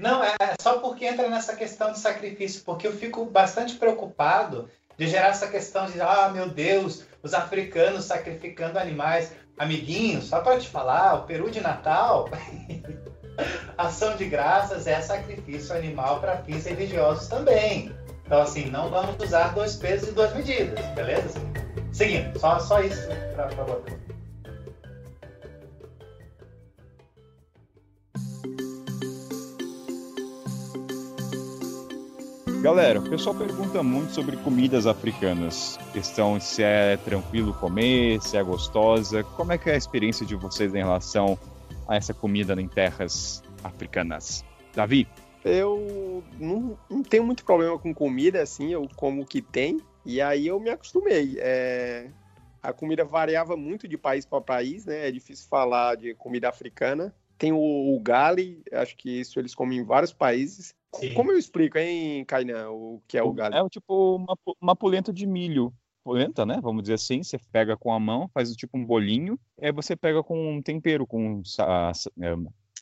[0.00, 4.68] Não, é só porque entra nessa questão de sacrifício, porque eu fico bastante preocupado
[4.98, 9.32] de gerar essa questão de, ah, meu Deus, os africanos sacrificando animais.
[9.56, 12.28] Amiguinho, só para te falar, o peru de Natal,
[13.78, 17.94] ação de graças é sacrifício animal para fins religiosos também.
[18.24, 21.40] Então, assim, não vamos usar dois pesos e duas medidas, beleza?
[21.92, 24.05] Seguindo, só, só isso para botar.
[32.62, 35.78] Galera, o pessoal pergunta muito sobre comidas africanas.
[35.92, 39.22] Questão se é tranquilo comer, se é gostosa.
[39.22, 41.38] Como é que é a experiência de vocês em relação
[41.86, 44.44] a essa comida em terras africanas?
[44.74, 45.06] Davi?
[45.44, 50.20] Eu não, não tenho muito problema com comida, assim, eu como o que tem, e
[50.20, 51.36] aí eu me acostumei.
[51.38, 52.08] É,
[52.60, 55.06] a comida variava muito de país para país, né?
[55.06, 57.14] É difícil falar de comida africana.
[57.38, 60.74] Tem o, o gali, acho que isso eles comem em vários países.
[60.94, 61.12] Sim.
[61.14, 63.56] Como eu explico, hein, Kainan, o que é o gali?
[63.56, 65.72] É tipo uma, uma polenta de milho.
[66.02, 66.60] Polenta, né?
[66.62, 67.22] Vamos dizer assim.
[67.22, 70.62] Você pega com a mão, faz tipo um bolinho, e aí você pega com um
[70.62, 72.34] tempero, com é,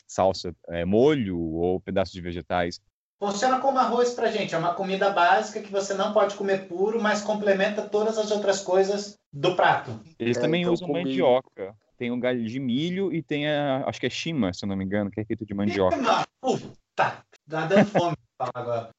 [0.06, 2.80] salsa, é, molho ou pedaços de vegetais.
[3.18, 7.00] Funciona como arroz pra gente, é uma comida básica que você não pode comer puro,
[7.00, 9.98] mas complementa todas as outras coisas do prato.
[10.18, 11.04] Eles é, também então usam comi...
[11.04, 14.68] mandioca tem o galho de milho e tem a, acho que é shima, se eu
[14.68, 15.96] não me engano, que é feito de mandioca.
[16.40, 18.90] Puta, tá dando fome agora.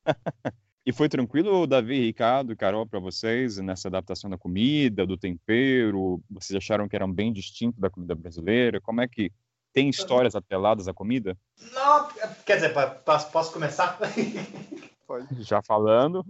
[0.86, 6.22] E foi tranquilo, Davi, Ricardo, Carol, para vocês nessa adaptação da comida, do tempero?
[6.30, 8.80] Vocês acharam que era bem distinto da comida brasileira?
[8.80, 9.32] Como é que
[9.74, 11.36] tem histórias atreladas à comida?
[11.74, 12.08] Não,
[12.46, 12.74] quer dizer,
[13.04, 13.98] posso, posso começar?
[15.08, 15.43] Pode.
[15.43, 16.26] Já falando.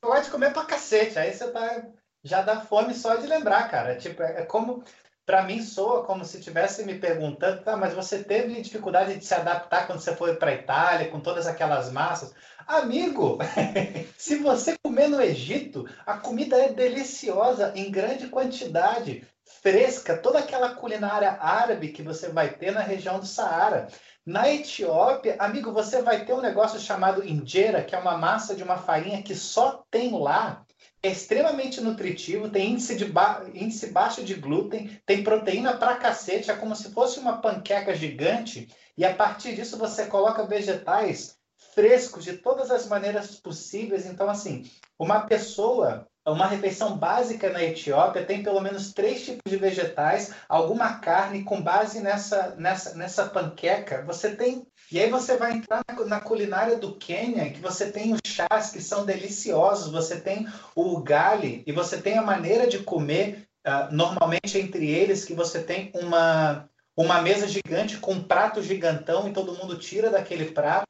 [0.00, 1.86] Pode comer pra cacete, aí você tá,
[2.24, 3.96] já dá fome só de lembrar, cara.
[3.96, 4.82] Tipo, é, é como
[5.24, 9.34] para mim soa como se estivesse me perguntando, tá, mas você teve dificuldade de se
[9.34, 12.34] adaptar quando você foi para a Itália, com todas aquelas massas?
[12.66, 13.38] Amigo,
[14.18, 20.74] se você comer no Egito, a comida é deliciosa em grande quantidade, fresca, toda aquela
[20.74, 23.88] culinária árabe que você vai ter na região do Saara.
[24.24, 28.62] Na Etiópia, amigo, você vai ter um negócio chamado injera, que é uma massa de
[28.62, 30.64] uma farinha que só tem lá
[31.02, 33.44] é extremamente nutritivo, tem índice, de ba...
[33.52, 38.68] índice baixo de glúten, tem proteína pra cacete, é como se fosse uma panqueca gigante,
[38.96, 41.36] e a partir disso você coloca vegetais
[41.74, 44.06] frescos de todas as maneiras possíveis.
[44.06, 44.64] Então, assim,
[44.98, 51.00] uma pessoa uma refeição básica na Etiópia tem pelo menos três tipos de vegetais, alguma
[51.00, 54.04] carne com base nessa, nessa, nessa panqueca.
[54.06, 54.64] Você tem.
[54.92, 58.82] E aí você vai entrar na culinária do Quênia, que você tem os chás que
[58.82, 60.46] são deliciosos, você tem
[60.76, 65.62] o ugali e você tem a maneira de comer, uh, normalmente entre eles, que você
[65.62, 70.86] tem uma, uma mesa gigante com um prato gigantão e todo mundo tira daquele prato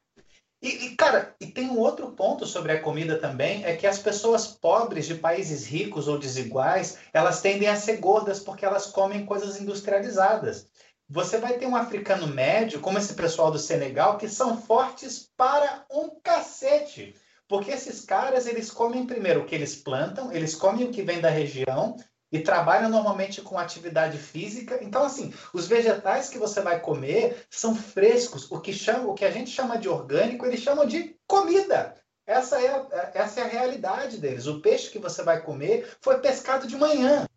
[0.63, 3.99] e, e, cara, e tem um outro ponto sobre a comida também, é que as
[3.99, 9.25] pessoas pobres de países ricos ou desiguais, elas tendem a ser gordas porque elas comem
[9.25, 10.69] coisas industrializadas.
[11.13, 15.85] Você vai ter um africano médio, como esse pessoal do Senegal, que são fortes para
[15.91, 17.13] um cacete.
[17.47, 21.21] Porque esses caras, eles comem primeiro o que eles plantam, eles comem o que vem
[21.21, 21.95] da região,
[22.31, 24.79] e trabalham normalmente com atividade física.
[24.81, 28.51] Então, assim, os vegetais que você vai comer são frescos.
[28.51, 31.95] O que, chama, o que a gente chama de orgânico, eles chamam de comida.
[32.25, 34.47] Essa é, a, essa é a realidade deles.
[34.47, 37.27] O peixe que você vai comer foi pescado de manhã.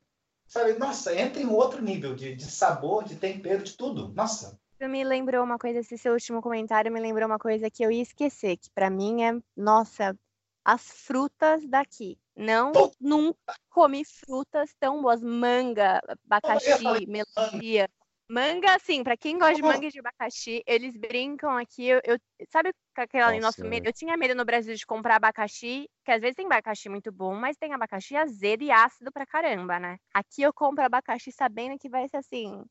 [0.46, 0.74] Sabe?
[0.78, 4.08] Nossa, entra em outro nível de, de sabor, de tempero, de tudo.
[4.14, 4.58] Nossa.
[4.78, 7.90] Isso me lembrou uma coisa, esse seu último comentário me lembrou uma coisa que eu
[7.90, 10.16] ia esquecer, que para mim é, nossa,
[10.64, 12.18] as frutas daqui.
[12.36, 15.22] Não, nunca comi frutas tão boas.
[15.22, 17.88] Manga, abacaxi, melancia.
[18.28, 21.86] Manga, assim, para quem gosta de manga e de abacaxi, eles brincam aqui.
[21.86, 22.18] Eu, eu
[22.50, 23.86] sabe aquele nosso medo?
[23.86, 27.34] Eu tinha medo no Brasil de comprar abacaxi, que às vezes tem abacaxi muito bom,
[27.36, 29.96] mas tem abacaxi azedo e ácido pra caramba, né?
[30.12, 32.64] Aqui eu compro abacaxi sabendo que vai ser assim,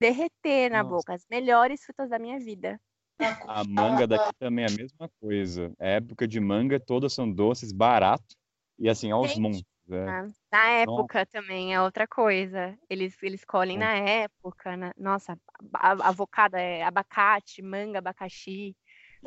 [0.00, 0.96] derreter na Nossa.
[0.96, 1.12] boca.
[1.14, 2.80] As melhores frutas da minha vida.
[3.46, 5.72] A manga daqui também é a mesma coisa.
[5.78, 8.34] É época de manga, todas são doces, barato.
[8.78, 9.62] E assim, aos montes.
[9.90, 10.08] É.
[10.08, 11.26] Ah, na época Nossa.
[11.26, 12.76] também é outra coisa.
[12.88, 14.76] Eles, eles colhem na época.
[14.76, 14.94] Na...
[14.96, 15.38] Nossa,
[15.72, 18.76] avocado é abacate, manga, abacaxi.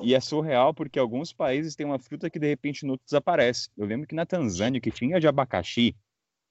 [0.02, 3.70] E é surreal porque alguns países têm uma fruta que de repente no desaparece.
[3.78, 5.96] Eu lembro que na Tanzânia, que tinha de abacaxi,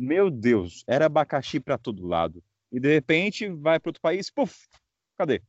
[0.00, 2.42] meu Deus, era abacaxi para todo lado.
[2.72, 4.66] E de repente vai para outro país, puf,
[5.16, 5.42] cadê?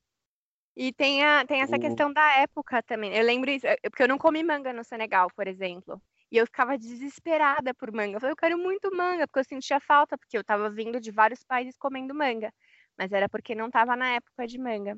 [0.76, 1.80] E tem, a, tem essa o...
[1.80, 3.16] questão da época também.
[3.16, 6.02] Eu lembro isso, porque eu não comi manga no Senegal, por exemplo.
[6.36, 8.18] E eu ficava desesperada por manga.
[8.18, 11.10] Eu falei, eu quero muito manga, porque eu sentia falta, porque eu estava vindo de
[11.10, 12.54] vários países comendo manga.
[12.98, 14.98] Mas era porque não estava na época de manga.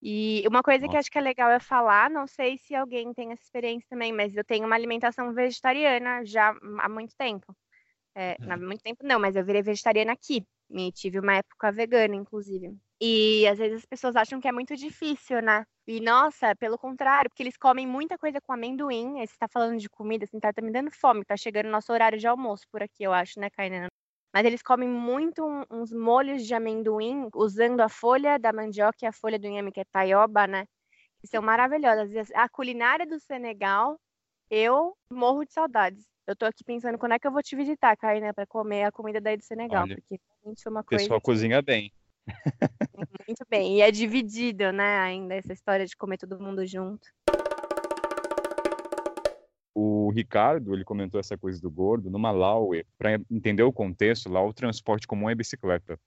[0.00, 0.92] E uma coisa Nossa.
[0.92, 4.10] que acho que é legal é falar, não sei se alguém tem essa experiência também,
[4.10, 7.54] mas eu tenho uma alimentação vegetariana já há muito tempo.
[8.14, 8.46] É, hum.
[8.48, 10.42] Há muito tempo não, mas eu virei vegetariana aqui.
[10.70, 12.74] E tive uma época vegana, inclusive.
[13.00, 15.64] E às vezes as pessoas acham que é muito difícil, né?
[15.86, 19.20] E nossa, pelo contrário, porque eles comem muita coisa com amendoim.
[19.20, 21.24] Aí você tá falando de comida, assim, tá, tá me dando fome.
[21.24, 23.88] Tá chegando o nosso horário de almoço por aqui, eu acho, né, Kainan?
[24.32, 29.12] Mas eles comem muito uns molhos de amendoim usando a folha da mandioca e a
[29.12, 30.66] folha do inhame, que é taioba, né?
[31.20, 32.30] Que são maravilhosas.
[32.32, 33.98] A culinária do Senegal,
[34.50, 36.04] eu morro de saudades.
[36.26, 38.92] Eu tô aqui pensando quando é que eu vou te visitar, Kainan, para comer a
[38.92, 41.02] comida daí do Senegal, Olha, porque realmente é uma coisa.
[41.02, 41.92] O pessoal cozinha bem.
[43.26, 43.78] Muito bem.
[43.78, 47.08] E é dividido, né, ainda, essa história de comer todo mundo junto.
[49.74, 52.10] O Ricardo, ele comentou essa coisa do gordo.
[52.10, 55.98] No Malawi, para entender o contexto, lá o transporte comum é bicicleta.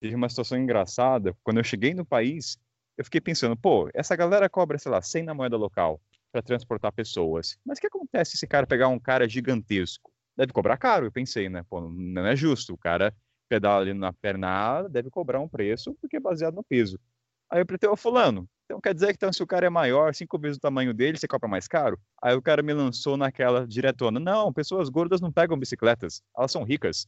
[0.00, 1.36] Teve uma situação engraçada.
[1.42, 2.56] Quando eu cheguei no país,
[2.96, 6.00] eu fiquei pensando, pô, essa galera cobra, sei lá, 100 na moeda local
[6.30, 7.58] para transportar pessoas.
[7.64, 10.12] Mas o que acontece se esse cara pegar um cara gigantesco?
[10.36, 11.64] Deve cobrar caro, eu pensei, né?
[11.68, 12.74] Pô, não é justo.
[12.74, 13.12] O cara
[13.48, 16.98] pedala ali na perna deve cobrar um preço, porque é baseado no peso.
[17.50, 20.38] Aí eu pretendo, fulano, então quer dizer que então, se o cara é maior, cinco
[20.38, 21.98] vezes o tamanho dele, você compra mais caro?
[22.22, 26.64] Aí o cara me lançou naquela diretona, não, pessoas gordas não pegam bicicletas, elas são
[26.64, 27.06] ricas.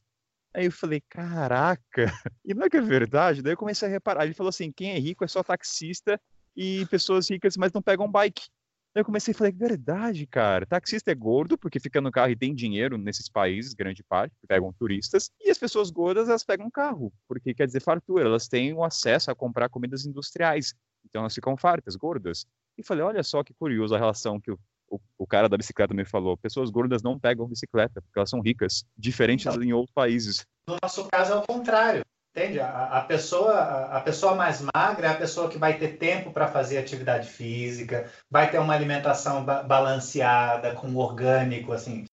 [0.55, 1.81] Aí eu falei, caraca,
[2.45, 3.43] e não é que é verdade?
[3.43, 6.19] Daí eu comecei a reparar, ele falou assim, quem é rico é só taxista
[6.57, 8.49] e pessoas ricas, mas não pegam bike.
[8.93, 10.67] Eu comecei a falar, verdade, cara.
[10.67, 14.73] Taxista é gordo porque fica no carro e tem dinheiro nesses países, grande parte, pegam
[14.73, 15.31] turistas.
[15.41, 18.25] E as pessoas gordas, elas pegam carro, porque quer dizer fartura.
[18.25, 20.75] Elas têm o acesso a comprar comidas industriais.
[21.05, 22.45] Então elas ficam fartas, gordas.
[22.77, 24.59] E falei, olha só que curioso a relação que o,
[24.89, 26.37] o, o cara da bicicleta me falou.
[26.37, 30.45] Pessoas gordas não pegam bicicleta porque elas são ricas, diferente em outros países.
[30.67, 32.03] No nosso caso é o contrário.
[32.31, 32.61] Entende?
[32.61, 36.47] A, a, pessoa, a pessoa mais magra é a pessoa que vai ter tempo para
[36.47, 42.05] fazer atividade física, vai ter uma alimentação ba balanceada, com orgânico, assim.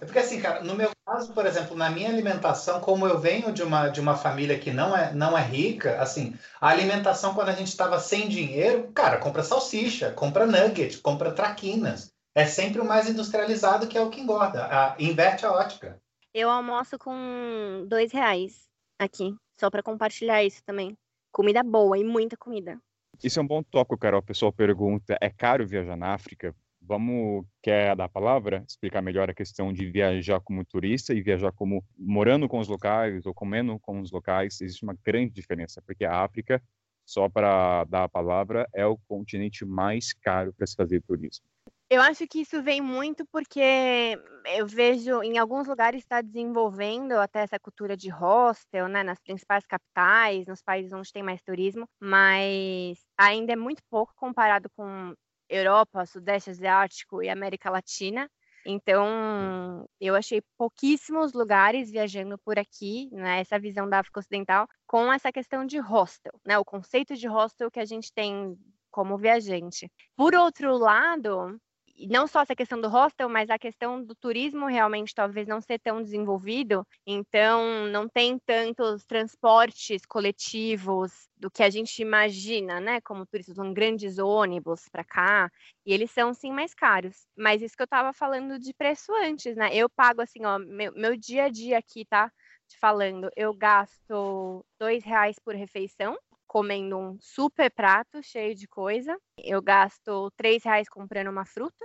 [0.00, 3.52] É porque assim, cara, no meu caso, por exemplo, na minha alimentação, como eu venho
[3.52, 7.48] de uma, de uma família que não é, não é rica, assim, a alimentação quando
[7.48, 12.12] a gente estava sem dinheiro, cara, compra salsicha, compra nugget, compra traquinas.
[12.34, 14.66] É sempre o mais industrializado que é o que engorda.
[14.66, 16.00] A, inverte a ótica.
[16.32, 18.68] Eu almoço com dois reais
[18.98, 19.36] aqui.
[19.58, 20.96] Só para compartilhar isso também.
[21.32, 22.78] Comida boa e muita comida.
[23.22, 24.20] Isso é um bom toque, Carol.
[24.20, 26.54] O pessoal pergunta: é caro viajar na África?
[26.80, 28.62] Vamos, quer dar a palavra?
[28.68, 33.24] Explicar melhor a questão de viajar como turista e viajar como morando com os locais
[33.24, 34.60] ou comendo com os locais.
[34.60, 36.62] Existe uma grande diferença, porque a África,
[37.06, 41.46] só para dar a palavra, é o continente mais caro para se fazer turismo.
[41.90, 44.18] Eu acho que isso vem muito porque
[44.56, 49.64] eu vejo em alguns lugares está desenvolvendo até essa cultura de hostel, né, nas principais
[49.66, 55.14] capitais, nos países onde tem mais turismo, mas ainda é muito pouco comparado com
[55.48, 58.28] Europa, Sudeste Asiático e América Latina.
[58.66, 65.12] Então, eu achei pouquíssimos lugares viajando por aqui, né, essa visão da África Ocidental, com
[65.12, 68.56] essa questão de hostel, né, o conceito de hostel que a gente tem
[68.90, 69.90] como viajante.
[70.16, 71.60] Por outro lado,
[71.96, 75.60] e não só essa questão do hostel, mas a questão do turismo realmente talvez não
[75.60, 83.00] ser tão desenvolvido, então não tem tantos transportes coletivos do que a gente imagina, né?
[83.00, 85.50] Como turistas, são grandes ônibus para cá,
[85.84, 87.26] e eles são sim mais caros.
[87.36, 89.74] Mas isso que eu estava falando de preço antes, né?
[89.74, 92.30] Eu pago assim, ó, meu, meu dia a dia aqui, tá?
[92.68, 96.16] Te falando, eu gasto dois reais por refeição,
[96.54, 99.18] comendo um super prato cheio de coisa.
[99.36, 101.84] Eu gasto três reais comprando uma fruta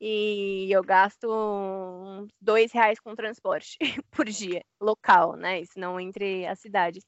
[0.00, 3.76] e eu gasto dois reais com transporte
[4.10, 5.60] por dia, local, né?
[5.60, 7.04] Isso não entre as cidades.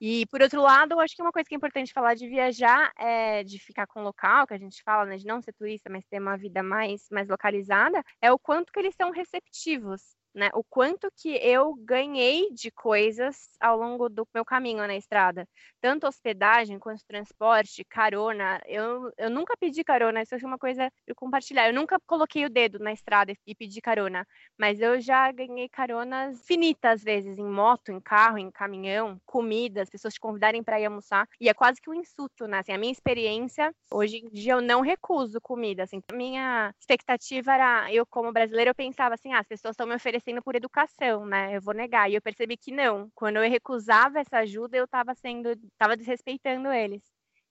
[0.00, 2.92] E por outro lado, eu acho que uma coisa que é importante falar de viajar
[2.96, 5.90] é de ficar com o local, que a gente fala, né, de não ser turista,
[5.90, 10.02] mas ter uma vida mais, mais localizada, é o quanto que eles são receptivos
[10.36, 10.50] né?
[10.52, 15.48] O quanto que eu ganhei de coisas ao longo do meu caminho na estrada.
[15.80, 18.60] Tanto hospedagem quanto transporte, carona.
[18.66, 21.68] Eu, eu nunca pedi carona, isso é uma coisa eu compartilhar.
[21.68, 24.26] Eu nunca coloquei o dedo na estrada e pedi carona,
[24.58, 29.90] mas eu já ganhei caronas finitas vezes, em moto, em carro, em caminhão, comida, as
[29.90, 31.26] pessoas te convidarem para ir almoçar.
[31.40, 32.58] E é quase que um insulto, né?
[32.58, 36.02] Assim, a minha experiência, hoje em dia eu não recuso comida, assim.
[36.10, 39.94] A minha expectativa era, eu como brasileira, eu pensava assim, ah, as pessoas estão me
[39.94, 41.56] oferecendo oferecendo por educação, né?
[41.56, 42.10] Eu vou negar.
[42.10, 43.08] E eu percebi que não.
[43.14, 47.02] Quando eu recusava essa ajuda, eu estava sendo, estava desrespeitando eles.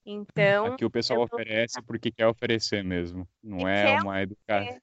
[0.05, 0.73] Então.
[0.73, 3.27] Aqui o pessoal oferece porque quer oferecer mesmo.
[3.41, 4.79] Não é uma educação.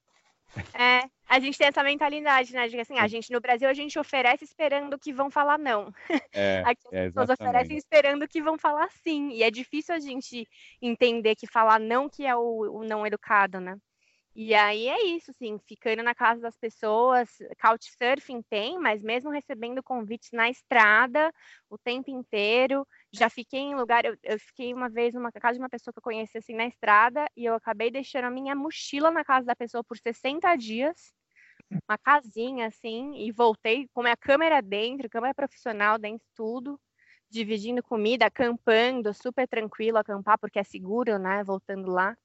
[0.74, 2.68] É, a gente tem essa mentalidade, né?
[2.68, 5.92] De que assim, a gente no Brasil a gente oferece esperando que vão falar não.
[6.32, 9.30] É, Aqui as é pessoas oferecem esperando que vão falar sim.
[9.30, 10.46] E é difícil a gente
[10.80, 13.76] entender que falar não que é o, o não educado, né?
[14.34, 17.28] E aí é isso, assim, ficando na casa das pessoas,
[17.60, 21.30] couchsurfing tem, mas mesmo recebendo convites na estrada
[21.68, 25.62] o tempo inteiro, já fiquei em lugar, eu, eu fiquei uma vez numa casa de
[25.62, 29.10] uma pessoa que eu conheci assim na estrada e eu acabei deixando a minha mochila
[29.10, 31.12] na casa da pessoa por 60 dias,
[31.88, 36.80] uma casinha assim, e voltei com minha câmera dentro, câmera profissional dentro tudo,
[37.30, 42.16] dividindo comida, acampando, super tranquilo acampar porque é seguro, né, voltando lá.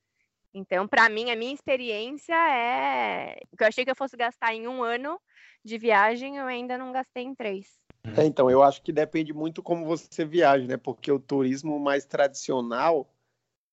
[0.58, 3.38] Então, para mim, a minha experiência é.
[3.52, 5.20] O que eu achei que eu fosse gastar em um ano
[5.64, 7.68] de viagem, eu ainda não gastei em três.
[8.16, 10.78] É, então, eu acho que depende muito como você viaja, né?
[10.78, 13.08] Porque o turismo mais tradicional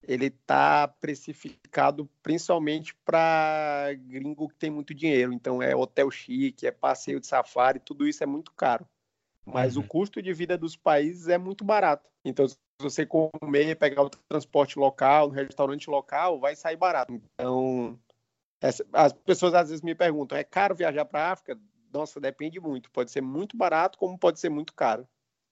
[0.07, 5.33] ele tá precificado principalmente para gringo que tem muito dinheiro.
[5.33, 8.87] Então, é hotel chique, é passeio de safari, tudo isso é muito caro.
[9.47, 9.83] Mas uhum.
[9.83, 12.09] o custo de vida dos países é muito barato.
[12.25, 12.47] Então,
[12.81, 17.13] você comer, pegar o transporte local, no restaurante local, vai sair barato.
[17.13, 17.99] Então,
[18.61, 21.59] essa, as pessoas às vezes me perguntam: é caro viajar para a África?
[21.93, 22.91] Nossa, depende muito.
[22.91, 25.07] Pode ser muito barato, como pode ser muito caro.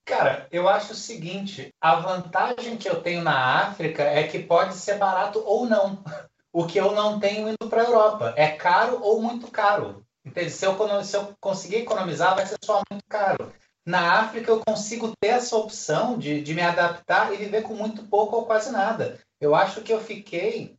[0.04, 4.74] Cara, eu acho o seguinte: a vantagem que eu tenho na África é que pode
[4.74, 6.02] ser barato ou não.
[6.54, 10.04] O que eu não tenho indo para a Europa é caro ou muito caro.
[10.22, 10.50] Entende?
[10.50, 13.50] Se eu, se eu conseguir economizar, vai ser só muito caro.
[13.84, 18.04] Na África, eu consigo ter essa opção de, de me adaptar e viver com muito
[18.04, 19.18] pouco ou quase nada.
[19.40, 20.76] Eu acho que eu fiquei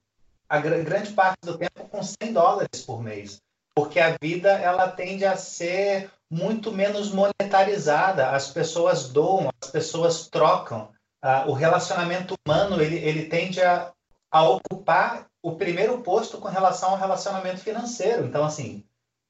[0.47, 3.41] a grande parte do tempo com 100 dólares por mês,
[3.75, 8.29] porque a vida ela tende a ser muito menos monetarizada.
[8.29, 10.89] As pessoas doam, as pessoas trocam.
[11.23, 13.91] Uh, o relacionamento humano ele, ele tende a,
[14.31, 18.25] a ocupar o primeiro posto com relação ao relacionamento financeiro.
[18.25, 18.83] Então, assim,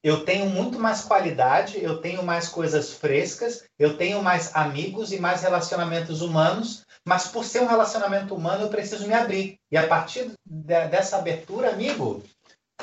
[0.04, 5.18] eu tenho muito mais qualidade, eu tenho mais coisas frescas, eu tenho mais amigos e
[5.18, 9.58] mais relacionamentos humanos, mas por ser um relacionamento humano eu preciso me abrir.
[9.72, 12.22] E a partir de, dessa abertura, amigo,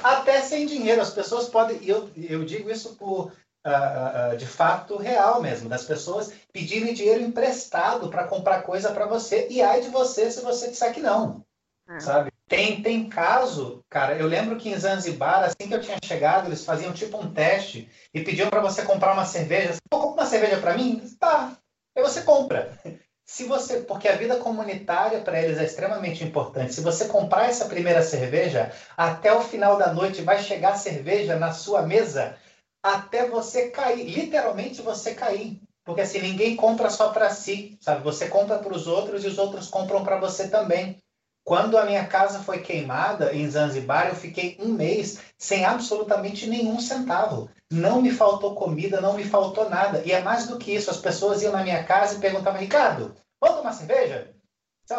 [0.03, 1.79] até sem dinheiro, as pessoas podem.
[1.87, 7.21] Eu, eu digo isso por uh, uh, de fato real mesmo, das pessoas pedirem dinheiro
[7.21, 11.45] emprestado para comprar coisa para você, e ai de você se você disser que não.
[11.87, 11.99] É.
[11.99, 12.31] Sabe?
[12.51, 16.65] Tem, tem caso, cara, eu lembro que em Zanzibar, assim que eu tinha chegado, eles
[16.65, 19.71] faziam tipo um teste e pediam para você comprar uma cerveja.
[19.71, 21.01] Você compra uma cerveja para mim?
[21.17, 21.55] Tá.
[21.95, 22.77] Aí você compra.
[23.25, 26.73] se você, porque a vida comunitária para eles é extremamente importante.
[26.73, 31.53] Se você comprar essa primeira cerveja, até o final da noite vai chegar cerveja na
[31.53, 32.35] sua mesa
[32.83, 35.61] até você cair, literalmente você cair.
[35.85, 38.03] Porque assim, ninguém compra só para si, sabe?
[38.03, 41.01] Você compra para os outros e os outros compram para você também.
[41.43, 46.79] Quando a minha casa foi queimada em Zanzibar, eu fiquei um mês sem absolutamente nenhum
[46.79, 47.49] centavo.
[47.71, 50.03] Não me faltou comida, não me faltou nada.
[50.05, 50.91] E é mais do que isso.
[50.91, 54.31] As pessoas iam na minha casa e perguntavam, Ricardo, vamos tomar cerveja?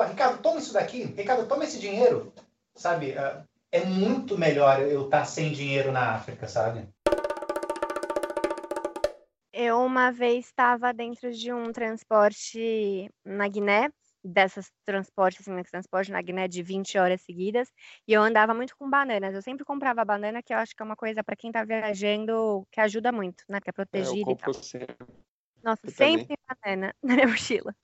[0.09, 1.05] Ricardo, toma isso daqui.
[1.05, 2.32] Ricardo, toma esse dinheiro.
[2.74, 6.89] Sabe, ah, é muito melhor eu estar sem dinheiro na África, sabe?
[9.52, 13.90] Eu uma vez estava dentro de um transporte na Guiné
[14.24, 17.73] dessas transportes, assim, né, transporte na Guiné de 20 horas seguidas,
[18.07, 19.35] e eu andava muito com bananas.
[19.35, 22.66] Eu sempre comprava banana, que eu acho que é uma coisa para quem está viajando
[22.70, 23.61] que ajuda muito, né?
[23.61, 24.55] Que é protegida é, e tal.
[24.55, 24.97] Sempre.
[25.62, 27.74] Nossa, eu sempre tem banana na minha mochila.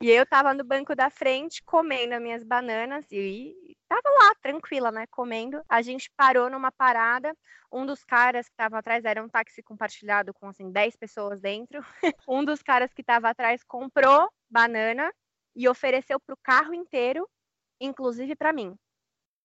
[0.00, 4.92] E eu tava no banco da frente comendo as minhas bananas e tava lá, tranquila,
[4.92, 5.06] né?
[5.08, 5.60] Comendo.
[5.68, 7.36] A gente parou numa parada.
[7.72, 11.80] Um dos caras que estava atrás era um táxi compartilhado com assim 10 pessoas dentro.
[12.28, 15.12] um dos caras que estava atrás comprou banana
[15.54, 17.28] e ofereceu para o carro inteiro,
[17.80, 18.76] inclusive para mim,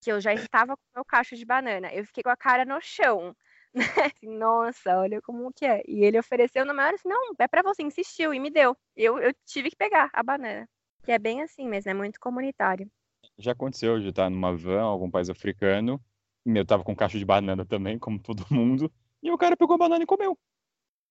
[0.02, 1.94] que eu já estava com meu cacho de banana.
[1.94, 3.36] Eu fiquei com a cara no chão.
[3.72, 3.84] Né?
[4.03, 5.84] Assim, Nossa, olha como que é.
[5.88, 8.76] E ele ofereceu na maior assim, não, é para você, insistiu e me deu.
[8.95, 10.68] Eu, eu tive que pegar a banana.
[11.03, 12.90] Que é bem assim mesmo, é muito comunitário.
[13.38, 16.03] Já aconteceu de estar numa van, algum país africano,
[16.45, 18.91] eu tava com caixa de banana também, como todo mundo,
[19.22, 20.38] e o cara pegou a banana e comeu.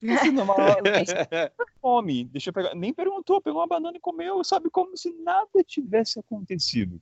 [0.06, 0.54] Assim, numa
[1.80, 2.74] fome, deixa eu pegar.
[2.74, 4.70] Nem perguntou, pegou uma banana e comeu, sabe?
[4.70, 7.00] Como se nada tivesse acontecido.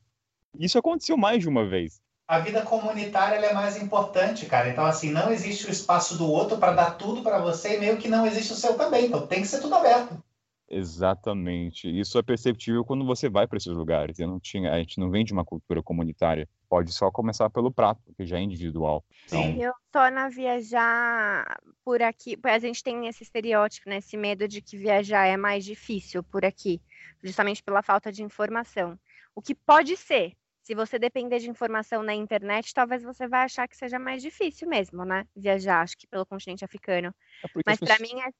[0.59, 2.01] Isso aconteceu mais de uma vez.
[2.28, 4.68] A vida comunitária é mais importante, cara.
[4.68, 7.98] Então, assim, não existe o espaço do outro para dar tudo para você e meio
[7.98, 9.06] que não existe o seu também.
[9.06, 10.20] Então, tem que ser tudo aberto.
[10.68, 11.88] Exatamente.
[11.88, 14.18] Isso é perceptível quando você vai para esses lugares.
[14.18, 16.48] Eu não tinha, a gente não vem de uma cultura comunitária.
[16.68, 19.05] Pode só começar pelo prato, que já é individual.
[19.26, 19.56] Então...
[19.56, 22.36] Eu torna viajar por aqui.
[22.43, 23.98] A gente tem esse estereótipo, né?
[23.98, 26.82] Esse medo de que viajar é mais difícil por aqui,
[27.22, 28.98] justamente pela falta de informação.
[29.34, 30.32] O que pode ser.
[30.62, 34.68] Se você depender de informação na internet, talvez você vai achar que seja mais difícil
[34.68, 35.24] mesmo, né?
[35.36, 37.14] Viajar, acho que pelo continente africano.
[37.44, 38.12] É Mas para pessoas...
[38.12, 38.32] mim é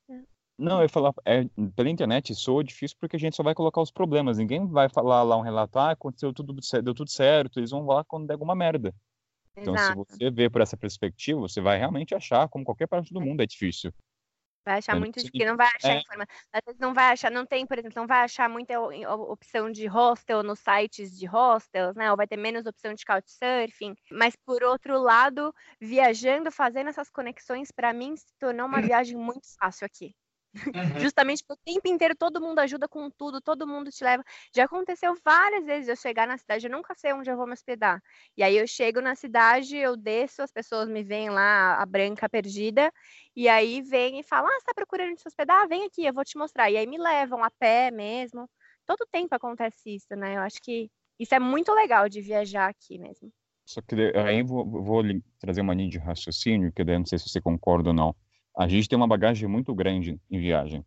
[0.59, 3.81] não, eu ia falar, é, pela internet soa difícil porque a gente só vai colocar
[3.81, 4.39] os problemas.
[4.39, 7.61] Ninguém vai falar lá um relato, ah, aconteceu tudo, deu tudo certo.
[7.61, 8.95] Eles vão lá quando der alguma merda.
[9.57, 10.07] Então, Exato.
[10.09, 13.43] se você vê por essa perspectiva, você vai realmente achar, como qualquer parte do mundo,
[13.43, 13.93] é difícil.
[14.67, 15.99] Vai achar muito difícil, não vai achar é...
[15.99, 16.35] informação.
[16.53, 19.87] Às vezes não vai achar, não tem, por exemplo, não vai achar muita opção de
[19.87, 22.11] hostel nos sites de hostels, né?
[22.11, 23.95] Ou vai ter menos opção de couchsurfing.
[24.11, 29.47] Mas por outro lado, viajando, fazendo essas conexões, para mim se tornou uma viagem muito
[29.57, 30.13] fácil aqui.
[30.65, 30.99] Uhum.
[30.99, 34.25] Justamente porque o tempo inteiro todo mundo ajuda com tudo, todo mundo te leva.
[34.55, 37.53] Já aconteceu várias vezes eu chegar na cidade, eu nunca sei onde eu vou me
[37.53, 38.01] hospedar.
[38.37, 42.29] E aí eu chego na cidade, eu desço, as pessoas me veem lá, a branca
[42.29, 42.91] perdida,
[43.35, 45.69] e aí vem e falam: Ah, você tá procurando se hospedar?
[45.69, 46.71] Vem aqui, eu vou te mostrar.
[46.71, 48.49] E aí me levam a pé mesmo.
[48.87, 50.37] Todo tempo acontece isso, né?
[50.37, 50.89] Eu acho que
[51.19, 53.33] isso é muito legal de viajar aqui mesmo.
[53.65, 55.03] Só que aí vou, vou
[55.41, 58.15] trazer uma linha de raciocínio, que daí não sei se você concorda ou não
[58.57, 60.83] a gente tem uma bagagem muito grande em viagem.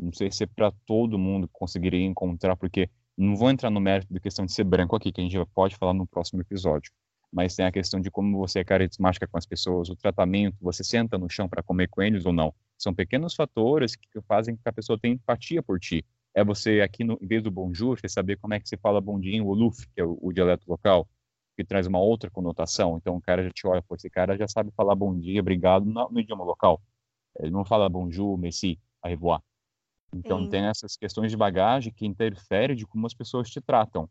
[0.00, 4.12] Não sei se é para todo mundo conseguiria encontrar, porque não vou entrar no mérito
[4.12, 6.90] da questão de ser branco aqui, que a gente pode falar no próximo episódio.
[7.32, 10.82] Mas tem a questão de como você é carismática com as pessoas, o tratamento, você
[10.82, 12.52] senta no chão para comer com eles ou não.
[12.76, 16.04] São pequenos fatores que fazem que a pessoa tenha empatia por ti.
[16.34, 19.00] É você aqui, no, em vez do bonjour, você saber como é que se fala
[19.00, 21.08] bom dia em Wolof, que é o, o dialeto local,
[21.56, 22.96] que traz uma outra conotação.
[22.96, 25.84] Então o cara já te olha, pô, esse cara já sabe falar bom dia, obrigado
[25.86, 26.82] no, no idioma local.
[27.38, 29.42] Ele não fala bonjour, merci, au revoir.
[30.14, 30.48] Então Sim.
[30.48, 34.08] tem essas questões de bagagem que interferem de como as pessoas te tratam,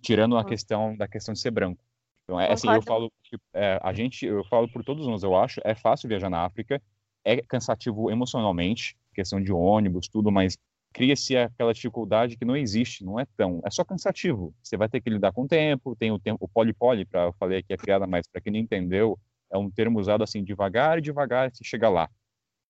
[0.00, 1.84] tirando a questão da questão de ser branco.
[2.24, 3.12] Então é assim, eu falo,
[3.52, 6.80] é, a gente, eu falo por todos nós, eu acho, é fácil viajar na África,
[7.24, 10.56] é cansativo emocionalmente, questão de ônibus, tudo, mas
[10.92, 14.54] cria-se aquela dificuldade que não existe, não é tão, é só cansativo.
[14.62, 17.32] Você vai ter que lidar com o tempo, tem o tempo, o poli-poli, para eu
[17.32, 19.18] falei aqui a criada, mas para quem não entendeu,
[19.50, 22.08] é um termo usado assim devagar e devagar se chega lá.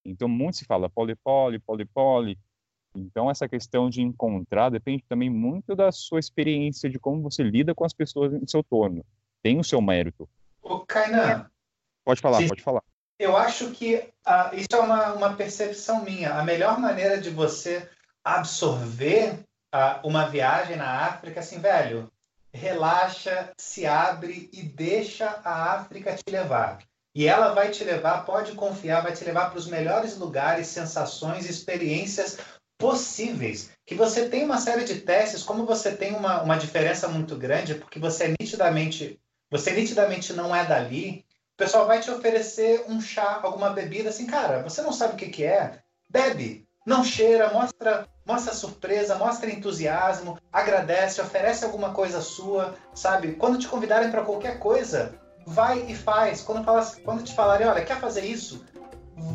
[0.05, 2.39] Então, muito se fala poli-poli, poli-poli.
[2.95, 7.75] Então, essa questão de encontrar depende também muito da sua experiência, de como você lida
[7.75, 9.05] com as pessoas em seu torno.
[9.43, 10.29] Tem o seu mérito.
[10.63, 11.51] O Kainan.
[12.05, 12.49] Pode falar, se...
[12.49, 12.83] pode falar.
[13.19, 16.35] Eu acho que uh, isso é uma, uma percepção minha.
[16.35, 17.89] A melhor maneira de você
[18.25, 22.11] absorver uh, uma viagem na África, assim, velho,
[22.53, 26.79] relaxa, se abre e deixa a África te levar.
[27.15, 31.49] E ela vai te levar, pode confiar, vai te levar para os melhores lugares, sensações,
[31.49, 32.39] experiências
[32.79, 37.37] possíveis, que você tem uma série de testes, como você tem uma, uma diferença muito
[37.37, 41.25] grande, porque você é nitidamente, você nitidamente não é dali,
[41.55, 45.17] o pessoal vai te oferecer um chá, alguma bebida, assim, cara, você não sabe o
[45.17, 45.79] que, que é,
[46.11, 53.35] bebe, não cheira, mostra, mostra surpresa, mostra entusiasmo, agradece, oferece alguma coisa sua, sabe?
[53.35, 55.15] Quando te convidarem para qualquer coisa,
[55.47, 56.41] vai e faz.
[56.43, 58.65] Quando, fala, quando te falarem, olha, quer fazer isso?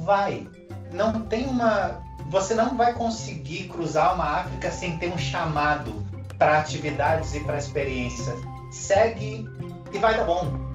[0.03, 0.47] Vai.
[0.91, 2.01] Não tem uma.
[2.29, 6.05] Você não vai conseguir cruzar uma África sem ter um chamado
[6.38, 8.39] para atividades e para experiências.
[8.71, 9.47] Segue
[9.93, 10.67] e vai dar bom.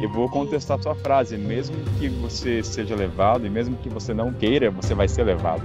[0.00, 1.36] Eu vou contestar a sua frase.
[1.36, 5.62] Mesmo que você seja levado e mesmo que você não queira, você vai ser levado.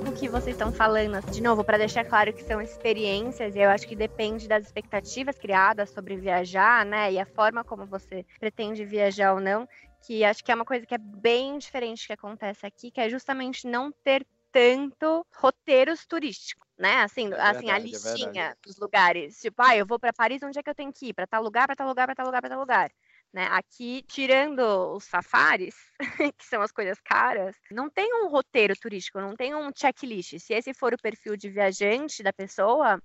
[0.00, 3.68] Pouco que vocês estão falando, de novo, para deixar claro que são experiências, e eu
[3.68, 7.12] acho que depende das expectativas criadas sobre viajar, né?
[7.12, 9.66] E a forma como você pretende viajar ou não,
[10.00, 13.08] que acho que é uma coisa que é bem diferente que acontece aqui, que é
[13.08, 17.02] justamente não ter tanto roteiros turísticos, né?
[17.02, 18.56] Assim, É assim a verdade, é listinha verdade.
[18.64, 19.40] dos lugares.
[19.40, 21.14] Tipo, ah, eu vou para Paris, onde é que eu tenho que ir?
[21.14, 22.90] Para tal lugar, para tal lugar, para tal lugar, para tal lugar.
[23.32, 23.46] Né?
[23.50, 24.60] Aqui, tirando
[24.94, 25.74] os safaris,
[26.36, 30.38] que são as coisas caras, não tem um roteiro turístico, não tem um checklist.
[30.38, 33.00] Se esse for o perfil de viajante da pessoa,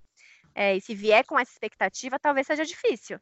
[0.56, 3.20] é, e se vier com essa expectativa, talvez seja difícil.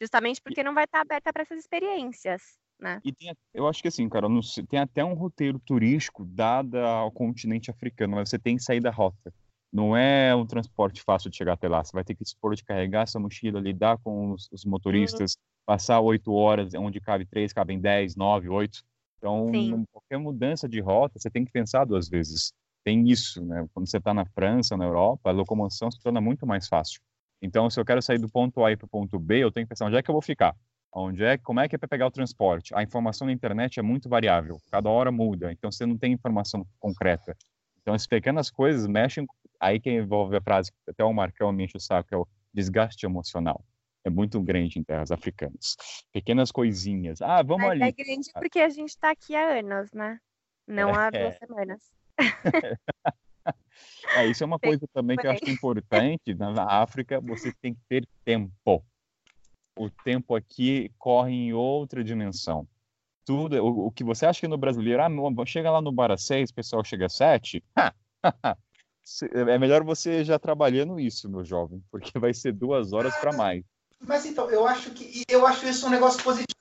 [0.00, 2.42] Justamente porque não vai estar aberta para essas experiências,
[2.78, 3.00] né?
[3.04, 7.10] E tem, eu acho que assim, cara, não tem até um roteiro turístico dado ao
[7.12, 9.32] continente africano, mas você tem que sair da rota.
[9.72, 11.82] Não é um transporte fácil de chegar até lá.
[11.82, 16.00] Você vai ter que expor de carregar essa mochila, lidar com os, os motoristas, passar
[16.00, 18.84] oito horas, onde cabe três, cabem dez, nove, oito.
[19.16, 19.84] Então, Sim.
[19.90, 22.52] qualquer mudança de rota, você tem que pensar duas vezes.
[22.84, 23.66] Tem isso, né?
[23.72, 27.00] Quando você está na França, na Europa, a locomoção se torna muito mais fácil.
[27.40, 29.70] Então, se eu quero sair do ponto A para o ponto B, eu tenho que
[29.70, 30.54] pensar onde é que eu vou ficar.
[30.94, 32.74] Onde é, como é que é para pegar o transporte?
[32.74, 36.66] A informação na internet é muito variável, cada hora muda, então você não tem informação
[36.78, 37.34] concreta.
[37.80, 39.26] Então, essas pequenas coisas mexem,
[39.62, 42.18] aí que envolve a frase que até o Marcão me enche o saco, que é
[42.18, 43.64] o desgaste emocional.
[44.04, 45.76] É muito grande em terras africanas.
[46.12, 47.22] Pequenas coisinhas.
[47.22, 47.82] Ah, vamos Mas ali.
[47.84, 50.18] é grande porque a gente está aqui há anos, né?
[50.66, 51.22] Não há É.
[51.22, 51.92] duas semanas.
[54.14, 56.34] É, isso é uma coisa também que eu acho importante.
[56.34, 58.84] Na África, você tem que ter tempo.
[59.76, 62.68] O tempo aqui corre em outra dimensão.
[63.24, 66.24] Tudo, o, o que você acha que no brasileiro, ah, chega lá no bar às
[66.24, 67.64] seis, o pessoal chega às sete.
[69.04, 73.32] Se- É melhor você já trabalhando isso, meu jovem, porque vai ser duas horas para
[73.32, 73.64] mais.
[74.00, 76.52] Mas então, eu acho que eu acho isso um negócio positivo.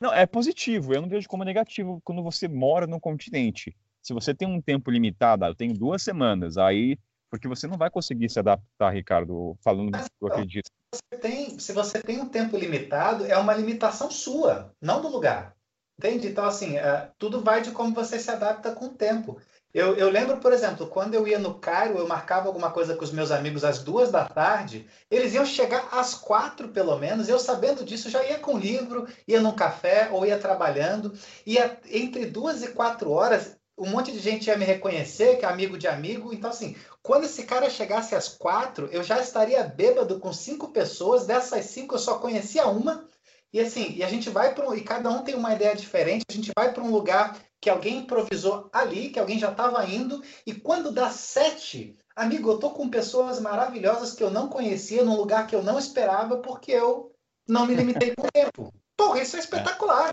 [0.00, 0.92] Não, é positivo.
[0.92, 3.74] Eu não vejo como negativo quando você mora no continente.
[4.02, 6.98] Se você tem um tempo limitado, ah, eu tenho duas semanas, aí.
[7.30, 10.66] Porque você não vai conseguir se adaptar, Ricardo, falando do que eu acredito.
[10.94, 15.56] Você tem, se você tem um tempo limitado, é uma limitação sua, não do lugar.
[15.98, 16.28] Entende?
[16.28, 19.40] Então, assim, é, tudo vai de como você se adapta com o tempo.
[19.74, 23.02] Eu, eu lembro, por exemplo, quando eu ia no Cairo, eu marcava alguma coisa com
[23.02, 27.40] os meus amigos às duas da tarde, eles iam chegar às quatro, pelo menos, eu
[27.40, 31.12] sabendo disso, já ia com livro, ia num café ou ia trabalhando,
[31.44, 31.56] e
[31.90, 35.76] entre duas e quatro horas, um monte de gente ia me reconhecer, que é amigo
[35.76, 40.32] de amigo, então, assim, quando esse cara chegasse às quatro, eu já estaria bêbado com
[40.32, 43.08] cinco pessoas, dessas cinco eu só conhecia uma,
[43.54, 46.24] e assim, e a gente vai para um, e cada um tem uma ideia diferente,
[46.28, 50.20] a gente vai para um lugar que alguém improvisou ali, que alguém já estava indo,
[50.44, 55.16] e quando dá sete, amigo, eu tô com pessoas maravilhosas que eu não conhecia, num
[55.16, 57.12] lugar que eu não esperava, porque eu
[57.48, 58.74] não me limitei com o tempo.
[58.96, 60.10] Porra, isso é espetacular.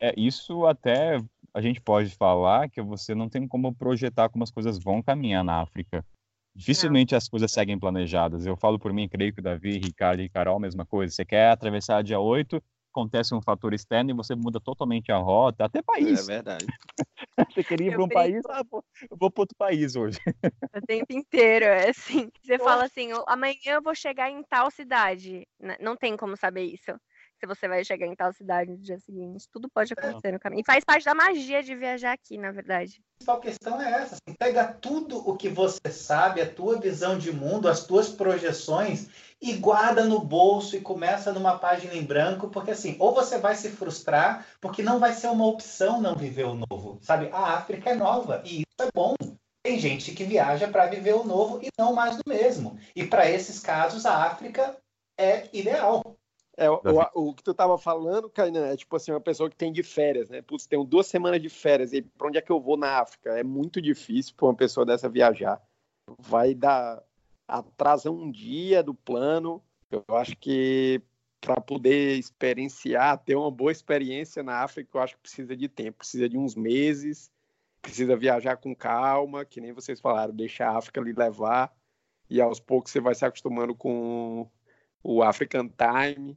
[0.00, 4.50] É, isso até a gente pode falar que você não tem como projetar como as
[4.50, 6.02] coisas vão caminhar na África.
[6.54, 8.44] Dificilmente as coisas seguem planejadas.
[8.44, 11.14] Eu falo por mim, creio que o Davi, Ricardo e Carol, mesma coisa.
[11.14, 12.62] Você quer atravessar dia 8,
[12.92, 16.26] acontece um fator externo e você muda totalmente a rota, até É país.
[16.26, 16.66] verdade.
[17.54, 18.14] Você queria ir para um brinco.
[18.22, 20.18] país, ah, pô, eu vou para outro país hoje.
[20.74, 22.30] O tempo inteiro, é assim.
[22.42, 25.46] Você fala assim, "Ó, amanhã eu vou chegar em tal cidade.
[25.80, 26.92] Não tem como saber isso.
[27.40, 29.48] Se você vai chegar em tal cidade no dia seguinte.
[29.50, 30.60] Tudo pode acontecer no caminho.
[30.60, 33.00] E faz parte da magia de viajar aqui, na verdade.
[33.00, 37.16] A principal questão é essa, assim, pega tudo o que você sabe, a tua visão
[37.16, 39.08] de mundo, as tuas projeções
[39.40, 43.54] e guarda no bolso e começa numa página em branco, porque assim, ou você vai
[43.54, 47.30] se frustrar, porque não vai ser uma opção não viver o novo, sabe?
[47.32, 49.14] A África é nova e isso é bom.
[49.62, 52.78] Tem gente que viaja para viver o novo e não mais do mesmo.
[52.94, 54.76] E para esses casos, a África
[55.18, 56.19] é ideal.
[56.60, 56.78] É, o,
[57.14, 60.28] o, que tu tava falando, Kainan, é tipo assim, uma pessoa que tem de férias,
[60.28, 60.42] né?
[60.42, 63.30] Putz, tenho duas semanas de férias, e pra onde é que eu vou na África?
[63.30, 65.58] É muito difícil pra uma pessoa dessa viajar.
[66.18, 67.02] Vai dar.
[67.48, 69.62] atrasa um dia do plano.
[69.90, 71.00] Eu acho que
[71.40, 75.98] para poder experienciar, ter uma boa experiência na África, eu acho que precisa de tempo,
[75.98, 77.32] precisa de uns meses,
[77.80, 81.74] precisa viajar com calma, que nem vocês falaram, deixar a África lhe levar,
[82.28, 84.46] e aos poucos você vai se acostumando com
[85.02, 86.36] o African Time.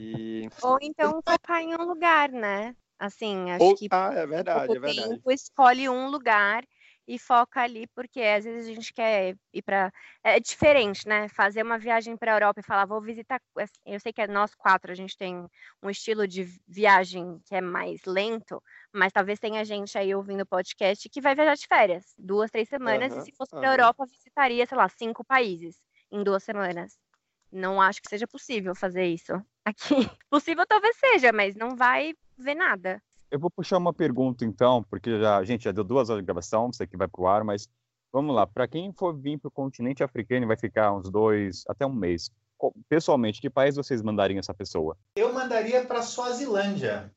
[0.00, 0.48] E...
[0.62, 2.74] Ou então focar em um lugar, né?
[2.98, 5.08] Assim, acho Ou, que ah, é verdade, é verdade.
[5.10, 6.64] Tempo, escolhe um lugar
[7.06, 9.92] e foca ali, porque às vezes a gente quer ir para.
[10.24, 11.28] É diferente, né?
[11.28, 13.40] Fazer uma viagem para a Europa e falar, vou visitar.
[13.56, 15.46] Assim, eu sei que é nós quatro, a gente tem
[15.82, 18.62] um estilo de viagem que é mais lento,
[18.92, 22.68] mas talvez tenha gente aí ouvindo o podcast que vai viajar de férias, duas, três
[22.68, 23.78] semanas, uhum, e se fosse para a uhum.
[23.78, 25.76] Europa, visitaria, sei lá, cinco países
[26.10, 26.98] em duas semanas.
[27.50, 29.32] Não acho que seja possível fazer isso
[29.64, 29.94] aqui.
[30.30, 33.02] Possível talvez seja, mas não vai ver nada.
[33.30, 36.26] Eu vou puxar uma pergunta então, porque já, a gente já deu duas horas de
[36.26, 37.68] gravação, isso aqui vai pro ar, mas
[38.12, 38.46] vamos lá.
[38.46, 41.92] Para quem for vir para o continente africano e vai ficar uns dois, até um
[41.92, 42.30] mês,
[42.88, 44.96] pessoalmente, que país vocês mandariam essa pessoa?
[45.16, 47.12] Eu mandaria para Suazilândia.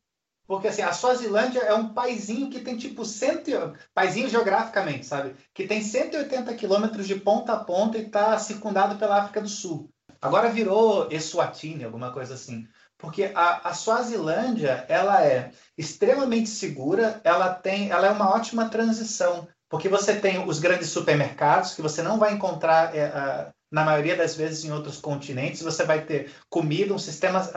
[0.48, 3.52] Porque assim, a Suazilândia é um paizinho que tem tipo cento,
[3.94, 5.36] paizinho geograficamente, sabe?
[5.54, 9.92] Que tem 180 quilômetros de ponta a ponta e está circundado pela África do Sul.
[10.22, 12.68] Agora virou Eswatini, alguma coisa assim.
[12.98, 19.48] Porque a, a Suazilândia ela é extremamente segura, ela tem, ela é uma ótima transição,
[19.70, 24.16] porque você tem os grandes supermercados que você não vai encontrar é, a, na maioria
[24.16, 27.48] das vezes em outros continentes, você vai ter comida, um sistema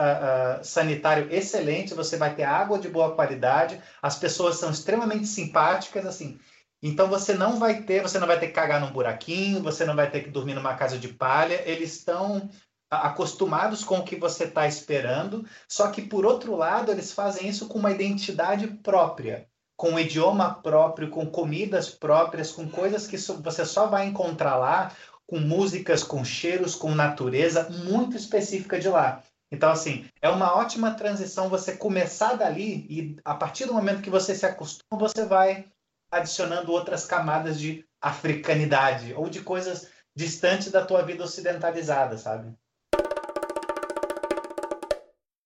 [0.61, 6.39] sanitário excelente, você vai ter água de boa qualidade, as pessoas são extremamente simpáticas, assim.
[6.83, 9.95] Então você não vai ter, você não vai ter que cagar num buraquinho, você não
[9.95, 12.49] vai ter que dormir numa casa de palha, eles estão
[12.91, 17.69] acostumados com o que você está esperando, só que por outro lado eles fazem isso
[17.69, 19.47] com uma identidade própria,
[19.77, 24.91] com um idioma próprio, com comidas próprias, com coisas que você só vai encontrar lá,
[25.25, 29.23] com músicas, com cheiros, com natureza muito específica de lá.
[29.49, 34.09] Então, assim, é uma ótima transição você começar dali e a partir do momento que
[34.09, 35.65] você se acostuma, você vai
[36.13, 42.53] adicionando outras camadas de africanidade ou de coisas distantes da tua vida ocidentalizada, sabe?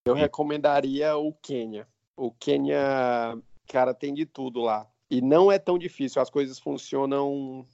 [0.06, 1.88] Eu recomendaria o Quênia.
[2.15, 3.38] O Quênia,
[3.68, 4.85] cara, tem de tudo lá.
[5.10, 7.65] E não é tão difícil, as coisas funcionam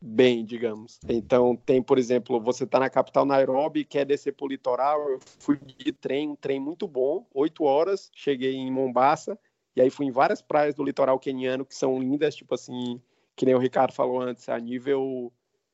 [0.00, 0.98] bem, digamos.
[1.08, 5.20] Então, tem, por exemplo, você está na capital Nairobi, quer descer para o litoral, eu
[5.38, 9.38] fui de trem, um trem muito bom, oito horas, cheguei em Mombasa,
[9.80, 13.00] e aí fui em várias praias do litoral queniano que são lindas, tipo assim,
[13.34, 15.32] que nem o Ricardo falou antes, a nível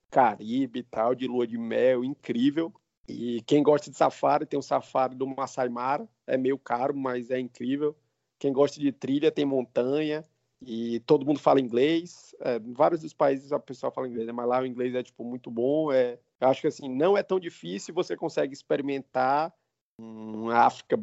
[0.09, 2.73] Caribe e tal, de lua de mel, incrível.
[3.09, 7.31] E quem gosta de safari, tem o safari do Masai Mara, é meio caro, mas
[7.33, 7.97] é incrível.
[8.39, 10.25] Quem gosta de trilha, tem montanha,
[10.63, 12.33] e todo mundo fala inglês.
[12.41, 14.33] É, vários dos países a pessoa fala inglês, né?
[14.33, 15.91] mas lá o inglês é tipo muito bom.
[15.91, 19.53] É, eu acho que assim, não é tão difícil, você consegue experimentar
[19.99, 20.97] uma África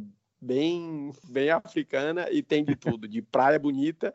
[0.44, 4.14] bem, bem africana e tem de tudo, de praia bonita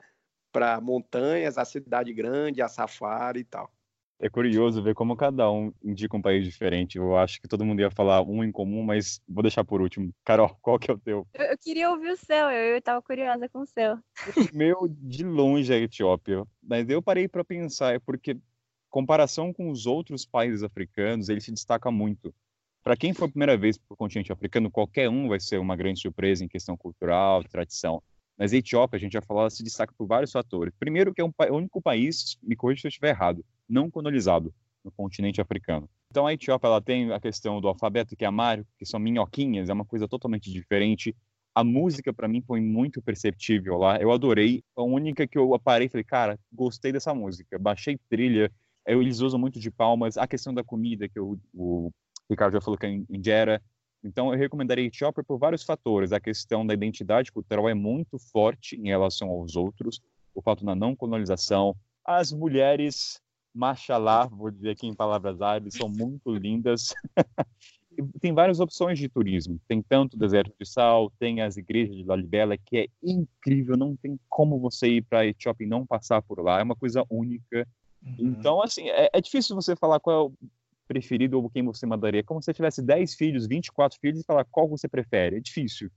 [0.53, 3.73] para montanhas, a cidade grande, a safari e tal.
[4.21, 6.99] É curioso ver como cada um indica um país diferente.
[6.99, 10.13] Eu acho que todo mundo ia falar um em comum, mas vou deixar por último.
[10.25, 11.27] Carol, qual que é o teu?
[11.33, 13.95] Eu, eu queria ouvir o seu, eu estava curiosa com o seu.
[13.95, 16.45] O meu, de longe, é a Etiópia.
[16.61, 18.37] Mas eu parei para pensar, é porque,
[18.91, 22.35] comparação com os outros países africanos, ele se destaca muito.
[22.89, 25.77] Para quem for a primeira vez para o continente africano, qualquer um vai ser uma
[25.77, 28.02] grande surpresa em questão cultural, tradição.
[28.35, 30.73] Mas a Etiópia, a gente já falou, se destaca por vários fatores.
[30.81, 34.55] Primeiro, que é um, o único país, me corrija se eu estiver errado, não colonizado
[34.82, 35.86] no continente africano.
[36.10, 39.69] Então a Etiópia ela tem a questão do alfabeto que é amário, que são minhoquinhas,
[39.69, 41.15] é uma coisa totalmente diferente.
[41.55, 43.98] A música para mim foi muito perceptível lá.
[43.98, 44.62] Eu adorei.
[44.74, 47.59] A única que eu parei e falei, cara, gostei dessa música.
[47.59, 48.51] Baixei trilha.
[48.86, 50.16] Eles usam muito de palmas.
[50.16, 51.90] A questão da comida que eu, o
[52.29, 53.63] Ricardo já falou que é injera.
[54.03, 56.13] Então eu recomendaria Etiópia por vários fatores.
[56.13, 60.01] A questão da identidade cultural é muito forte em relação aos outros.
[60.35, 61.75] O fato da não colonização,
[62.05, 63.21] as mulheres
[63.55, 66.95] Machalá, vou dizer aqui em palavras árabes, são muito lindas.
[68.21, 69.61] tem várias opções de turismo.
[69.67, 73.97] Tem tanto o deserto de sal, tem as igrejas de Lalibela, que é incrível, não
[73.97, 77.05] tem como você ir para a Etiópia e não passar por lá, é uma coisa
[77.11, 77.67] única.
[78.03, 78.15] Uhum.
[78.19, 80.33] Então, assim, é, é, difícil você falar qual é o
[80.89, 82.24] preferido ou quem você mandaria.
[82.24, 85.36] Como se você tivesse 10 filhos, 24 filhos e falar qual você prefere.
[85.36, 85.90] É difícil.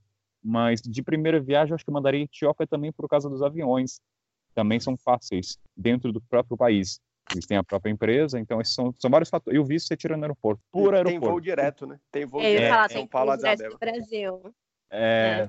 [0.44, 4.00] Mas de primeira viagem, eu acho que eu mandaria Etiópia também por causa dos aviões.
[4.54, 7.00] Também são fáceis dentro do próprio país.
[7.30, 9.56] Eles têm a própria empresa, então esses são, são vários fatores.
[9.56, 11.20] Eu vi você tirando no aeroporto, por aeroporto.
[11.20, 11.98] Tem voo direto, né?
[12.10, 12.70] Tem voo é, direto.
[12.70, 14.54] Falar, São Paulo direto do Brasil.
[14.90, 15.48] É.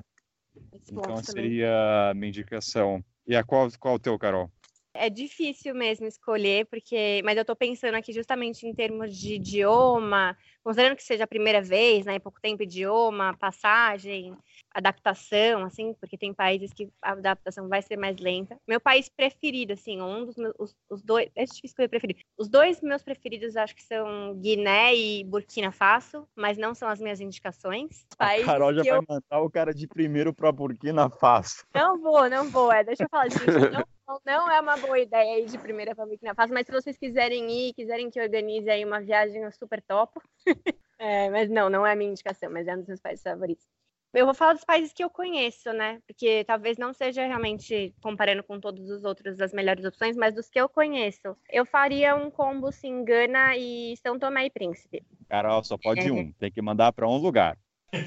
[0.90, 3.04] Então seria a minha indicação.
[3.26, 4.50] E a qual, qual o teu, Carol?
[4.94, 10.36] É difícil mesmo escolher, porque, mas eu estou pensando aqui justamente em termos de idioma,
[10.62, 14.36] considerando que seja a primeira vez, né, pouco tempo idioma, passagem,
[14.72, 18.56] adaptação, assim, porque tem países que a adaptação vai ser mais lenta.
[18.66, 22.20] Meu país preferido, assim, um dos meus, os, os dois, é difícil escolher preferido.
[22.38, 27.00] Os dois meus preferidos acho que são Guiné e Burkina Faso, mas não são as
[27.00, 28.06] minhas indicações.
[28.18, 29.04] A Carol já vai eu...
[29.08, 31.64] mandar o cara de primeiro para Burkina Faso.
[31.74, 33.93] Não vou, não vou, é, deixa eu falar, gente, não
[34.24, 37.50] não é uma boa ideia ir de primeira para Burkina Faso, mas se vocês quiserem
[37.50, 40.22] ir, quiserem que organize aí uma viagem, eu super topo.
[40.98, 43.66] é, mas não, não é a minha indicação, mas é um dos meus países favoritos.
[44.14, 46.00] Eu vou falar dos países que eu conheço, né?
[46.06, 50.48] Porque talvez não seja realmente comparando com todos os outros as melhores opções, mas dos
[50.48, 51.36] que eu conheço.
[51.50, 55.04] Eu faria um combo sim, Gana e São Tomé e Príncipe.
[55.28, 56.12] Carol, só pode é.
[56.12, 56.30] um.
[56.34, 57.58] Tem que mandar para um lugar.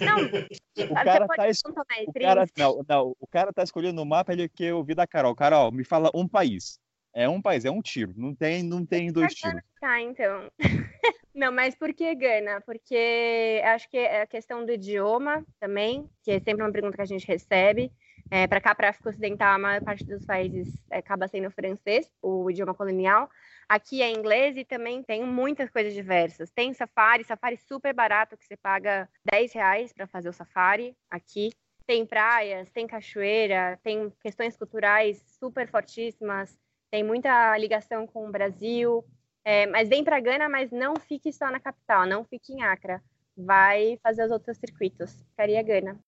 [0.05, 0.17] Não,
[0.91, 1.61] o cara, tá es...
[1.65, 5.07] o, cara, não, não, o cara tá escolhendo o mapa ele que eu vi da
[5.07, 5.35] Carol.
[5.35, 6.79] Carol, me fala um país.
[7.13, 8.13] É um país, é um tiro.
[8.15, 9.61] Não tem, não tem dois tiros.
[9.81, 10.51] Tá, então.
[11.33, 12.61] não, mas por que Gana?
[12.61, 17.01] Porque acho que é a questão do idioma também, que é sempre uma pergunta que
[17.01, 17.91] a gente recebe.
[18.29, 21.49] É, para cá, para a África Ocidental, a maior parte dos países é, acaba sendo
[21.49, 23.29] francês, o idioma colonial.
[23.69, 26.49] Aqui é inglês e também tem muitas coisas diversas.
[26.51, 31.51] Tem safari, safari super barato, que você paga 10 reais para fazer o safari aqui.
[31.85, 36.57] Tem praias, tem cachoeira, tem questões culturais super fortíssimas,
[36.89, 39.03] tem muita ligação com o Brasil.
[39.43, 43.01] É, mas vem para Gana, mas não fique só na capital, não fique em Acre.
[43.35, 45.13] Vai fazer os outros circuitos.
[45.31, 45.99] Ficaria Gana.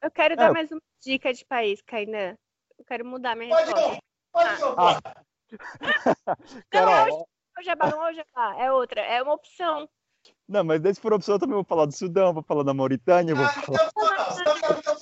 [0.00, 2.36] Eu quero dar mais uma dica de país, Kainan.
[2.78, 3.94] Eu quero mudar minha pode resposta.
[3.94, 4.00] Ir,
[4.32, 5.00] pode ah.
[5.20, 5.31] Ir.
[6.70, 7.26] Carol, não,
[7.56, 9.88] é o Jabá, não é o Jabá, é outra, é uma opção.
[10.48, 13.34] Não, mas desde for opção, eu também vou falar do Sudão, vou falar da Mauritânia,
[13.34, 13.78] vou ah, falar...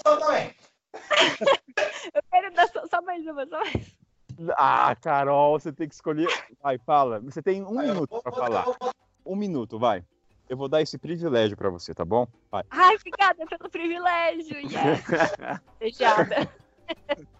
[0.02, 0.54] também.
[2.14, 3.96] eu quero dar só, só, mais uma, só mais.
[4.56, 6.28] Ah, Carol, você tem que escolher.
[6.62, 7.20] Vai, fala.
[7.20, 8.64] Você tem um minuto para falar.
[9.24, 10.04] Um minuto, vai.
[10.48, 12.26] Eu vou dar esse privilégio para você, tá bom?
[12.50, 12.64] Vai.
[12.70, 14.56] Ai, obrigada pelo privilégio.
[14.60, 15.04] Yes.
[15.78, 16.48] Fechada.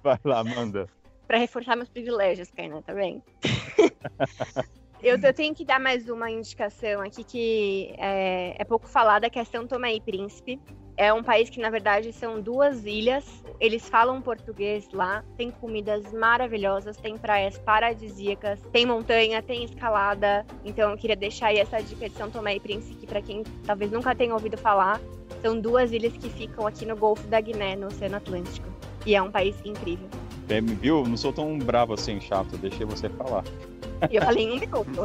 [0.03, 0.89] Vai lá, manda
[1.31, 3.23] para reforçar meus privilégios, Kainan, tá bem?
[5.01, 9.39] eu, eu, tenho que dar mais uma indicação aqui que é, é pouco falada, que
[9.39, 10.61] é São Tomé e Príncipe.
[10.97, 13.45] É um país que, na verdade, são duas ilhas.
[13.61, 20.45] Eles falam português lá, tem comidas maravilhosas, tem praias paradisíacas, tem montanha, tem escalada.
[20.65, 23.93] Então, eu queria deixar aí essa dica de São Tomé e Príncipe para quem talvez
[23.93, 25.01] nunca tenha ouvido falar.
[25.41, 28.67] São duas ilhas que ficam aqui no Golfo da Guiné, no Oceano Atlântico.
[29.07, 30.09] E é um país incrível.
[30.51, 31.07] É, viu?
[31.07, 32.59] Não sou tão bravo assim, chato.
[32.59, 33.45] Deixei você falar.
[34.11, 34.97] E eu falei em um minuto.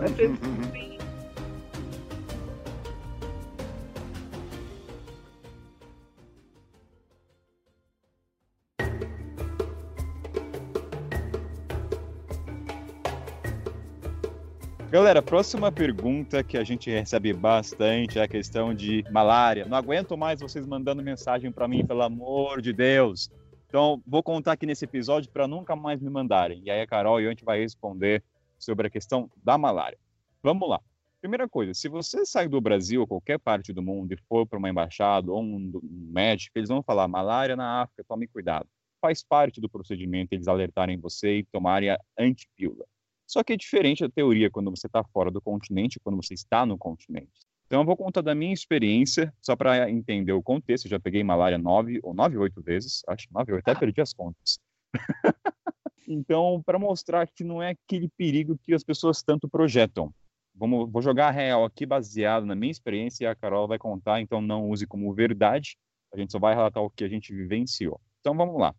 [14.89, 19.65] Galera, próxima pergunta que a gente recebe bastante é a questão de malária.
[19.65, 23.29] Não aguento mais vocês mandando mensagem para mim, pelo amor de Deus.
[23.75, 26.61] Então, vou contar aqui nesse episódio para nunca mais me mandarem.
[26.63, 28.23] E aí a Carol e a gente vai responder
[28.57, 29.97] sobre a questão da malária.
[30.41, 30.79] Vamos lá.
[31.19, 34.57] Primeira coisa, se você sai do Brasil ou qualquer parte do mundo e for para
[34.57, 38.65] uma embaixada ou um, médico, eles vão falar malária na África, tome cuidado.
[39.01, 42.85] Faz parte do procedimento eles alertarem você e tomarem a antipílula.
[43.27, 46.33] Só que é diferente da teoria quando você está fora do continente e quando você
[46.33, 47.45] está no continente.
[47.65, 50.85] Então, eu vou contar da minha experiência, só para entender o contexto.
[50.85, 53.75] Eu já peguei malária nove ou nove, oito vezes, acho nove, eu até ah.
[53.75, 54.59] perdi as contas.
[56.07, 60.13] então, para mostrar que não é aquele perigo que as pessoas tanto projetam.
[60.53, 64.21] Vamos, vou jogar a real aqui baseado na minha experiência e a Carol vai contar,
[64.21, 65.75] então não use como verdade.
[66.13, 67.99] A gente só vai relatar o que a gente vivenciou.
[68.21, 68.73] Então, vamos lá.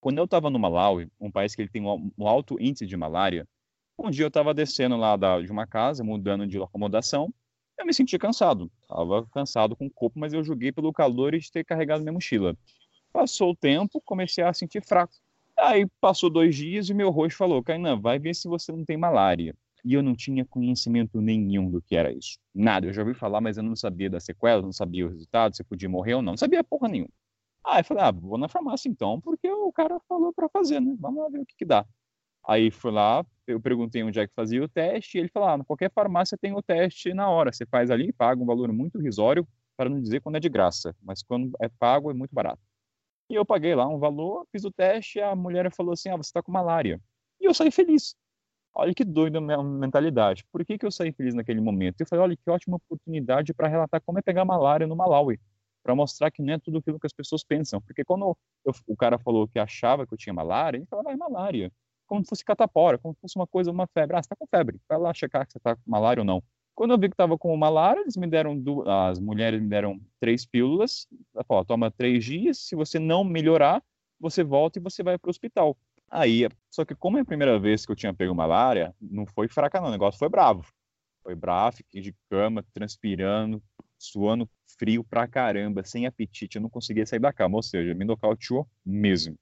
[0.00, 3.46] Quando eu estava no Malawi, um país que ele tem um alto índice de malária,
[3.96, 7.32] um dia eu estava descendo lá da, de uma casa, mudando de acomodação,
[7.78, 8.70] eu me senti cansado.
[8.82, 12.12] Estava cansado com o corpo, mas eu joguei pelo calor e de ter carregado minha
[12.12, 12.56] mochila.
[13.12, 15.12] Passou o tempo, comecei a sentir fraco.
[15.56, 18.96] Aí passou dois dias e meu rosto falou: Kainan, vai ver se você não tem
[18.96, 19.54] malária.
[19.84, 22.38] E eu não tinha conhecimento nenhum do que era isso.
[22.54, 22.86] Nada.
[22.86, 25.64] Eu já ouvi falar, mas eu não sabia da sequela, não sabia o resultado, se
[25.64, 26.32] podia morrer ou não.
[26.32, 27.10] Não sabia porra nenhuma.
[27.64, 30.94] Aí eu falei: ah, vou na farmácia então, porque o cara falou para fazer, né?
[30.98, 31.84] Vamos lá ver o que, que dá.
[32.46, 35.64] Aí fui lá, eu perguntei onde é que fazia o teste, e ele falou: ah,
[35.64, 37.52] qualquer farmácia tem o teste na hora.
[37.52, 39.46] Você faz ali, paga um valor muito risório,
[39.76, 42.60] para não dizer quando é de graça, mas quando é pago é muito barato.
[43.30, 46.16] E eu paguei lá um valor, fiz o teste, e a mulher falou assim: ah,
[46.16, 47.00] você está com malária.
[47.40, 48.14] E eu saí feliz.
[48.74, 50.44] Olha que doida a minha mentalidade.
[50.50, 52.00] Por que, que eu saí feliz naquele momento?
[52.00, 55.38] Eu falei: olha que ótima oportunidade para relatar como é pegar malária no Malawi
[55.82, 57.80] para mostrar que não é tudo aquilo que as pessoas pensam.
[57.80, 61.12] Porque quando eu, o cara falou que achava que eu tinha malária, ele falava, ah,
[61.12, 61.72] é malária.
[62.06, 64.16] Como se fosse catapora, como se fosse uma coisa, uma febre.
[64.16, 66.42] Ah, você tá com febre, vai lá checar que você tá com malária ou não.
[66.74, 70.00] Quando eu vi que estava com malária, eles me deram duas, as mulheres me deram
[70.18, 71.06] três pílulas.
[71.34, 72.58] Ela falou, toma três dias.
[72.58, 73.82] Se você não melhorar,
[74.18, 75.76] você volta e você vai para o hospital.
[76.10, 79.48] Aí, só que como é a primeira vez que eu tinha pego malária, não foi
[79.48, 80.64] fraca não, o negócio foi bravo.
[81.22, 83.62] Foi bravo, fiquei de cama, transpirando,
[83.98, 84.48] suando
[84.78, 88.66] frio pra caramba, sem apetite, eu não conseguia sair da cama, ou seja, me nocauteou
[88.84, 89.36] mesmo.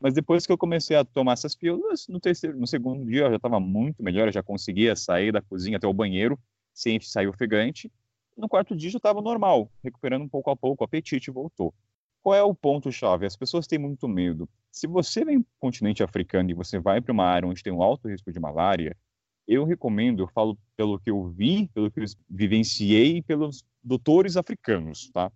[0.00, 3.30] Mas depois que eu comecei a tomar essas pílulas, no terceiro, no segundo dia eu
[3.30, 6.38] já estava muito melhor, eu já conseguia sair da cozinha até o banheiro
[6.72, 7.92] sem sair ofegante.
[8.36, 11.74] No quarto dia já estava normal, recuperando um pouco a pouco, o apetite voltou.
[12.22, 13.26] Qual é o ponto-chave?
[13.26, 14.48] As pessoas têm muito medo.
[14.70, 17.82] Se você vem do continente africano e você vai para uma área onde tem um
[17.82, 18.96] alto risco de malária,
[19.46, 25.10] eu recomendo, eu falo pelo que eu vi, pelo que eu vivenciei, pelos doutores africanos,
[25.10, 25.30] tá?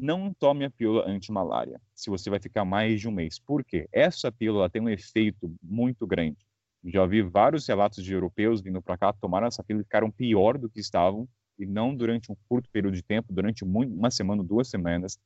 [0.00, 3.38] Não tome a pílula anti-malária se você vai ficar mais de um mês.
[3.38, 3.88] Por quê?
[3.90, 6.36] Essa pílula tem um efeito muito grande.
[6.84, 10.58] Já vi vários relatos de europeus vindo para cá, tomaram essa pílula e ficaram pior
[10.58, 11.26] do que estavam,
[11.58, 15.18] e não durante um curto período de tempo, durante uma semana, duas semanas.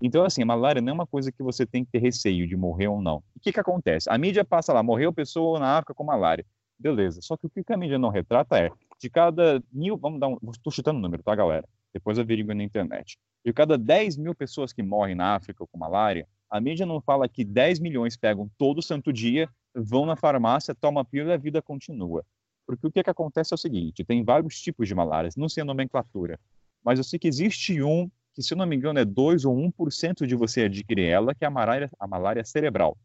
[0.00, 2.56] Então, assim, a malária não é uma coisa que você tem que ter receio de
[2.56, 3.16] morrer ou não.
[3.34, 4.08] O que, que acontece?
[4.08, 6.46] A mídia passa lá, morreu pessoa na África com malária.
[6.78, 7.20] Beleza.
[7.22, 8.70] Só que o que a mídia não retrata é,
[9.00, 11.68] de cada mil, vamos dar um, estou chutando o número, tá, galera?
[11.92, 13.18] Depois averigua na internet.
[13.44, 17.28] De cada 10 mil pessoas que morrem na África com malária, a mídia não fala
[17.28, 21.38] que 10 milhões pegam todo santo dia, vão na farmácia, tomam a pílula e a
[21.38, 22.24] vida continua.
[22.66, 25.62] Porque o que, que acontece é o seguinte, tem vários tipos de malária, não sei
[25.62, 26.38] a nomenclatura,
[26.84, 29.56] mas eu sei que existe um que, se eu não me engano, é 2 ou
[29.56, 32.96] 1% de você adquirir ela, que é a malária, a malária cerebral.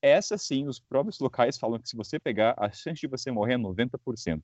[0.00, 3.54] Essa sim, os próprios locais falam que se você pegar, a chance de você morrer
[3.54, 4.42] é 90%.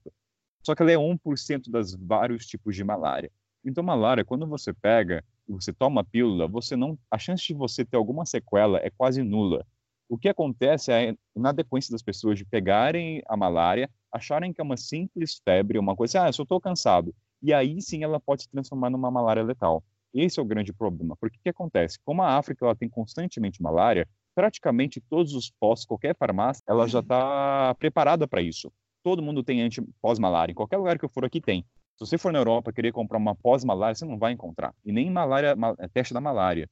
[0.62, 3.30] Só que ela é 1% das vários tipos de malária.
[3.64, 7.54] Então, malária, quando você pega e você toma a pílula, você não, a chance de
[7.54, 9.64] você ter alguma sequela é quase nula.
[10.08, 14.64] O que acontece é a inadequência das pessoas de pegarem a malária, acharem que é
[14.64, 17.14] uma simples febre, uma coisa, ah, eu só estou cansado.
[17.40, 19.82] E aí sim ela pode se transformar numa malária letal.
[20.12, 21.16] Esse é o grande problema.
[21.16, 21.98] Porque o que acontece?
[22.04, 27.00] Como a África ela tem constantemente malária, praticamente todos os postos, qualquer farmácia, ela já
[27.00, 28.70] está preparada para isso.
[29.02, 30.52] Todo mundo tem anti pós-malária.
[30.52, 31.64] Em qualquer lugar que eu for aqui tem.
[31.96, 34.74] Se você for na Europa querer comprar uma pós-malária, você não vai encontrar.
[34.84, 36.68] E nem malária, é teste da malária.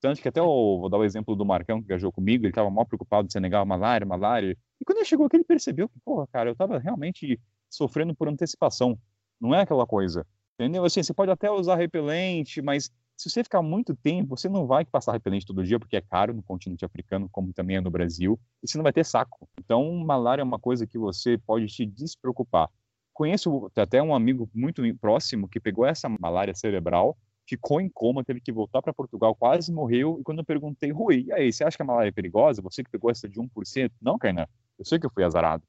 [0.00, 2.70] Tanto que até o, vou dar o exemplo do Marcão que viajou comigo, ele estava
[2.70, 4.56] mal preocupado de ser negar malária, malária.
[4.80, 7.40] E quando ele chegou aqui, ele percebeu que, porra, cara, eu estava realmente
[7.70, 8.98] sofrendo por antecipação.
[9.40, 10.26] Não é aquela coisa.
[10.58, 10.84] Entendeu?
[10.84, 14.84] Assim, você pode até usar repelente, mas se você ficar muito tempo, você não vai
[14.84, 18.38] passar repelente todo dia, porque é caro no continente africano, como também é no Brasil,
[18.62, 19.48] e você não vai ter saco.
[19.58, 22.68] Então, malária é uma coisa que você pode te despreocupar.
[23.14, 27.16] Conheço até um amigo muito próximo que pegou essa malária cerebral,
[27.46, 30.18] ficou em coma, teve que voltar para Portugal, quase morreu.
[30.20, 32.60] E quando eu perguntei, Rui, e aí, você acha que a malária é perigosa?
[32.62, 33.92] Você que pegou essa de 1%?
[34.02, 34.46] Não, Kainan,
[34.76, 35.62] eu sei que eu fui azarado.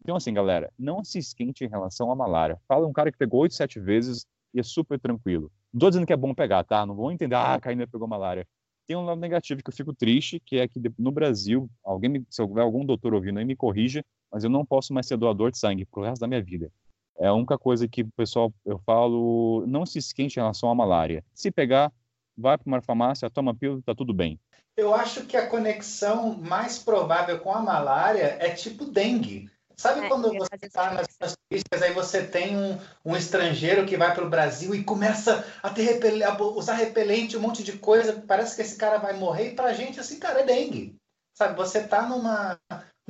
[0.00, 2.56] Então, assim, galera, não se esquente em relação à malária.
[2.68, 4.24] Fala um cara que pegou oito, sete vezes
[4.54, 5.50] e é super tranquilo.
[5.72, 6.86] Não tô dizendo que é bom pegar, tá?
[6.86, 8.46] Não vou entender, ah, Caína pegou malária.
[8.86, 12.26] Tem um lado negativo que eu fico triste, que é que no Brasil, alguém, me,
[12.28, 15.50] se houver algum doutor ouvindo aí, me corrija, mas eu não posso mais ser doador
[15.50, 16.70] de sangue pro resto da minha vida.
[17.18, 20.74] É a única coisa que o pessoal, eu falo, não se esquente em relação à
[20.74, 21.24] malária.
[21.34, 21.92] Se pegar,
[22.36, 24.38] vai para uma farmácia, toma pílula, tá tudo bem.
[24.76, 29.50] Eu acho que a conexão mais provável com a malária é tipo dengue.
[29.76, 34.14] Sabe é, quando você está nas turísticas, aí você tem um, um estrangeiro que vai
[34.14, 36.24] para o Brasil e começa a, ter repel...
[36.24, 39.68] a usar repelente, um monte de coisa, parece que esse cara vai morrer, e para
[39.68, 40.96] a gente, assim, cara, é dengue.
[41.34, 42.58] Sabe, você está numa,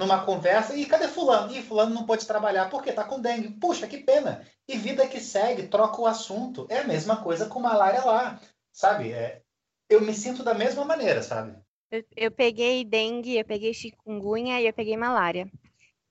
[0.02, 1.54] numa conversa, e cadê fulano?
[1.54, 3.50] Ih, fulano não pode trabalhar, porque está com dengue.
[3.50, 4.44] Puxa, que pena.
[4.68, 6.66] E vida que segue, troca o assunto.
[6.68, 8.40] É a mesma coisa com malária lá,
[8.72, 9.12] sabe?
[9.12, 9.42] É,
[9.88, 11.56] eu me sinto da mesma maneira, sabe?
[11.90, 15.50] Eu, eu peguei dengue, eu peguei chikungunya e eu peguei malária.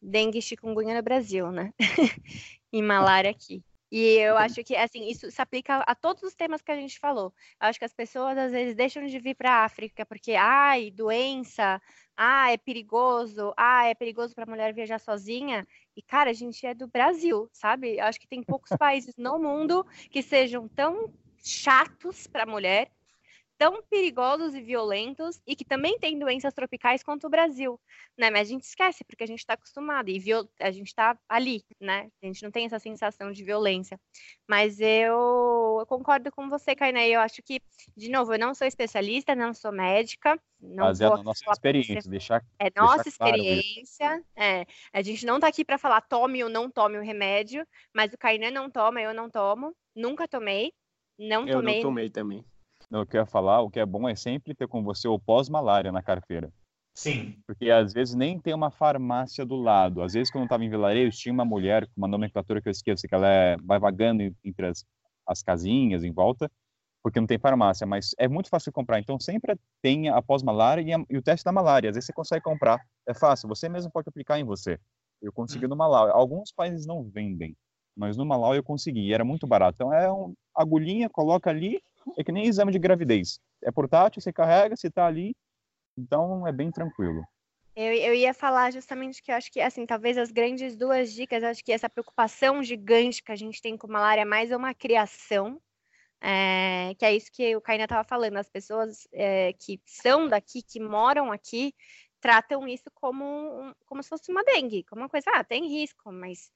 [0.02, 1.74] Dengue e chikungunya no Brasil, né?
[2.72, 3.64] e malária aqui.
[3.92, 6.98] E eu acho que, assim, isso se aplica a todos os temas que a gente
[6.98, 7.34] falou.
[7.62, 10.90] Eu acho que as pessoas, às vezes, deixam de vir para a África porque, ai,
[10.92, 11.82] doença,
[12.16, 15.68] ah, é perigoso, ah, é perigoso para a mulher viajar sozinha.
[15.96, 17.98] E, cara, a gente é do Brasil, sabe?
[17.98, 21.14] Eu acho que tem poucos países no mundo que sejam tão
[21.44, 22.90] chatos para a mulher
[23.62, 27.80] tão perigosos e violentos e que também têm doenças tropicais quanto o Brasil,
[28.18, 28.32] né?
[28.32, 30.50] Mas a gente esquece porque a gente está acostumado e viol...
[30.60, 32.10] a gente está ali, né?
[32.24, 34.00] A gente não tem essa sensação de violência.
[34.50, 37.08] Mas eu, eu concordo com você, Kainé.
[37.10, 37.62] Eu acho que,
[37.96, 40.42] de novo, eu não sou especialista, não sou médica.
[40.60, 42.44] Não Baseado na nossa experiência, deixar.
[42.58, 44.24] É nossa experiência.
[44.36, 44.66] é.
[44.92, 47.64] A gente não está aqui para falar tome ou não tome o remédio,
[47.94, 49.76] mas o Kainé não toma, eu não tomo.
[49.96, 50.74] Nunca tomei.
[51.20, 51.76] Não eu tomei.
[51.76, 52.44] Eu não tomei também.
[52.92, 56.04] Eu quero falar, o que é bom é sempre ter com você o pós-malária na
[56.04, 56.52] carteira.
[56.94, 57.38] Sim.
[57.48, 60.02] Porque às vezes nem tem uma farmácia do lado.
[60.02, 62.72] Às vezes, quando eu estava em Vilarejo, tinha uma mulher com uma nomenclatura que eu
[62.72, 64.84] esqueço, que ela é, vai vagando entre as,
[65.26, 66.52] as casinhas em volta,
[67.02, 69.00] porque não tem farmácia, mas é muito fácil comprar.
[69.00, 71.90] Então, sempre tem a pós-malária e, e, o teste da malária.
[71.90, 72.80] Às vezes você consegue comprar.
[73.08, 74.78] É fácil, você mesmo pode aplicar em você.
[75.22, 75.70] Eu consegui hum.
[75.70, 76.10] no Malau.
[76.10, 77.56] Alguns países não vendem,
[77.96, 79.08] mas no Malau eu consegui.
[79.08, 79.76] E era muito barato.
[79.76, 81.82] Então, é uma agulhinha, coloca ali,
[82.18, 83.40] é que nem exame de gravidez.
[83.64, 85.36] É portátil, você carrega, você está ali,
[85.98, 87.24] então é bem tranquilo.
[87.76, 91.42] Eu, eu, ia falar justamente que eu acho que, assim, talvez as grandes duas dicas,
[91.42, 95.62] acho que essa preocupação gigante que a gente tem com malária é mais uma criação,
[96.20, 100.62] é, que é isso que o Caína estava falando, as pessoas é, que são daqui,
[100.62, 101.74] que moram aqui,
[102.20, 106.52] tratam isso como, como se fosse uma dengue, como uma coisa, ah, tem risco, mas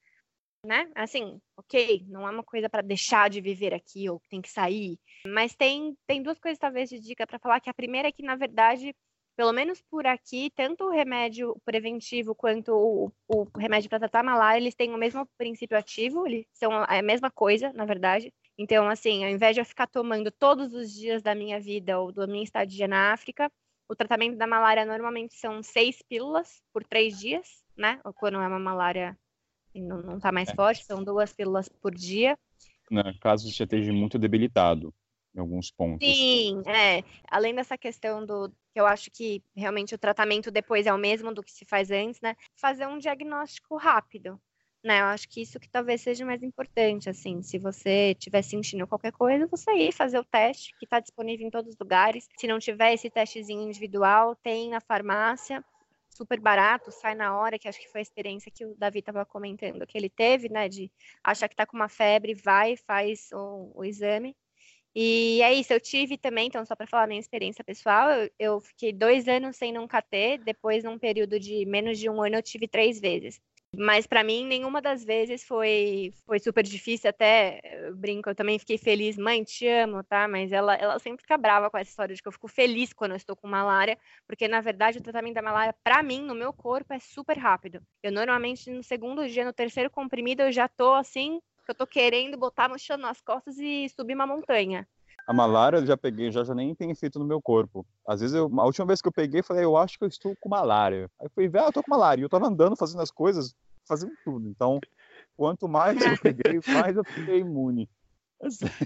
[0.66, 0.90] né?
[0.96, 4.98] Assim, ok, não é uma coisa para deixar de viver aqui ou tem que sair,
[5.28, 8.24] mas tem, tem duas coisas talvez de dica para falar que a primeira é que
[8.24, 8.94] na verdade,
[9.36, 14.24] pelo menos por aqui, tanto o remédio preventivo quanto o, o remédio para tratar a
[14.24, 18.34] malária, eles têm o mesmo princípio ativo, eles são a mesma coisa, na verdade.
[18.58, 22.12] Então, assim, ao invés de eu ficar tomando todos os dias da minha vida ou
[22.12, 23.52] da minha estadia na África,
[23.88, 28.00] o tratamento da malária normalmente são seis pílulas por três dias, né?
[28.04, 29.18] Ou quando é uma malária
[29.82, 30.56] não, não tá mais é.
[30.56, 32.38] forte, são duas pílulas por dia.
[32.90, 34.94] No caso você esteja muito debilitado
[35.36, 36.08] em alguns pontos.
[36.08, 37.04] Sim, é.
[37.30, 41.34] Além dessa questão do que eu acho que realmente o tratamento depois é o mesmo
[41.34, 42.36] do que se faz antes, né?
[42.56, 44.40] Fazer um diagnóstico rápido.
[44.84, 48.86] Né, eu acho que isso que talvez seja mais importante, assim, se você estiver sentindo
[48.86, 52.30] qualquer coisa, você ir fazer o teste, que está disponível em todos os lugares.
[52.38, 55.66] Se não tiver esse testezinho individual, tem na farmácia
[56.16, 59.26] super barato, sai na hora, que acho que foi a experiência que o Davi estava
[59.26, 60.92] comentando, que ele teve, né, de
[61.24, 64.36] achar que está com uma febre, vai, faz o, o, exame.
[64.96, 68.62] E é isso, eu tive também, então, só para falar minha experiência pessoal, eu, eu,
[68.62, 72.44] fiquei dois anos sem nunca ter, depois, num período de menos de um ano, eu
[72.44, 73.42] tive três vezes.
[73.78, 77.10] Mas para mim, nenhuma das vezes foi, foi super difícil.
[77.10, 79.18] Até eu brinco, eu também fiquei feliz.
[79.18, 80.28] Mãe, te amo, tá?
[80.28, 83.12] Mas ela, ela sempre fica brava com essa história de que eu fico feliz quando
[83.12, 83.98] eu estou com malária,
[84.28, 87.82] porque na verdade o tratamento da malária, para mim, no meu corpo, é super rápido.
[88.04, 91.88] Eu normalmente, no segundo dia, no terceiro comprimido, eu já tô assim, que eu tô
[91.88, 94.88] querendo botar a mochila nas costas e subir uma montanha.
[95.28, 97.86] A malária eu já peguei, já, já nem tem efeito no meu corpo.
[98.08, 100.08] Às vezes, eu, a última vez que eu peguei, eu falei, eu acho que eu
[100.08, 101.10] estou com malária.
[101.20, 102.22] Aí eu fui ver, ah, eu tô com malária.
[102.22, 103.56] E eu tava andando, fazendo as coisas,
[103.88, 104.48] fazendo tudo.
[104.48, 104.80] Então,
[105.36, 107.90] quanto mais eu peguei, mais eu fiquei imune.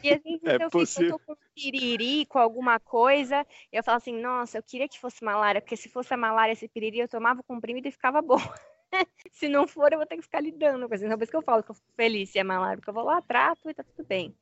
[0.03, 1.17] E às vezes é eu possível.
[1.17, 5.59] fico com piriri, com alguma coisa, eu falo assim, nossa, eu queria que fosse malária,
[5.59, 8.37] porque se fosse a malária, esse piriri, eu tomava o comprimido e ficava bom.
[9.33, 11.03] se não for, eu vou ter que ficar lidando com isso.
[11.03, 12.93] Então, por isso que eu falo que eu fico feliz se é malária, porque eu
[12.93, 14.33] vou lá, trato e tá tudo bem.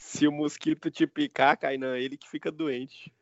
[0.00, 3.12] Se o mosquito te picar, Kainan, ele que fica doente.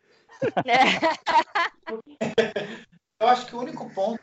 [3.21, 4.23] eu acho que o único ponto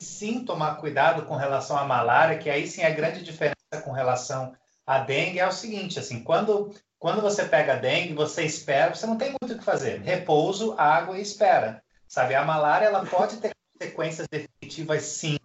[0.00, 4.54] sim tomar cuidado com relação à malária, que aí sim a grande diferença com relação
[4.86, 9.06] à dengue é o seguinte, assim, quando quando você pega a dengue, você espera, você
[9.06, 10.00] não tem muito o que fazer.
[10.00, 11.82] Repouso, água e espera.
[12.06, 15.36] Sabe, a malária ela pode ter consequências definitivas sim,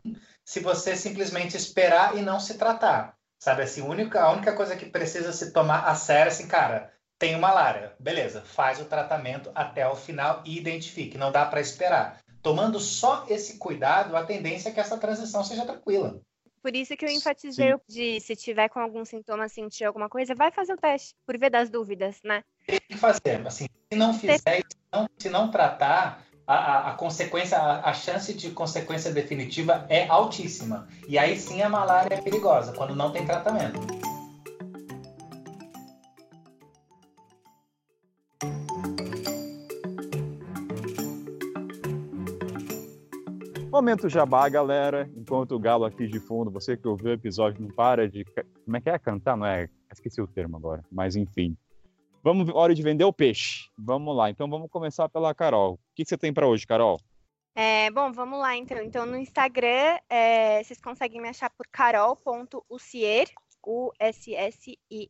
[0.45, 3.17] se você simplesmente esperar e não se tratar.
[3.43, 6.93] Sabe assim, a única, a única coisa que precisa se tomar a sério assim, cara,
[7.19, 12.23] tem malária, beleza, faz o tratamento até o final e identifique, não dá para esperar
[12.43, 16.21] tomando só esse cuidado, a tendência é que essa transição seja tranquila.
[16.61, 17.79] Por isso que eu enfatizei Sim.
[17.87, 21.49] de se tiver com algum sintoma, sentir alguma coisa, vai fazer o teste, por ver
[21.49, 22.43] das dúvidas, né?
[22.65, 27.57] Tem que fazer, assim, se não fizer, se não, se não tratar, a, a, consequência,
[27.57, 30.87] a, a, chance de consequência definitiva é altíssima.
[31.07, 33.79] E aí sim a malária é perigosa, quando não tem tratamento.
[43.71, 45.09] Momento jabá, galera.
[45.17, 48.23] Enquanto o galo aqui de fundo, você que ouviu o episódio não para de.
[48.63, 48.99] Como é que é?
[48.99, 49.35] Cantar?
[49.35, 49.67] Não é?
[49.91, 50.85] Esqueci o termo agora.
[50.91, 51.57] Mas enfim.
[52.23, 53.69] Vamos, hora de vender o peixe.
[53.77, 54.29] Vamos lá.
[54.29, 55.73] Então vamos começar pela Carol.
[55.73, 56.99] O que, você tem para hoje, Carol?
[57.53, 58.81] É, bom, vamos lá então.
[58.81, 63.27] Então no Instagram, é, vocês conseguem me achar por carol.ucier,
[63.65, 65.03] U-S-S-I-E-R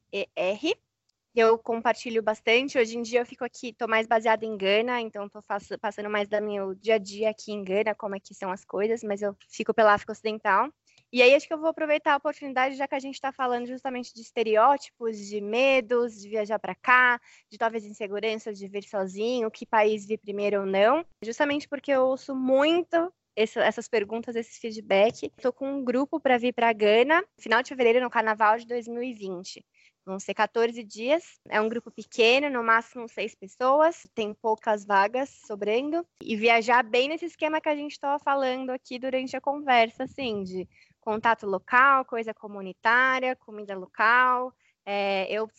[1.35, 2.77] eu compartilho bastante.
[2.77, 5.41] Hoje em dia eu fico aqui, estou mais baseada em Gana, então estou
[5.81, 8.63] passando mais do meu dia a dia aqui em Gana, como é que são as
[8.63, 10.69] coisas, mas eu fico pela África Ocidental.
[11.13, 13.67] E aí acho que eu vou aproveitar a oportunidade, já que a gente está falando
[13.67, 17.21] justamente de estereótipos, de medos, de viajar para cá,
[17.51, 22.07] de talvez inseguranças de vir sozinho, que país vir primeiro ou não, justamente porque eu
[22.07, 25.31] ouço muito essas perguntas, esses feedback.
[25.37, 29.63] Estou com um grupo para vir para Gana, final de fevereiro, no Carnaval de 2020.
[30.05, 31.39] Vão ser 14 dias.
[31.47, 34.05] É um grupo pequeno, no máximo seis pessoas.
[34.13, 36.05] Tem poucas vagas sobrando.
[36.21, 40.43] E viajar bem nesse esquema que a gente estava falando aqui durante a conversa, assim,
[40.43, 40.67] de
[41.03, 44.53] contato local, coisa comunitária, comida local,
[44.85, 45.49] é, eu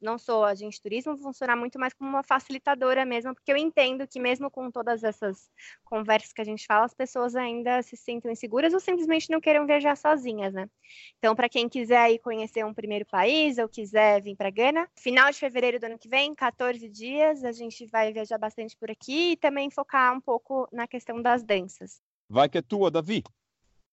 [0.00, 3.56] não sou agente de turismo, vou funcionar muito mais como uma facilitadora mesmo, porque eu
[3.56, 5.50] entendo que mesmo com todas essas
[5.84, 9.66] conversas que a gente fala, as pessoas ainda se sentem inseguras ou simplesmente não queiram
[9.66, 10.68] viajar sozinhas, né?
[11.18, 15.30] Então, para quem quiser aí conhecer um primeiro país ou quiser vir para Gana, final
[15.30, 19.32] de fevereiro do ano que vem, 14 dias, a gente vai viajar bastante por aqui
[19.32, 22.00] e também focar um pouco na questão das danças.
[22.28, 23.24] Vai que é tua, Davi.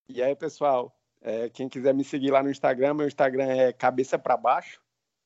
[0.07, 4.19] E aí, pessoal, é, quem quiser me seguir lá no Instagram, meu Instagram é cabeça
[4.19, 4.79] para baixo,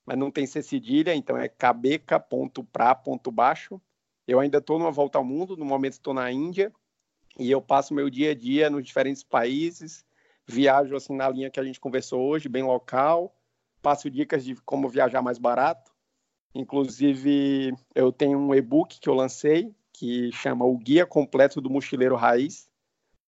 [0.06, 3.82] mas não tem C cedilha, então é cabeca.pra.baixo.
[4.26, 6.72] Eu ainda estou numa volta ao mundo, no momento estou na Índia,
[7.38, 10.06] e eu passo meu dia a dia nos diferentes países,
[10.48, 13.36] viajo assim na linha que a gente conversou hoje, bem local,
[13.82, 15.92] passo dicas de como viajar mais barato.
[16.56, 22.16] Inclusive, eu tenho um e-book que eu lancei, que chama O Guia Completo do Mochileiro
[22.16, 22.69] Raiz,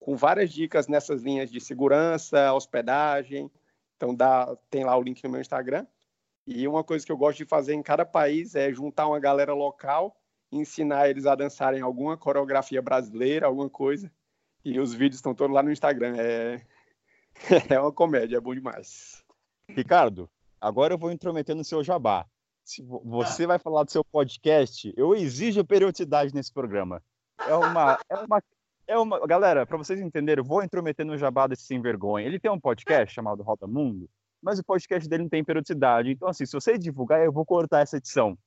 [0.01, 3.49] com várias dicas nessas linhas de segurança, hospedagem.
[3.95, 5.85] Então dá, tem lá o link no meu Instagram.
[6.45, 9.53] E uma coisa que eu gosto de fazer em cada país é juntar uma galera
[9.53, 10.17] local,
[10.51, 14.11] ensinar eles a dançarem alguma coreografia brasileira, alguma coisa.
[14.65, 16.15] E os vídeos estão todos lá no Instagram.
[16.17, 16.61] É,
[17.69, 19.23] é uma comédia, é bom demais.
[19.69, 20.27] Ricardo,
[20.59, 22.25] agora eu vou intrometer no seu jabá.
[22.63, 27.03] Se você vai falar do seu podcast, eu exijo periodicidade nesse programa.
[27.47, 28.41] É uma, é uma
[28.91, 29.25] é uma.
[29.25, 32.25] Galera, para vocês entenderem, eu vou intrometer no jabá desse sem vergonha.
[32.25, 34.09] Ele tem um podcast chamado Roda Mundo,
[34.41, 36.11] mas o podcast dele não tem periodicidade.
[36.11, 38.37] Então, assim, se você divulgar, eu vou cortar essa edição.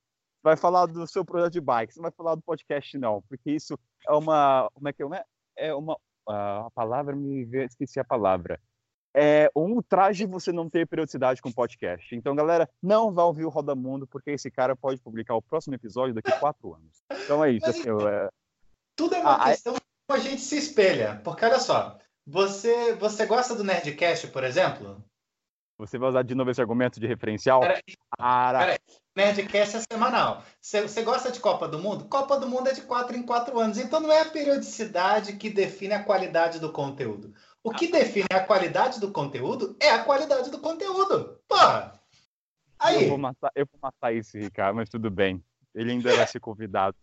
[0.43, 3.77] Vai falar do seu projeto de bike, não vai falar do podcast, não, porque isso
[4.07, 4.69] é uma.
[4.75, 5.23] Como é que é?
[5.57, 5.97] É uma.
[6.27, 8.59] A palavra me esqueci a palavra.
[9.17, 12.13] É um ultraje você não ter periodicidade com podcast.
[12.13, 15.73] Então, galera, não vá ouvir o Roda Mundo, porque esse cara pode publicar o próximo
[15.73, 17.01] episódio daqui a quatro anos.
[17.23, 17.65] Então é isso.
[17.65, 18.29] Assim, eu, é...
[18.93, 19.75] Tudo é uma ah, questão
[20.13, 21.21] a gente se espelha.
[21.23, 25.03] Porque olha só, você, você gosta do Nerdcast, por exemplo?
[25.77, 27.61] Você vai usar de novo esse argumento de referencial?
[27.61, 28.77] Peraí.
[29.15, 30.43] Nerdcast é semanal.
[30.59, 32.05] Você, você gosta de Copa do Mundo?
[32.05, 33.77] Copa do Mundo é de quatro em quatro anos.
[33.77, 37.33] Então não é a periodicidade que define a qualidade do conteúdo.
[37.63, 41.39] O que define a qualidade do conteúdo é a qualidade do conteúdo.
[41.47, 41.99] Porra!
[42.79, 43.03] Aí.
[43.03, 45.43] Eu vou matar, eu vou matar esse, Ricardo, mas tudo bem.
[45.73, 46.95] Ele ainda vai ser convidado.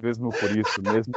[0.00, 1.14] Mesmo por isso, mesmo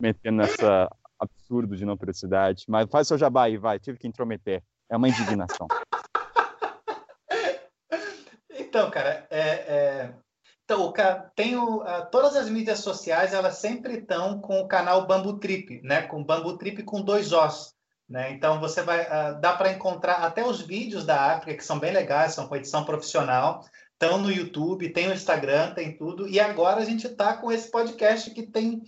[0.00, 2.64] metendo nessa absurdo de não periodicidade.
[2.68, 3.78] Mas faz seu jabá aí, vai.
[3.78, 4.62] Tive que intrometer.
[4.88, 5.68] É uma indignação.
[8.50, 10.14] então, cara, é, é...
[10.64, 10.92] Então,
[11.34, 11.82] tem o,
[12.12, 16.02] todas as mídias sociais, elas sempre estão com o canal Bambu Trip, né?
[16.02, 17.74] Com Bambu Trip com dois Os.
[18.08, 18.32] Né?
[18.32, 19.06] Então você vai
[19.40, 22.84] dá para encontrar até os vídeos da África que são bem legais, são com edição
[22.84, 26.28] profissional, estão no YouTube, tem o Instagram, tem tudo.
[26.28, 28.82] E agora a gente está com esse podcast que tem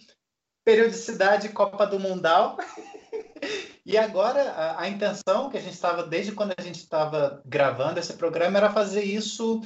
[0.65, 2.57] periodicidade Copa do Mundal.
[3.85, 7.99] e agora a, a, intenção que a gente estava, desde quando a gente estava gravando
[7.99, 9.61] esse programa, era fazer isso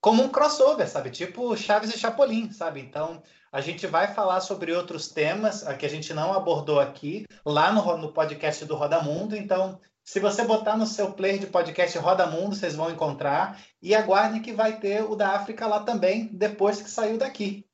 [0.00, 1.10] como um crossover, sabe?
[1.10, 2.80] Tipo Chaves e Chapolin, sabe?
[2.80, 3.22] Então
[3.52, 7.96] a gente vai falar sobre outros temas que a gente não abordou aqui, lá no,
[7.98, 9.36] no podcast do Roda Mundo.
[9.36, 13.62] Então, se você botar no seu player de podcast Roda Mundo, vocês vão encontrar.
[13.80, 17.64] E aguardem que vai ter o da África lá também, depois que saiu daqui.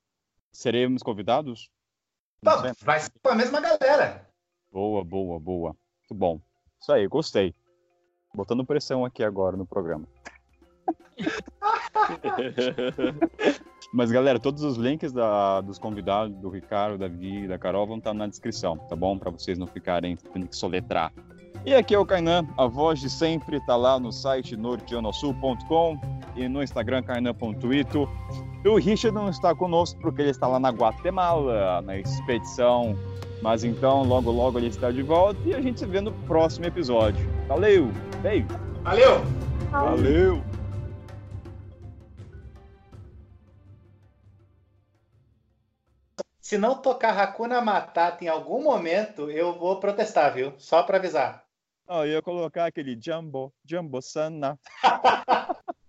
[0.52, 1.70] Seremos convidados?
[2.43, 2.51] Pô,
[2.85, 4.27] vai ser com a mesma galera.
[4.70, 5.77] Boa, boa, boa.
[6.01, 6.40] Muito bom.
[6.81, 7.55] Isso aí, gostei.
[8.35, 10.06] Botando pressão aqui agora no programa.
[13.93, 17.86] Mas, galera, todos os links da, dos convidados, do Ricardo, da Vi e da Carol,
[17.86, 19.19] vão estar na descrição, tá bom?
[19.19, 21.12] Para vocês não ficarem tendo que soletrar.
[21.69, 26.01] E aqui é o Kainan, a voz de sempre, tá lá no site norteanosul.com
[26.35, 28.09] e no Instagram, kainan.ito.
[28.65, 32.97] O Richard não está conosco porque ele está lá na Guatemala, na expedição.
[33.43, 36.65] Mas então, logo logo ele está de volta e a gente se vê no próximo
[36.65, 37.28] episódio.
[37.47, 37.93] Valeu!
[38.23, 38.49] Beijo!
[38.82, 39.23] Valeu!
[39.70, 40.43] Valeu!
[46.40, 50.55] Se não tocar Hakuna Matata em algum momento, eu vou protestar, viu?
[50.57, 51.47] Só para avisar.
[51.90, 54.60] Oh, eu ia colocar aquele Jumbo, Jumbo Sana.